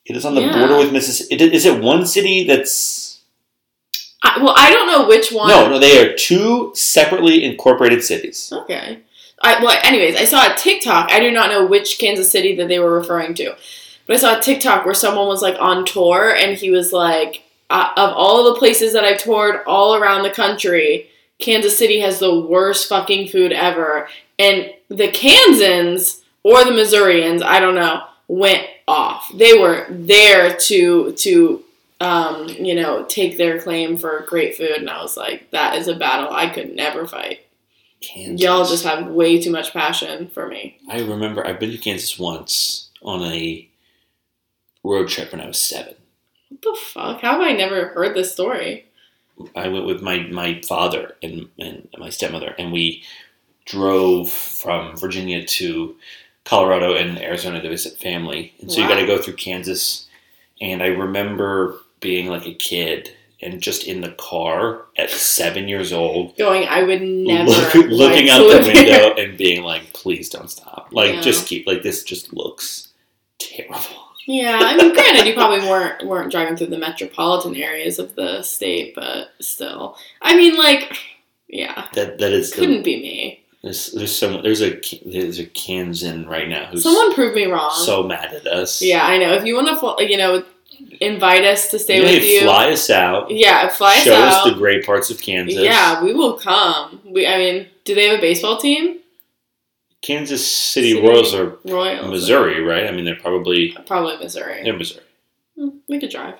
It 0.06 0.16
is 0.16 0.24
on 0.24 0.34
the 0.34 0.42
Yeah. 0.42 0.58
border 0.58 0.76
with 0.78 0.92
Mississippi. 0.92 1.42
Is 1.54 1.64
it 1.66 1.80
one 1.80 2.06
city 2.06 2.44
that's 2.44 3.20
I, 4.24 4.38
well, 4.40 4.54
I 4.56 4.72
don't 4.72 4.86
know 4.86 5.08
which 5.08 5.32
one. 5.32 5.48
no, 5.48 5.68
no? 5.68 5.78
They 5.80 5.98
are 6.00 6.14
two 6.14 6.70
separately 6.74 7.44
incorporated 7.44 8.04
cities. 8.04 8.52
Okay. 8.52 8.98
I, 9.40 9.60
well, 9.62 9.76
anyways, 9.82 10.14
I 10.14 10.24
saw 10.24 10.52
a 10.52 10.54
TikTok. 10.56 11.10
I 11.10 11.18
do 11.18 11.32
not 11.32 11.50
know 11.50 11.66
which 11.66 11.98
Kansas 11.98 12.30
City 12.30 12.54
that 12.54 12.68
they 12.68 12.78
were 12.78 12.96
referring 12.96 13.34
to, 13.34 13.56
but 14.06 14.14
I 14.14 14.18
saw 14.20 14.38
a 14.38 14.40
TikTok 14.40 14.84
where 14.84 14.94
someone 14.94 15.26
was 15.26 15.42
like 15.42 15.56
on 15.58 15.84
tour 15.84 16.32
and 16.32 16.56
he 16.56 16.70
was 16.70 16.92
like, 16.92 17.42
uh, 17.68 17.88
"Of 17.96 18.12
all 18.14 18.44
the 18.44 18.58
places 18.60 18.92
that 18.92 19.04
I've 19.04 19.18
toured 19.18 19.62
all 19.66 19.96
around 19.96 20.22
the 20.22 20.30
country, 20.30 21.08
Kansas 21.40 21.76
City 21.76 21.98
has 21.98 22.20
the 22.20 22.38
worst 22.38 22.88
fucking 22.88 23.26
food 23.28 23.52
ever." 23.52 24.08
And 24.38 24.72
the 24.88 25.08
Kansans 25.08 26.22
or 26.44 26.64
the 26.64 26.70
Missourians, 26.70 27.42
I 27.42 27.58
don't 27.58 27.74
know, 27.74 28.02
went 28.28 28.64
off. 28.88 29.30
They 29.34 29.58
were 29.58 29.86
there 29.90 30.56
to 30.56 31.12
to 31.12 31.64
um, 32.00 32.48
you 32.48 32.74
know 32.74 33.04
take 33.04 33.38
their 33.38 33.60
claim 33.60 33.96
for 33.96 34.24
great 34.28 34.56
food, 34.56 34.78
and 34.78 34.90
I 34.90 35.02
was 35.02 35.16
like, 35.16 35.50
"That 35.50 35.76
is 35.76 35.88
a 35.88 35.96
battle 35.96 36.32
I 36.32 36.48
could 36.48 36.74
never 36.74 37.06
fight." 37.06 37.40
Kansas. 38.00 38.44
Y'all 38.44 38.64
just 38.64 38.84
have 38.84 39.06
way 39.06 39.40
too 39.40 39.50
much 39.50 39.72
passion 39.72 40.28
for 40.28 40.48
me. 40.48 40.78
I 40.90 41.00
remember 41.00 41.46
I've 41.46 41.60
been 41.60 41.70
to 41.70 41.78
Kansas 41.78 42.18
once 42.18 42.90
on 43.00 43.22
a 43.22 43.68
road 44.82 45.08
trip 45.08 45.32
when 45.32 45.40
I 45.40 45.46
was 45.46 45.60
seven. 45.60 45.94
What 46.48 46.62
the 46.62 46.78
fuck? 46.78 47.20
How 47.20 47.32
have 47.32 47.40
I 47.40 47.52
never 47.52 47.88
heard 47.88 48.14
this 48.14 48.32
story? 48.32 48.86
I 49.56 49.68
went 49.68 49.86
with 49.86 50.02
my, 50.02 50.18
my 50.30 50.60
father 50.60 51.16
and, 51.22 51.48
and 51.58 51.88
my 51.98 52.10
stepmother, 52.10 52.54
and 52.58 52.72
we 52.72 53.02
drove 53.64 54.30
from 54.30 54.96
Virginia 54.96 55.44
to 55.44 55.96
Colorado 56.44 56.94
and 56.94 57.18
Arizona 57.20 57.60
to 57.62 57.68
visit 57.68 57.98
family. 57.98 58.54
And 58.60 58.70
so 58.70 58.80
you 58.80 58.88
got 58.88 58.98
to 58.98 59.06
go 59.06 59.18
through 59.18 59.36
Kansas. 59.36 60.06
And 60.60 60.82
I 60.82 60.86
remember 60.86 61.78
being 62.00 62.26
like 62.28 62.46
a 62.46 62.54
kid 62.54 63.10
and 63.40 63.60
just 63.60 63.84
in 63.88 64.00
the 64.00 64.12
car 64.12 64.84
at 64.96 65.10
seven 65.10 65.66
years 65.68 65.92
old, 65.92 66.36
Going, 66.36 66.66
I 66.68 66.82
would 66.84 67.02
never 67.02 67.50
look, 67.50 67.74
looking 67.74 68.28
out 68.28 68.48
the 68.48 68.72
window 68.72 69.14
and 69.18 69.36
being 69.36 69.62
like, 69.64 69.92
please 69.92 70.28
don't 70.30 70.50
stop. 70.50 70.88
Like, 70.92 71.14
Yeah. 71.14 71.20
just 71.20 71.46
keep, 71.48 71.66
like, 71.66 71.82
this 71.82 72.04
just 72.04 72.32
looks 72.32 72.88
terrible. 73.38 73.80
Yeah, 74.26 74.60
I 74.62 74.76
mean, 74.76 74.94
granted, 74.94 75.26
you 75.26 75.34
probably 75.34 75.68
weren't 75.68 76.06
weren't 76.06 76.30
driving 76.30 76.56
through 76.56 76.68
the 76.68 76.78
metropolitan 76.78 77.56
areas 77.56 77.98
of 77.98 78.14
the 78.14 78.42
state, 78.42 78.94
but 78.94 79.30
still, 79.40 79.96
I 80.20 80.36
mean, 80.36 80.54
like, 80.56 80.96
yeah, 81.48 81.88
That 81.94 82.18
That 82.18 82.32
is, 82.32 82.54
couldn't 82.54 82.84
be 82.84 83.02
me. 83.02 83.41
There's, 83.62 83.92
there's 83.92 84.16
someone, 84.16 84.42
there's 84.42 84.60
a, 84.62 84.80
there's 85.06 85.38
a 85.38 85.46
Kansan 85.46 86.26
right 86.26 86.48
now 86.48 86.66
who's 86.66 86.82
Someone 86.82 87.14
prove 87.14 87.34
me 87.34 87.46
wrong. 87.46 87.70
so 87.84 88.02
mad 88.02 88.32
at 88.34 88.46
us. 88.46 88.82
yeah, 88.82 89.06
I 89.06 89.18
know. 89.18 89.32
If 89.34 89.44
you 89.44 89.54
want 89.54 89.68
to, 89.98 90.04
you 90.08 90.16
know, 90.16 90.44
invite 91.00 91.44
us 91.44 91.70
to 91.70 91.78
stay 91.78 91.98
Yeah, 92.02 92.10
with 92.12 92.24
you, 92.24 92.40
fly 92.42 92.72
us 92.72 92.90
out. 92.90 93.30
yeah, 93.30 93.68
fly 93.68 93.92
us 93.92 93.98
out. 93.98 94.04
show 94.04 94.14
us 94.14 94.44
the 94.44 94.54
great 94.58 94.84
parts 94.84 95.10
of 95.10 95.20
Kansas. 95.20 95.62
Yeah, 95.62 96.02
we 96.02 96.12
will 96.12 96.38
come. 96.38 97.00
We, 97.04 97.26
I 97.26 97.36
mean, 97.38 97.68
do 97.84 97.94
they 97.94 98.08
have 98.08 98.18
a 98.18 98.20
baseball 98.20 98.58
team? 98.58 98.98
Kansas 100.00 100.44
City, 100.44 100.94
City. 100.94 101.06
Royals 101.06 101.32
are 101.32 101.56
Royals, 101.64 102.10
Missouri, 102.10 102.60
right? 102.62 102.88
I 102.88 102.90
mean, 102.90 103.04
they're 103.04 103.14
probably 103.14 103.76
probably 103.86 104.16
Missouri. 104.16 104.64
they're 104.64 104.76
Missouri. 104.76 105.04
Hmm, 105.56 105.68
We 105.88 106.00
could 106.00 106.10
drive. 106.10 106.34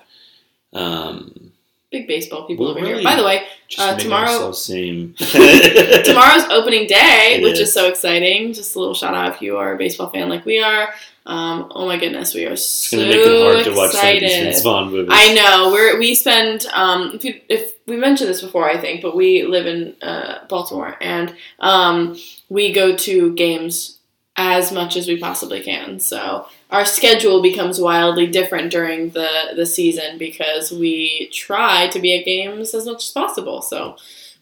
Um, 0.73 1.52
Big 1.93 2.07
baseball 2.07 2.47
people 2.47 2.65
Well, 2.65 2.75
over 2.75 2.85
here. 2.85 3.03
By 3.03 3.15
the 3.15 3.23
way, 3.23 3.43
Uh, 3.77 3.95
tomorrow- 3.95 4.51
tomorrow's 6.03 6.43
opening 6.49 6.87
day, 6.87 7.35
It 7.37 7.43
which 7.43 7.53
is. 7.59 7.67
is. 7.69 7.73
so 7.73 7.87
exciting. 7.87 8.51
Just 8.51 8.75
a 8.75 8.79
little 8.79 8.95
shout 8.95 9.13
out 9.13 9.35
if 9.35 9.41
you 9.43 9.57
are 9.57 9.75
a 9.75 9.77
baseball 9.77 10.09
fan 10.09 10.27
like 10.27 10.43
we 10.43 10.59
are. 10.59 10.89
Um, 11.27 11.71
oh 11.75 11.85
my 11.85 11.97
goodness, 11.97 12.33
we 12.33 12.45
are 12.47 12.53
It's 12.53 12.65
so 12.67 12.97
gonna 12.97 13.09
make 13.09 13.17
it 13.17 13.53
hard 13.53 13.65
to 13.65 13.75
watch 13.75 13.91
excited. 13.93 14.23
these 14.23 14.37
Vince 14.41 14.61
Vaughn 14.63 14.91
movies. 14.91 15.11
I 15.13 15.33
know 15.35 15.71
we're 15.71 15.97
we 15.99 16.15
spend 16.15 16.65
um, 16.73 17.11
if, 17.13 17.23
you, 17.23 17.39
if 17.47 17.73
we 17.87 17.95
mentioned 17.95 18.29
this 18.31 18.41
before 18.41 18.67
I 18.69 18.77
think, 18.77 19.01
but 19.03 19.15
we 19.15 19.43
live 19.43 19.67
in 19.67 19.95
uh, 20.01 20.45
Baltimore 20.49 20.97
and 20.99 21.33
um, 21.59 22.17
we 22.49 22.73
go 22.73 22.95
to 22.95 23.33
games 23.35 23.99
as 24.35 24.71
much 24.71 24.95
as 24.97 25.07
we 25.07 25.17
possibly 25.17 25.61
can. 25.61 25.99
So 25.99 26.47
our 26.73 26.83
schedule 26.85 27.41
becomes 27.41 27.79
wildly 27.79 28.27
different 28.27 28.71
during 28.71 29.11
the 29.11 29.53
the 29.55 29.65
season 29.65 30.17
because 30.17 30.71
we 30.71 31.29
try 31.31 31.87
to 31.89 31.99
be 31.99 32.17
at 32.17 32.25
games 32.25 32.73
as 32.73 32.85
much 32.85 33.03
as 33.05 33.11
possible. 33.11 33.61
So 33.61 33.95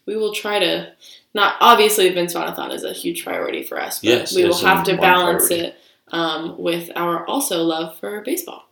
we 0.06 0.16
will 0.16 0.34
try 0.34 0.58
to. 0.58 0.92
Not 1.34 1.54
obviously, 1.60 2.10
Vince 2.10 2.34
Vaughnathon 2.34 2.72
is 2.74 2.84
a 2.84 2.92
huge 2.92 3.24
priority 3.24 3.62
for 3.62 3.80
us, 3.80 4.00
but 4.00 4.08
Yes, 4.08 4.34
we 4.36 4.44
will 4.44 4.58
have 4.58 4.84
to 4.84 4.96
balance 4.98 5.46
priority. 5.48 5.68
it 5.68 5.76
um, 6.08 6.58
with 6.58 6.90
our 6.94 7.26
also 7.26 7.62
love 7.62 7.98
for 7.98 8.20
baseball. 8.20 8.68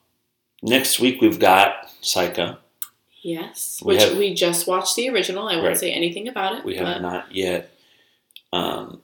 Next 0.62 1.01
week 1.01 1.23
we've 1.23 1.38
got 1.38 1.90
Psycho. 2.03 2.59
Yes, 3.23 3.81
We 3.83 3.94
which 3.94 4.03
have- 4.05 4.16
we 4.18 4.35
just 4.35 4.66
watched 4.66 4.94
the 4.96 5.09
original. 5.09 5.49
I 5.49 5.55
won't 5.57 5.68
Right. 5.68 5.77
say 5.79 5.90
anything 5.92 6.29
about 6.29 6.59
it. 6.59 6.64
We 6.64 6.77
have 6.77 7.01
not 7.01 7.35
yet. 7.35 7.70
Um, 8.53 9.01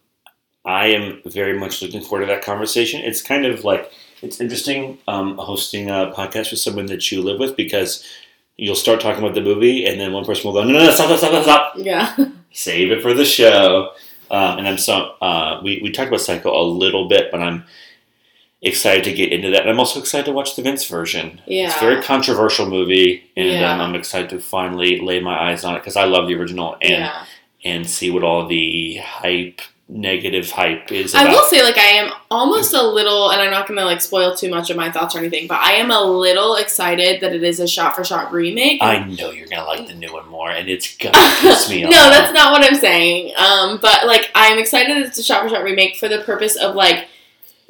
I 0.67 0.89
am 0.89 1.23
very 1.25 1.59
much 1.59 1.81
looking 1.81 2.03
forward 2.03 2.27
to 2.27 2.33
that 2.33 2.43
conversation. 2.45 3.01
It's 3.03 3.23
kind 3.23 3.47
of 3.47 3.65
like 3.65 3.91
it's 4.23 4.41
interesting 4.41 4.99
um, 5.09 5.39
hosting 5.39 5.89
a 5.89 6.13
podcast 6.17 6.51
with 6.51 6.61
someone 6.61 6.87
that 6.87 7.11
you 7.13 7.23
live 7.23 7.39
with 7.39 7.57
because 7.57 8.05
you'll 8.57 8.75
start 8.75 9.01
talking 9.01 9.23
about 9.23 9.35
the 9.35 9.41
movie 9.43 9.87
and 9.87 10.01
then 10.01 10.13
one 10.13 10.25
person 10.25 10.47
will 10.49 10.55
go, 10.55 10.65
no, 10.65 10.73
no, 10.73 10.85
no, 10.85 10.91
stop, 10.91 11.17
stop, 11.19 11.31
stop, 11.31 11.43
stop. 11.45 11.73
yeah, 11.77 12.17
Save 12.53 12.91
it 12.91 13.03
for 13.03 13.15
the 13.15 13.25
show. 13.25 13.91
Um, 14.31 14.59
and 14.59 14.67
I'm 14.69 14.79
so 14.79 15.15
uh, 15.23 15.61
we 15.63 15.81
we 15.83 15.91
talked 15.93 16.09
about 16.09 16.21
Psycho 16.23 16.51
a 16.51 16.65
little 16.67 17.07
bit, 17.09 17.31
but 17.31 17.41
I'm 17.41 17.65
excited 18.63 19.05
to 19.05 19.13
get 19.13 19.33
into 19.33 19.51
that. 19.51 19.61
And 19.63 19.71
I'm 19.71 19.79
also 19.79 20.01
excited 20.01 20.25
to 20.27 20.33
watch 20.33 20.57
the 20.57 20.63
Vince 20.63 20.89
version. 20.89 21.41
yeah, 21.47 21.67
It's 21.69 21.77
a 21.77 21.81
very 21.81 22.03
controversial 22.03 22.67
movie, 22.69 23.31
and 23.37 23.49
Yeah. 23.61 23.73
um, 23.75 23.81
I'm 23.81 23.95
excited 23.95 24.31
to 24.31 24.41
finally 24.41 24.99
lay 24.99 25.21
my 25.21 25.51
eyes 25.51 25.63
on 25.65 25.77
it 25.77 25.81
because 25.81 25.97
I 25.97 26.05
love 26.07 26.27
the 26.27 26.35
original 26.35 26.77
and 26.81 26.91
yeah. 27.05 27.25
and 27.65 27.89
see 27.89 28.11
what 28.11 28.25
all 28.25 28.47
the 28.49 28.97
hype, 28.97 29.61
negative 29.89 30.51
hype 30.51 30.91
is 30.91 31.15
I 31.15 31.25
will 31.31 31.45
say, 31.45 31.63
like, 31.63 31.79
I 31.79 31.87
am 31.87 32.13
almost 32.31 32.75
a 32.75 32.83
little, 32.83 33.31
and 33.31 33.41
I'm 33.41 33.51
not 33.53 33.69
going 33.69 33.79
to 33.79 33.85
like 33.85 34.01
spoil 34.01 34.35
too 34.35 34.51
much 34.51 34.69
of 34.71 34.77
my 34.77 34.91
thoughts 34.91 35.15
or 35.15 35.19
anything, 35.21 35.47
but 35.47 35.61
I 35.61 35.73
am 35.75 35.91
a 35.93 36.01
little 36.03 36.57
excited 36.57 37.21
that 37.21 37.33
it 37.33 37.43
is 37.45 37.61
a 37.61 37.69
shot-for-shot 37.69 38.33
remake. 38.33 38.83
I 38.83 39.05
know 39.05 39.31
you're 39.31 39.47
gonna 39.47 39.65
like 39.65 39.87
the 39.87 39.95
new 39.95 40.13
one 40.13 40.29
more, 40.29 40.51
and 40.51 40.69
it's 40.69 40.97
gonna 40.97 41.15
piss 41.41 41.71
me 41.71 41.85
off. 41.85 41.91
no, 41.93 42.11
that's 42.11 42.33
not 42.33 42.51
what 42.53 42.65
I'm 42.65 42.79
saying. 42.79 43.33
Um, 43.37 43.79
but 43.81 44.07
like, 44.07 44.31
I'm 44.35 44.59
excited 44.59 44.97
that 44.97 45.07
it's 45.07 45.19
a 45.19 45.23
shot-for-shot 45.23 45.63
remake 45.63 45.97
for 45.97 46.09
the 46.09 46.19
purpose 46.19 46.57
of 46.57 46.75
like, 46.75 47.07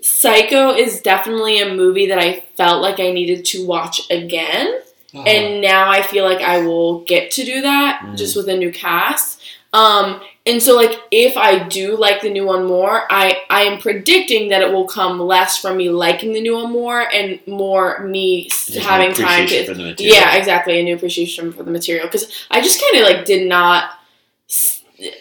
Psycho 0.03 0.75
is 0.75 1.01
definitely 1.01 1.59
a 1.61 1.75
movie 1.75 2.07
that 2.09 2.19
I 2.19 2.41
felt 2.57 2.81
like 2.83 3.01
I 3.01 3.11
needed 3.13 3.45
to 3.47 3.67
watch 3.67 4.03
again. 4.11 4.81
Oh. 5.15 5.23
and 5.23 5.63
now 5.63 5.89
I 5.89 6.03
feel 6.03 6.25
like 6.25 6.41
I 6.43 6.59
will 6.67 7.01
get 7.05 7.31
to 7.33 7.45
do 7.45 7.63
that 7.63 8.01
Mm. 8.05 8.19
just 8.19 8.37
with 8.37 8.49
a 8.49 8.57
new 8.57 8.71
cast. 8.71 9.36
Um, 9.77 10.23
and 10.47 10.63
so 10.63 10.75
like 10.75 11.03
if 11.11 11.37
I 11.37 11.69
do 11.69 11.97
like 11.97 12.23
the 12.23 12.31
new 12.31 12.47
one 12.47 12.67
more, 12.67 13.03
I 13.11 13.43
I 13.51 13.63
am 13.65 13.79
predicting 13.79 14.49
that 14.49 14.63
it 14.63 14.73
will 14.73 14.87
come 14.87 15.21
less 15.21 15.59
from 15.59 15.77
me 15.77 15.91
liking 15.91 16.33
the 16.33 16.41
new 16.41 16.55
one 16.55 16.73
more 16.73 17.13
and 17.13 17.41
more 17.47 18.01
me 18.01 18.49
having 18.81 19.13
time 19.13 19.47
to 19.49 19.67
for 19.67 19.75
the 19.75 19.83
material. 19.83 20.17
yeah 20.17 20.37
exactly 20.37 20.81
a 20.81 20.83
new 20.83 20.95
appreciation 20.95 21.53
for 21.53 21.63
the 21.63 21.71
material 21.71 22.07
because 22.07 22.47
I 22.51 22.63
just 22.63 22.81
kind 22.81 22.97
of 22.97 23.11
like 23.11 23.27
did 23.27 23.47
not. 23.49 23.91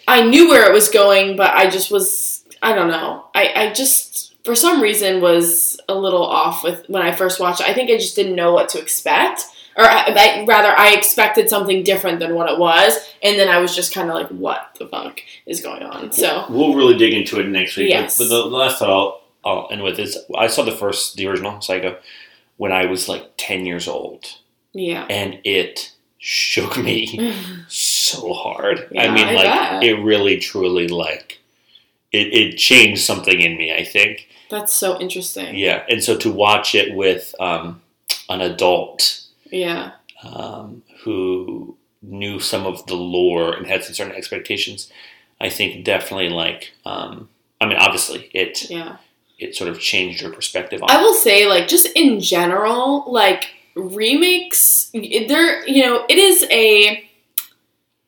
I 0.07 0.23
knew 0.23 0.47
where 0.47 0.69
it 0.69 0.73
was 0.73 0.87
going, 0.87 1.35
but 1.35 1.51
I 1.51 1.69
just 1.69 1.91
was 1.91 2.45
I 2.61 2.73
don't 2.73 2.89
know. 2.89 3.25
I 3.35 3.51
I 3.55 3.73
just 3.73 4.35
for 4.45 4.55
some 4.55 4.79
reason 4.79 5.21
was 5.21 5.77
a 5.89 5.95
little 5.95 6.25
off 6.25 6.63
with 6.63 6.85
when 6.87 7.01
I 7.01 7.11
first 7.11 7.41
watched 7.41 7.59
it. 7.59 7.67
I 7.67 7.73
think 7.73 7.89
I 7.89 7.97
just 7.97 8.15
didn't 8.15 8.35
know 8.35 8.53
what 8.53 8.69
to 8.69 8.79
expect 8.79 9.43
or 9.77 9.83
I, 9.83 10.05
I, 10.07 10.45
rather 10.45 10.69
I 10.77 10.93
expected 10.93 11.49
something 11.49 11.83
different 11.83 12.19
than 12.19 12.35
what 12.35 12.49
it 12.49 12.57
was, 12.57 12.97
and 13.21 13.37
then 13.37 13.49
I 13.49 13.57
was 13.59 13.75
just 13.75 13.93
kind 13.93 14.09
of 14.09 14.15
like, 14.15 14.29
"What 14.29 14.75
the 14.79 14.87
fuck 14.87 15.19
is 15.45 15.61
going 15.61 15.83
on?" 15.83 16.11
So 16.11 16.45
We'll 16.49 16.75
really 16.75 16.97
dig 16.97 17.13
into 17.13 17.39
it 17.39 17.47
next 17.47 17.75
week. 17.77 17.89
Yes. 17.89 18.17
But, 18.17 18.29
but 18.29 18.43
the 18.43 18.45
last 18.45 18.79
thought 18.79 18.89
I'll, 19.43 19.57
I'll 19.63 19.67
end 19.71 19.83
with 19.83 19.99
is 19.99 20.17
I 20.37 20.47
saw 20.47 20.63
the 20.63 20.71
first, 20.71 21.15
the 21.17 21.27
original 21.27 21.59
Psycho, 21.61 21.97
when 22.57 22.71
I 22.71 22.85
was 22.85 23.09
like 23.09 23.31
10 23.37 23.65
years 23.65 23.87
old. 23.87 24.25
yeah, 24.73 25.05
And 25.09 25.39
it 25.43 25.91
shook 26.17 26.77
me 26.77 27.33
so 27.67 28.33
hard. 28.33 28.87
I 28.97 29.11
mean, 29.11 29.27
I 29.27 29.33
like, 29.33 29.45
bet. 29.45 29.83
it 29.83 29.95
really, 30.01 30.37
truly, 30.39 30.87
like, 30.87 31.39
it, 32.11 32.33
it 32.33 32.57
changed 32.57 33.01
something 33.01 33.41
in 33.41 33.57
me, 33.57 33.73
I 33.73 33.83
think. 33.83 34.27
that's 34.49 34.73
so 34.73 34.99
interesting. 34.99 35.55
Yeah. 35.57 35.83
And 35.89 36.01
so 36.03 36.17
to 36.17 36.31
watch 36.31 36.73
it 36.73 36.95
with 36.95 37.35
um, 37.39 37.81
an 38.29 38.41
adult 38.41 39.21
Yeah, 39.51 39.91
um, 40.23 40.83
who 41.03 41.77
knew 42.01 42.39
some 42.39 42.65
of 42.65 42.85
the 42.87 42.95
lore 42.95 43.53
and 43.53 43.67
had 43.67 43.83
some 43.83 43.93
certain 43.93 44.15
expectations, 44.15 44.91
I 45.39 45.49
think 45.49 45.83
definitely 45.83 46.29
like. 46.29 46.73
Um, 46.85 47.29
I 47.59 47.65
mean, 47.65 47.77
obviously, 47.77 48.29
it 48.33 48.69
yeah. 48.69 48.97
it 49.39 49.55
sort 49.55 49.69
of 49.69 49.79
changed 49.79 50.21
your 50.21 50.31
perspective 50.31 50.81
on. 50.81 50.91
I 50.91 51.01
will 51.01 51.13
say, 51.13 51.47
like, 51.47 51.67
just 51.67 51.87
in 51.95 52.19
general, 52.19 53.11
like 53.11 53.53
remakes, 53.75 54.91
they're 54.93 55.67
you 55.67 55.83
know, 55.83 56.05
it 56.09 56.17
is 56.17 56.45
a. 56.49 57.09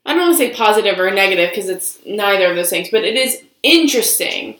I 0.05 0.13
don't 0.13 0.27
want 0.29 0.37
to 0.37 0.37
say 0.37 0.53
positive 0.53 0.97
or 0.99 1.11
negative 1.11 1.49
because 1.49 1.67
it's 1.67 1.99
neither 2.05 2.49
of 2.49 2.55
those 2.55 2.69
things, 2.69 2.87
but 2.89 3.03
it 3.03 3.17
is 3.17 3.43
interesting 3.61 4.57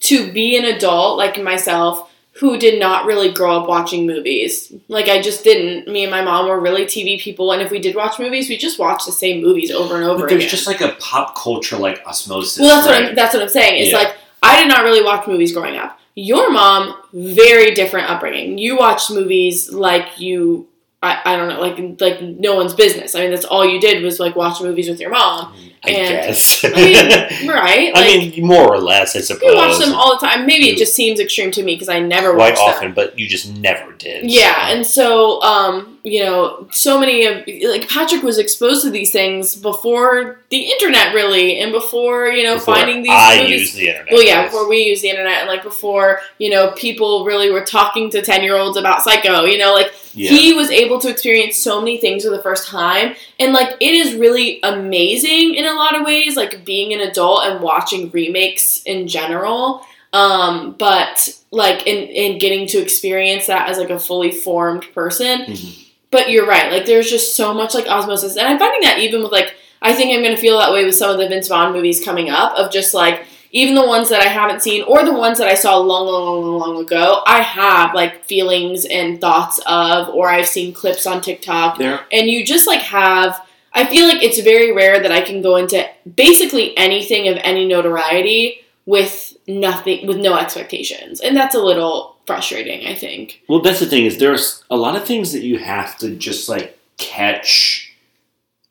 to 0.00 0.32
be 0.32 0.56
an 0.56 0.64
adult 0.64 1.18
like 1.18 1.40
myself 1.42 2.10
who 2.36 2.56
did 2.56 2.80
not 2.80 3.04
really 3.04 3.30
grow 3.30 3.58
up 3.60 3.68
watching 3.68 4.06
movies. 4.06 4.72
Like 4.88 5.08
I 5.08 5.20
just 5.20 5.44
didn't. 5.44 5.86
Me 5.92 6.02
and 6.02 6.10
my 6.10 6.22
mom 6.22 6.48
were 6.48 6.58
really 6.60 6.84
TV 6.86 7.20
people, 7.20 7.52
and 7.52 7.60
if 7.62 7.70
we 7.70 7.78
did 7.78 7.94
watch 7.94 8.18
movies, 8.18 8.48
we 8.48 8.56
just 8.56 8.78
watched 8.78 9.06
the 9.06 9.12
same 9.12 9.42
movies 9.42 9.70
over 9.70 9.96
and 9.96 10.04
over 10.04 10.20
But 10.20 10.30
there's 10.30 10.42
again. 10.44 10.50
just 10.50 10.66
like 10.66 10.80
a 10.80 10.96
pop 10.98 11.36
culture 11.36 11.76
like 11.76 12.02
osmosis. 12.06 12.58
well, 12.60 12.68
that's 12.76 12.86
what? 12.86 12.94
I'm. 13.10 13.14
That's 13.14 13.34
what 13.34 13.42
I'm 13.42 13.48
saying. 13.48 13.82
It's 13.82 13.92
Yeah. 13.92 13.98
like 13.98 14.16
I 14.42 14.58
did 14.60 14.68
not 14.68 14.82
really 14.84 15.02
watch 15.02 15.26
movies 15.26 15.52
growing 15.52 15.76
up. 15.76 15.98
Your 16.14 16.50
mom, 16.50 16.94
very 17.12 17.70
different 17.74 18.10
upbringing. 18.10 18.58
You 18.58 18.76
watched 18.76 19.10
movies 19.10 19.70
like 19.72 20.18
you. 20.20 20.68
I, 21.04 21.20
I 21.24 21.36
don't 21.36 21.48
know, 21.48 21.60
like 21.60 22.00
like 22.00 22.22
no 22.22 22.54
one's 22.54 22.74
business. 22.74 23.14
I 23.14 23.20
mean, 23.22 23.30
that's 23.32 23.44
all 23.44 23.64
you 23.66 23.80
did 23.80 24.02
was 24.04 24.20
like 24.20 24.36
watch 24.36 24.60
movies 24.60 24.88
with 24.88 25.00
your 25.00 25.10
mom. 25.10 25.52
Mhm. 25.52 25.71
I 25.84 25.90
and 25.90 26.26
guess. 26.26 26.64
I 26.64 26.68
mean, 26.68 27.48
right? 27.48 27.90
I 27.94 28.04
mean, 28.18 28.46
more 28.46 28.72
or 28.72 28.78
less, 28.78 29.16
I 29.16 29.20
suppose. 29.20 29.42
you 29.50 29.56
watch 29.56 29.78
them 29.78 29.92
all 29.94 30.16
the 30.18 30.24
time. 30.26 30.46
Maybe 30.46 30.68
it 30.68 30.78
just 30.78 30.94
seems 30.94 31.18
extreme 31.18 31.50
to 31.52 31.62
me 31.64 31.74
because 31.74 31.88
I 31.88 31.98
never 31.98 32.34
quite 32.34 32.50
watch 32.52 32.58
them. 32.58 32.68
often, 32.76 32.92
but 32.94 33.18
you 33.18 33.28
just 33.28 33.50
never 33.56 33.90
did. 33.92 34.30
Yeah, 34.30 34.68
so. 34.68 34.72
and 34.76 34.86
so 34.86 35.42
um, 35.42 35.98
you 36.04 36.22
know, 36.24 36.68
so 36.70 37.00
many 37.00 37.24
of 37.26 37.42
like 37.68 37.88
Patrick 37.88 38.22
was 38.22 38.38
exposed 38.38 38.82
to 38.84 38.90
these 38.90 39.10
things 39.10 39.56
before 39.56 40.38
the 40.50 40.70
internet, 40.70 41.14
really, 41.14 41.58
and 41.58 41.72
before 41.72 42.28
you 42.28 42.44
know 42.44 42.54
Before 42.54 42.74
finding 42.76 43.02
these 43.02 43.10
I 43.12 43.42
movies. 43.42 43.60
use 43.60 43.74
the 43.74 43.88
internet. 43.88 44.12
well, 44.12 44.22
yeah, 44.24 44.44
before 44.44 44.68
we 44.68 44.84
used 44.84 45.02
the 45.02 45.08
internet, 45.10 45.38
and 45.40 45.48
like 45.48 45.64
before, 45.64 46.20
you 46.38 46.50
know, 46.50 46.70
people 46.72 47.24
really 47.24 47.50
were 47.50 47.64
talking 47.64 48.08
to 48.10 48.22
ten 48.22 48.44
year 48.44 48.54
olds 48.56 48.76
about 48.76 49.02
Psycho. 49.02 49.44
You 49.46 49.58
know, 49.58 49.72
like 49.72 49.92
Yeah. 50.14 50.30
he 50.30 50.52
was 50.54 50.70
able 50.70 51.00
to 51.00 51.08
experience 51.08 51.56
so 51.56 51.80
many 51.80 51.98
things 51.98 52.24
for 52.24 52.30
the 52.30 52.42
first 52.42 52.68
time, 52.68 53.14
and 53.40 53.52
like 53.52 53.76
it 53.80 53.94
is 53.94 54.14
really 54.14 54.60
amazing 54.62 55.54
in 55.54 55.64
a 55.64 55.71
lot 55.74 55.98
of 55.98 56.06
ways. 56.06 56.36
Like 56.36 56.64
being 56.64 56.92
an 56.92 57.00
adult 57.00 57.44
and 57.44 57.60
watching 57.60 58.10
remakes 58.10 58.82
in 58.84 59.08
general, 59.08 59.84
um, 60.12 60.76
but 60.78 61.38
like 61.50 61.86
in 61.86 62.08
in 62.08 62.38
getting 62.38 62.66
to 62.68 62.78
experience 62.78 63.46
that 63.46 63.68
as 63.68 63.78
like 63.78 63.90
a 63.90 63.98
fully 63.98 64.30
formed 64.30 64.86
person. 64.94 65.42
Mhm. 65.46 65.78
But 66.10 66.30
you're 66.30 66.46
right. 66.46 66.70
Like 66.70 66.86
there's 66.86 67.10
just 67.10 67.36
so 67.36 67.54
much 67.54 67.74
like 67.74 67.86
osmosis, 67.86 68.36
and 68.36 68.46
I'm 68.46 68.58
finding 68.58 68.82
that 68.82 68.98
even 68.98 69.22
with 69.22 69.32
like 69.32 69.54
I 69.80 69.92
think 69.94 70.14
I'm 70.14 70.22
gonna 70.22 70.36
feel 70.36 70.58
that 70.58 70.72
way 70.72 70.84
with 70.84 70.94
some 70.94 71.10
of 71.10 71.18
the 71.18 71.28
Vince 71.28 71.48
Vaughn 71.48 71.72
movies 71.72 72.04
coming 72.04 72.30
up 72.30 72.54
of 72.56 72.70
just 72.70 72.94
like 72.94 73.24
even 73.54 73.74
the 73.74 73.86
ones 73.86 74.08
that 74.08 74.22
I 74.22 74.28
haven't 74.28 74.62
seen 74.62 74.82
or 74.84 75.04
the 75.04 75.12
ones 75.12 75.36
that 75.38 75.46
I 75.46 75.54
saw 75.54 75.76
long, 75.76 76.06
long, 76.06 76.42
long, 76.42 76.58
long, 76.58 76.82
ago. 76.82 77.22
I 77.26 77.42
have 77.42 77.94
like 77.94 78.24
feelings 78.24 78.86
and 78.86 79.20
thoughts 79.20 79.60
of, 79.66 80.08
or 80.08 80.30
I've 80.30 80.46
seen 80.46 80.72
clips 80.72 81.06
on 81.06 81.20
TikTok, 81.20 81.76
There, 81.78 82.00
and 82.10 82.28
you 82.28 82.44
just 82.46 82.66
like 82.66 82.80
have. 82.80 83.40
I 83.74 83.86
feel 83.86 84.06
like 84.06 84.22
it's 84.22 84.40
very 84.40 84.72
rare 84.72 85.00
that 85.02 85.10
I 85.12 85.20
can 85.22 85.40
go 85.42 85.56
into 85.56 85.86
basically 86.16 86.76
anything 86.76 87.28
of 87.28 87.38
any 87.42 87.66
notoriety 87.66 88.58
with 88.86 89.36
nothing, 89.48 90.06
with 90.06 90.18
no 90.18 90.36
expectations, 90.36 91.20
and 91.20 91.36
that's 91.36 91.54
a 91.54 91.62
little 91.62 92.16
frustrating. 92.26 92.86
I 92.86 92.94
think. 92.94 93.42
well, 93.48 93.60
that's 93.60 93.80
the 93.80 93.86
thing 93.86 94.04
is 94.04 94.18
there's 94.18 94.62
a 94.70 94.76
lot 94.76 94.96
of 94.96 95.04
things 95.04 95.32
that 95.32 95.42
you 95.42 95.58
have 95.58 95.96
to 95.98 96.14
just 96.16 96.48
like 96.48 96.78
catch 96.98 97.92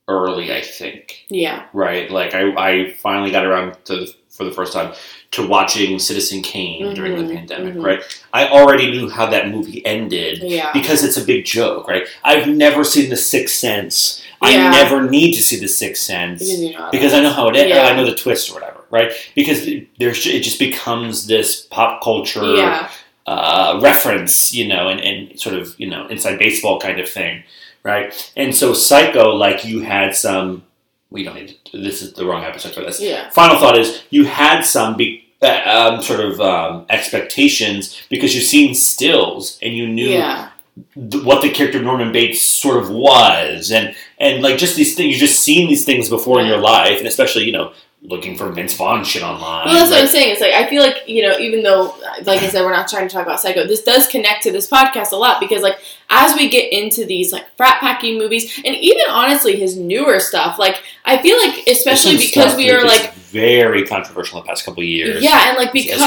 early. 0.07 0.53
I 0.53 0.61
think. 0.61 1.25
Yeah. 1.29 1.65
Right. 1.73 2.09
Like 2.11 2.33
I, 2.35 2.51
I 2.55 2.91
finally 2.93 3.31
got 3.31 3.45
around 3.45 3.77
to 3.85 3.95
the, 3.97 4.13
for 4.29 4.43
the 4.43 4.51
first 4.51 4.73
time 4.73 4.93
to 5.31 5.47
watching 5.47 5.97
Citizen 5.99 6.41
Kane 6.41 6.93
during 6.93 7.15
the 7.15 7.23
Mhm, 7.23 7.35
pandemic. 7.35 7.73
mhm. 7.75 7.83
Right. 7.85 8.21
I 8.33 8.47
already 8.49 8.91
knew 8.91 9.09
how 9.09 9.27
that 9.27 9.49
movie 9.49 9.85
ended. 9.85 10.39
Yeah. 10.43 10.71
because 10.73 11.03
it's 11.03 11.17
a 11.17 11.23
big 11.23 11.45
joke, 11.45 11.87
right? 11.87 12.05
I've 12.23 12.47
never 12.49 12.83
seen 12.83 13.09
The 13.09 13.15
Sixth 13.17 13.55
Sense. 13.55 14.21
Yeah. 14.41 14.67
I 14.67 14.71
never 14.83 15.09
need 15.09 15.33
to 15.35 15.41
see 15.43 15.59
The 15.59 15.67
Sixth 15.67 16.01
Sense 16.03 16.39
Because 16.39 16.59
you 16.59 16.73
know 16.73 16.89
because 16.91 17.13
I 17.13 17.21
know 17.21 17.29
how 17.31 17.47
it 17.49 17.55
ends. 17.55 17.69
Yeah. 17.69 17.83
I 17.83 17.95
know 17.95 18.05
the 18.05 18.15
twist 18.15 18.49
or 18.49 18.55
whatever, 18.55 18.81
right? 18.89 19.11
Because 19.35 19.65
there's 19.99 20.25
it 20.25 20.41
just 20.43 20.59
becomes 20.59 21.27
this 21.27 21.61
pop 21.69 22.01
culture 22.03 22.55
Yeah. 22.55 22.89
uh, 23.27 23.79
reference, 23.81 24.53
you 24.53 24.67
know, 24.67 24.87
and, 24.89 24.99
and 24.99 25.39
sort 25.39 25.55
of 25.55 25.79
you 25.79 25.87
know 25.89 26.07
inside 26.07 26.39
baseball 26.39 26.79
kind 26.79 26.99
of 26.99 27.07
thing, 27.07 27.43
right? 27.83 28.31
And 28.35 28.55
so 28.55 28.73
Psycho, 28.73 29.35
like 29.35 29.63
you 29.65 29.81
had 29.81 30.15
some. 30.15 30.63
We 31.11 31.23
don't 31.23 31.35
need 31.35 31.57
to. 31.65 31.77
This 31.77 32.01
is 32.01 32.13
the 32.13 32.25
wrong 32.25 32.43
episode 32.43 32.73
for 32.73 32.81
this. 32.81 32.99
Yeah. 33.01 33.29
Final 33.31 33.57
thought 33.59 33.77
is 33.77 34.01
you 34.11 34.23
had 34.25 34.61
some 34.61 34.95
be, 34.95 35.25
uh, 35.41 35.61
um, 35.65 36.01
sort 36.01 36.21
of 36.21 36.39
um, 36.39 36.85
expectations 36.89 38.01
because 38.09 38.33
you've 38.33 38.45
seen 38.45 38.73
stills 38.73 39.59
and 39.61 39.73
you 39.75 39.87
knew 39.87 40.07
Yeah. 40.07 40.49
Th- 40.95 41.23
what 41.23 41.41
the 41.41 41.49
character 41.49 41.81
Norman 41.81 42.11
Bates 42.11 42.41
sort 42.41 42.83
of 42.83 42.89
was, 42.89 43.71
and 43.71 43.95
and 44.19 44.41
like 44.41 44.57
just 44.57 44.75
these 44.75 44.95
things. 44.95 45.11
You've 45.11 45.29
just 45.29 45.39
seen 45.39 45.67
these 45.67 45.85
things 45.85 46.09
before 46.09 46.39
in 46.41 46.47
your 46.47 46.59
life, 46.59 46.97
and 46.97 47.07
especially 47.07 47.43
you 47.43 47.51
know 47.51 47.73
looking 48.03 48.35
for 48.35 48.49
Vince 48.51 48.73
Vaughn 48.73 49.03
shit 49.03 49.21
online. 49.21 49.65
Well, 49.65 49.75
that's 49.75 49.91
what? 49.91 50.01
I'm 50.01 50.07
saying. 50.07 50.31
It's 50.31 50.41
like 50.41 50.53
I 50.53 50.69
feel 50.69 50.81
like 50.81 51.07
you 51.07 51.27
know, 51.27 51.37
even 51.37 51.63
though, 51.63 51.95
like 52.23 52.41
I 52.41 52.49
said, 52.49 52.63
we're 52.63 52.73
not 52.73 52.87
trying 52.87 53.07
to 53.07 53.13
talk 53.13 53.25
about 53.25 53.39
Psycho. 53.39 53.67
This 53.67 53.83
does 53.83 54.07
connect 54.07 54.43
to 54.43 54.51
this 54.51 54.69
podcast 54.69 55.11
a 55.11 55.15
lot 55.15 55.39
because, 55.39 55.61
like, 55.61 55.79
as 56.09 56.35
we 56.35 56.49
get 56.49 56.71
into 56.73 57.05
these 57.05 57.31
like 57.31 57.45
frat 57.55 57.79
packing 57.79 58.17
movies, 58.17 58.59
and 58.65 58.75
even 58.75 59.03
honestly, 59.09 59.55
his 59.55 59.77
newer 59.77 60.19
stuff, 60.19 60.57
like 60.57 60.83
I 61.05 61.21
feel 61.21 61.37
like, 61.37 61.67
especially 61.67 62.17
because 62.17 62.55
we 62.55 62.71
are 62.71 62.85
like, 62.85 63.13
very 63.31 63.85
controversial 63.85 64.37
in 64.39 64.43
the 64.43 64.49
past 64.49 64.65
couple 64.65 64.83
of 64.83 64.87
years. 64.87 65.23
yeah, 65.23 65.49
and 65.49 65.57
like 65.57 65.71
because. 65.71 65.99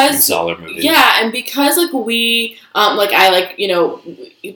Yeah, 0.85 1.23
and 1.23 1.33
because 1.33 1.77
like 1.77 1.93
we, 1.93 2.59
um, 2.75 2.97
like 2.97 3.13
I 3.13 3.31
like 3.31 3.59
you 3.59 3.69
know, 3.69 4.03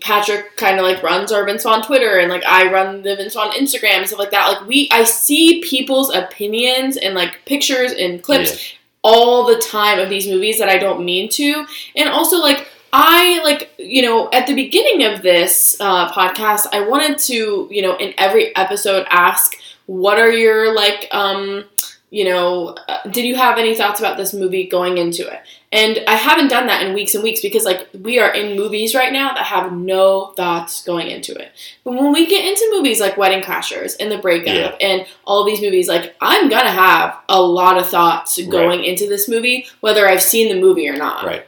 Patrick 0.01 0.57
kind 0.57 0.79
of 0.79 0.85
like 0.85 1.03
runs 1.03 1.33
our 1.33 1.45
Vince 1.45 1.64
on 1.64 1.83
Twitter, 1.83 2.19
and 2.19 2.31
like 2.31 2.45
I 2.45 2.71
run 2.71 3.03
the 3.03 3.16
Vince 3.16 3.37
on 3.37 3.51
Instagram 3.53 3.99
and 3.99 4.07
stuff 4.07 4.19
like 4.19 4.31
that. 4.31 4.49
Like 4.49 4.69
we, 4.69 4.89
I 4.93 5.05
see 5.05 5.62
people's 5.62 6.14
opinions 6.14 6.97
and 6.97 7.14
like 7.14 7.41
pictures 7.47 7.93
and 7.93 8.23
clips 8.23 8.75
all 9.03 9.47
the 9.47 9.57
time 9.57 9.99
of 9.99 10.11
these 10.11 10.27
movies 10.27 10.59
that 10.59 10.69
I 10.69 10.79
don't 10.79 11.05
mean 11.05 11.29
to, 11.31 11.66
and 11.97 12.09
also 12.09 12.39
like. 12.39 12.69
I 12.91 13.43
like 13.45 13.71
you 13.77 14.01
know 14.01 14.31
at 14.33 14.47
the 14.47 14.55
beginning 14.55 15.05
of 15.05 15.21
this 15.21 15.77
uh, 15.79 16.11
podcast, 16.11 16.69
I 16.73 16.89
wanted 16.89 17.19
to 17.19 17.69
you 17.71 17.83
know 17.83 17.95
in 17.97 18.14
every 18.16 18.57
episode 18.57 19.07
ask 19.11 19.59
what 19.85 20.19
are 20.19 20.31
your 20.31 20.75
like 20.75 21.07
um 21.11 21.64
you 22.11 22.25
know 22.25 22.77
uh, 22.89 23.03
did 23.11 23.25
you 23.25 23.37
have 23.37 23.59
any 23.59 23.75
thoughts 23.75 24.01
about 24.01 24.17
this 24.17 24.33
movie 24.33 24.67
going 24.67 24.99
into 24.99 25.27
it 25.27 25.41
and 25.71 26.01
I 26.09 26.15
haven't 26.15 26.49
done 26.49 26.67
that 26.69 26.83
in 26.83 26.95
weeks 26.95 27.15
and 27.15 27.23
weeks 27.23 27.41
because 27.43 27.65
like 27.65 27.89
we 28.01 28.19
are 28.19 28.33
in 28.35 28.57
movies 28.57 28.95
right 28.95 29.13
now 29.13 29.35
that 29.35 29.45
have 29.45 29.71
no 29.73 30.33
thoughts 30.35 30.83
going 30.83 31.09
into 31.11 31.35
it. 31.35 31.53
But 31.85 31.93
when 31.93 32.11
we 32.11 32.27
get 32.27 32.47
into 32.47 32.67
movies 32.73 33.01
like 33.01 33.19
Wedding 33.19 33.43
Crashers 33.43 33.95
and 34.01 34.11
The 34.11 34.17
Breakup 34.17 34.55
Yeah. 34.55 34.77
and 34.81 35.07
all 35.27 35.45
these 35.45 35.61
movies, 35.61 35.87
like 35.87 36.17
I'm 36.23 36.49
gonna 36.49 36.71
have 36.71 37.19
a 37.29 37.43
lot 37.43 37.77
of 37.77 37.87
thoughts 37.87 38.41
going 38.47 38.85
into 38.85 39.07
this 39.07 39.29
movie, 39.29 39.67
whether 39.81 40.09
I've 40.09 40.23
seen 40.23 40.49
the 40.49 40.59
movie 40.59 40.89
or 40.89 40.97
not. 40.97 41.27
Right. 41.27 41.45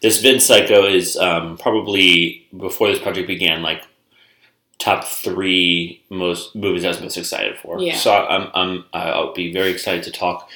This 0.00 0.20
Vince 0.20 0.46
Psycho 0.46 0.86
is 0.86 1.16
um, 1.16 1.58
probably 1.58 2.46
before 2.56 2.86
this 2.88 3.00
project 3.00 3.26
began, 3.26 3.62
like 3.62 3.82
top 4.78 5.04
three 5.04 6.02
most 6.10 6.54
movies 6.54 6.84
I 6.84 6.88
was 6.88 7.00
most 7.00 7.16
excited 7.16 7.58
for. 7.58 7.80
Yeah. 7.80 7.96
So 7.96 8.12
I'm, 8.12 8.50
I'm 8.54 8.84
I'll 8.92 9.34
be 9.34 9.52
very 9.52 9.70
excited 9.70 10.02
to 10.04 10.10
talk 10.10 10.48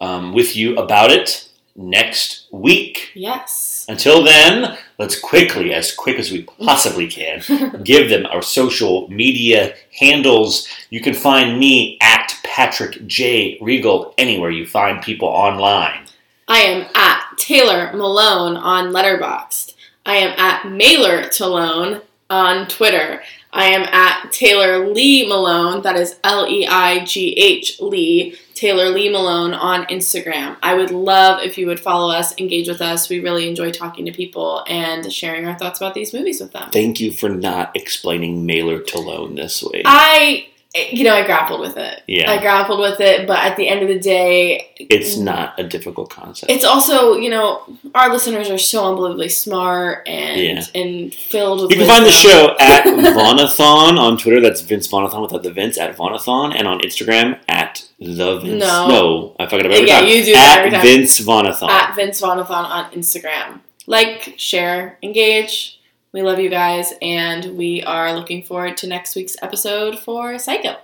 um, 0.00 0.32
with 0.32 0.56
you 0.56 0.76
about 0.76 1.10
it 1.10 1.48
next 1.76 2.46
week. 2.50 3.10
Yes. 3.14 3.86
Until 3.88 4.22
then, 4.22 4.76
let's 4.98 5.18
quickly, 5.18 5.72
as 5.72 5.92
quick 5.92 6.18
as 6.18 6.30
we 6.30 6.42
possibly 6.42 7.08
can, 7.08 7.42
give 7.84 8.08
them 8.10 8.26
our 8.26 8.42
social 8.42 9.08
media 9.08 9.74
handles. 9.98 10.68
You 10.90 11.00
can 11.00 11.14
find 11.14 11.58
me 11.58 11.98
at 12.00 12.38
Patrick 12.44 13.06
J. 13.06 13.58
Regal 13.60 14.14
anywhere 14.18 14.50
you 14.50 14.66
find 14.66 15.02
people 15.02 15.28
online. 15.28 16.06
I 16.48 16.58
am 16.58 16.86
at 16.94 17.24
Taylor 17.36 17.92
Malone 17.92 18.56
on 18.56 18.92
Letterboxd. 18.92 19.74
I 20.04 20.16
am 20.16 20.38
at 20.38 20.66
Maylor 20.66 21.24
Talone 21.28 22.02
on 22.28 22.66
Twitter. 22.68 23.22
I 23.52 23.66
am 23.66 23.82
at 23.82 24.32
Taylor 24.32 24.88
Leigh 24.88 25.26
Malone, 25.26 25.82
that 25.82 25.96
is 25.96 26.16
L 26.22 26.46
E 26.48 26.66
I 26.66 27.04
G 27.04 27.32
H 27.32 27.80
Lee, 27.80 28.36
Taylor 28.54 28.90
Leigh 28.90 29.10
Malone 29.10 29.54
on 29.54 29.86
Instagram. 29.86 30.56
I 30.62 30.74
would 30.74 30.90
love 30.90 31.42
if 31.42 31.58
you 31.58 31.66
would 31.66 31.80
follow 31.80 32.12
us, 32.12 32.38
engage 32.38 32.68
with 32.68 32.80
us. 32.80 33.08
We 33.08 33.20
really 33.20 33.48
enjoy 33.48 33.72
talking 33.72 34.04
to 34.04 34.12
people 34.12 34.64
and 34.68 35.12
sharing 35.12 35.46
our 35.46 35.58
thoughts 35.58 35.80
about 35.80 35.94
these 35.94 36.12
movies 36.12 36.40
with 36.40 36.52
them. 36.52 36.70
Thank 36.70 37.00
you 37.00 37.10
for 37.10 37.28
not 37.28 37.74
explaining 37.74 38.46
Maylor 38.46 38.80
Talone 38.80 39.34
this 39.34 39.62
way. 39.62 39.82
I, 39.84 40.49
you 40.74 41.02
know, 41.02 41.14
I 41.14 41.24
grappled 41.26 41.60
with 41.60 41.76
it. 41.76 42.02
Yeah. 42.06 42.30
I 42.30 42.38
grappled 42.40 42.78
with 42.78 43.00
it, 43.00 43.26
but 43.26 43.38
at 43.38 43.56
the 43.56 43.66
end 43.68 43.82
of 43.82 43.88
the 43.88 43.98
day, 43.98 44.70
it's 44.78 45.16
not 45.16 45.58
a 45.58 45.64
difficult 45.64 46.10
concept. 46.10 46.50
it's 46.52 46.64
also 46.64 47.16
you 47.16 47.28
know 47.28 47.62
our 47.94 48.08
listeners 48.12 48.48
are 48.50 48.56
so 48.58 48.88
unbelievably 48.88 49.28
smart 49.30 50.08
and 50.08 50.40
Yeah. 50.40 50.62
and 50.80 51.12
filled 51.14 51.62
with 51.62 51.70
You 51.72 51.78
can 51.78 51.86
find 51.88 52.06
the 52.06 52.10
show 52.12 52.54
at 52.60 52.84
Vaughnathon 52.84 53.98
on 53.98 54.16
Twitter. 54.16 54.40
That's 54.40 54.60
Vince 54.60 54.86
Vaughnathon 54.88 55.22
without 55.22 55.42
the 55.42 55.50
Vince 55.52 55.76
at 55.78 55.96
Vaughnathon, 55.96 56.54
and 56.56 56.68
on 56.68 56.80
Instagram 56.80 57.38
at 57.48 57.84
the 57.98 58.38
Vince. 58.38 58.60
No. 58.60 59.34
I 59.40 59.46
fuck 59.46 59.60
it 59.60 59.66
up 59.66 59.72
every 59.72 59.88
Yeah, 59.88 60.00
time. 60.00 60.08
you 60.08 60.24
do 60.24 60.34
at 60.34 60.58
every 60.58 60.70
time. 60.70 60.82
Vince 60.82 61.20
Vaughnathon. 61.20 61.68
at 61.68 61.96
Vince 61.96 62.20
Vaughnathon 62.20 62.64
on 62.64 62.90
Instagram. 62.92 63.60
Like, 63.86 64.34
share, 64.36 64.98
engage. 65.02 65.79
We 66.12 66.22
love 66.22 66.40
you 66.40 66.50
guys, 66.50 66.92
and 67.00 67.56
we 67.56 67.84
are 67.84 68.12
looking 68.12 68.42
forward 68.42 68.76
to 68.78 68.88
next 68.88 69.14
week's 69.14 69.36
episode 69.42 69.98
for 69.98 70.38
Psycho. 70.40 70.76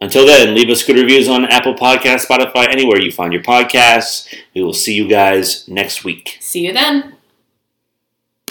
Until 0.00 0.26
then, 0.26 0.54
leave 0.54 0.70
us 0.70 0.82
good 0.82 0.96
reviews 0.96 1.28
on 1.28 1.44
Apple 1.44 1.74
Podcasts, 1.74 2.26
Spotify, 2.26 2.68
anywhere 2.72 2.98
you 2.98 3.12
find 3.12 3.34
your 3.34 3.42
podcasts. 3.42 4.34
We 4.54 4.62
will 4.62 4.72
see 4.72 4.94
you 4.94 5.06
guys 5.06 5.68
next 5.68 6.04
week. 6.04 6.38
See 6.40 6.64
you 6.64 6.72
then. 6.72 7.16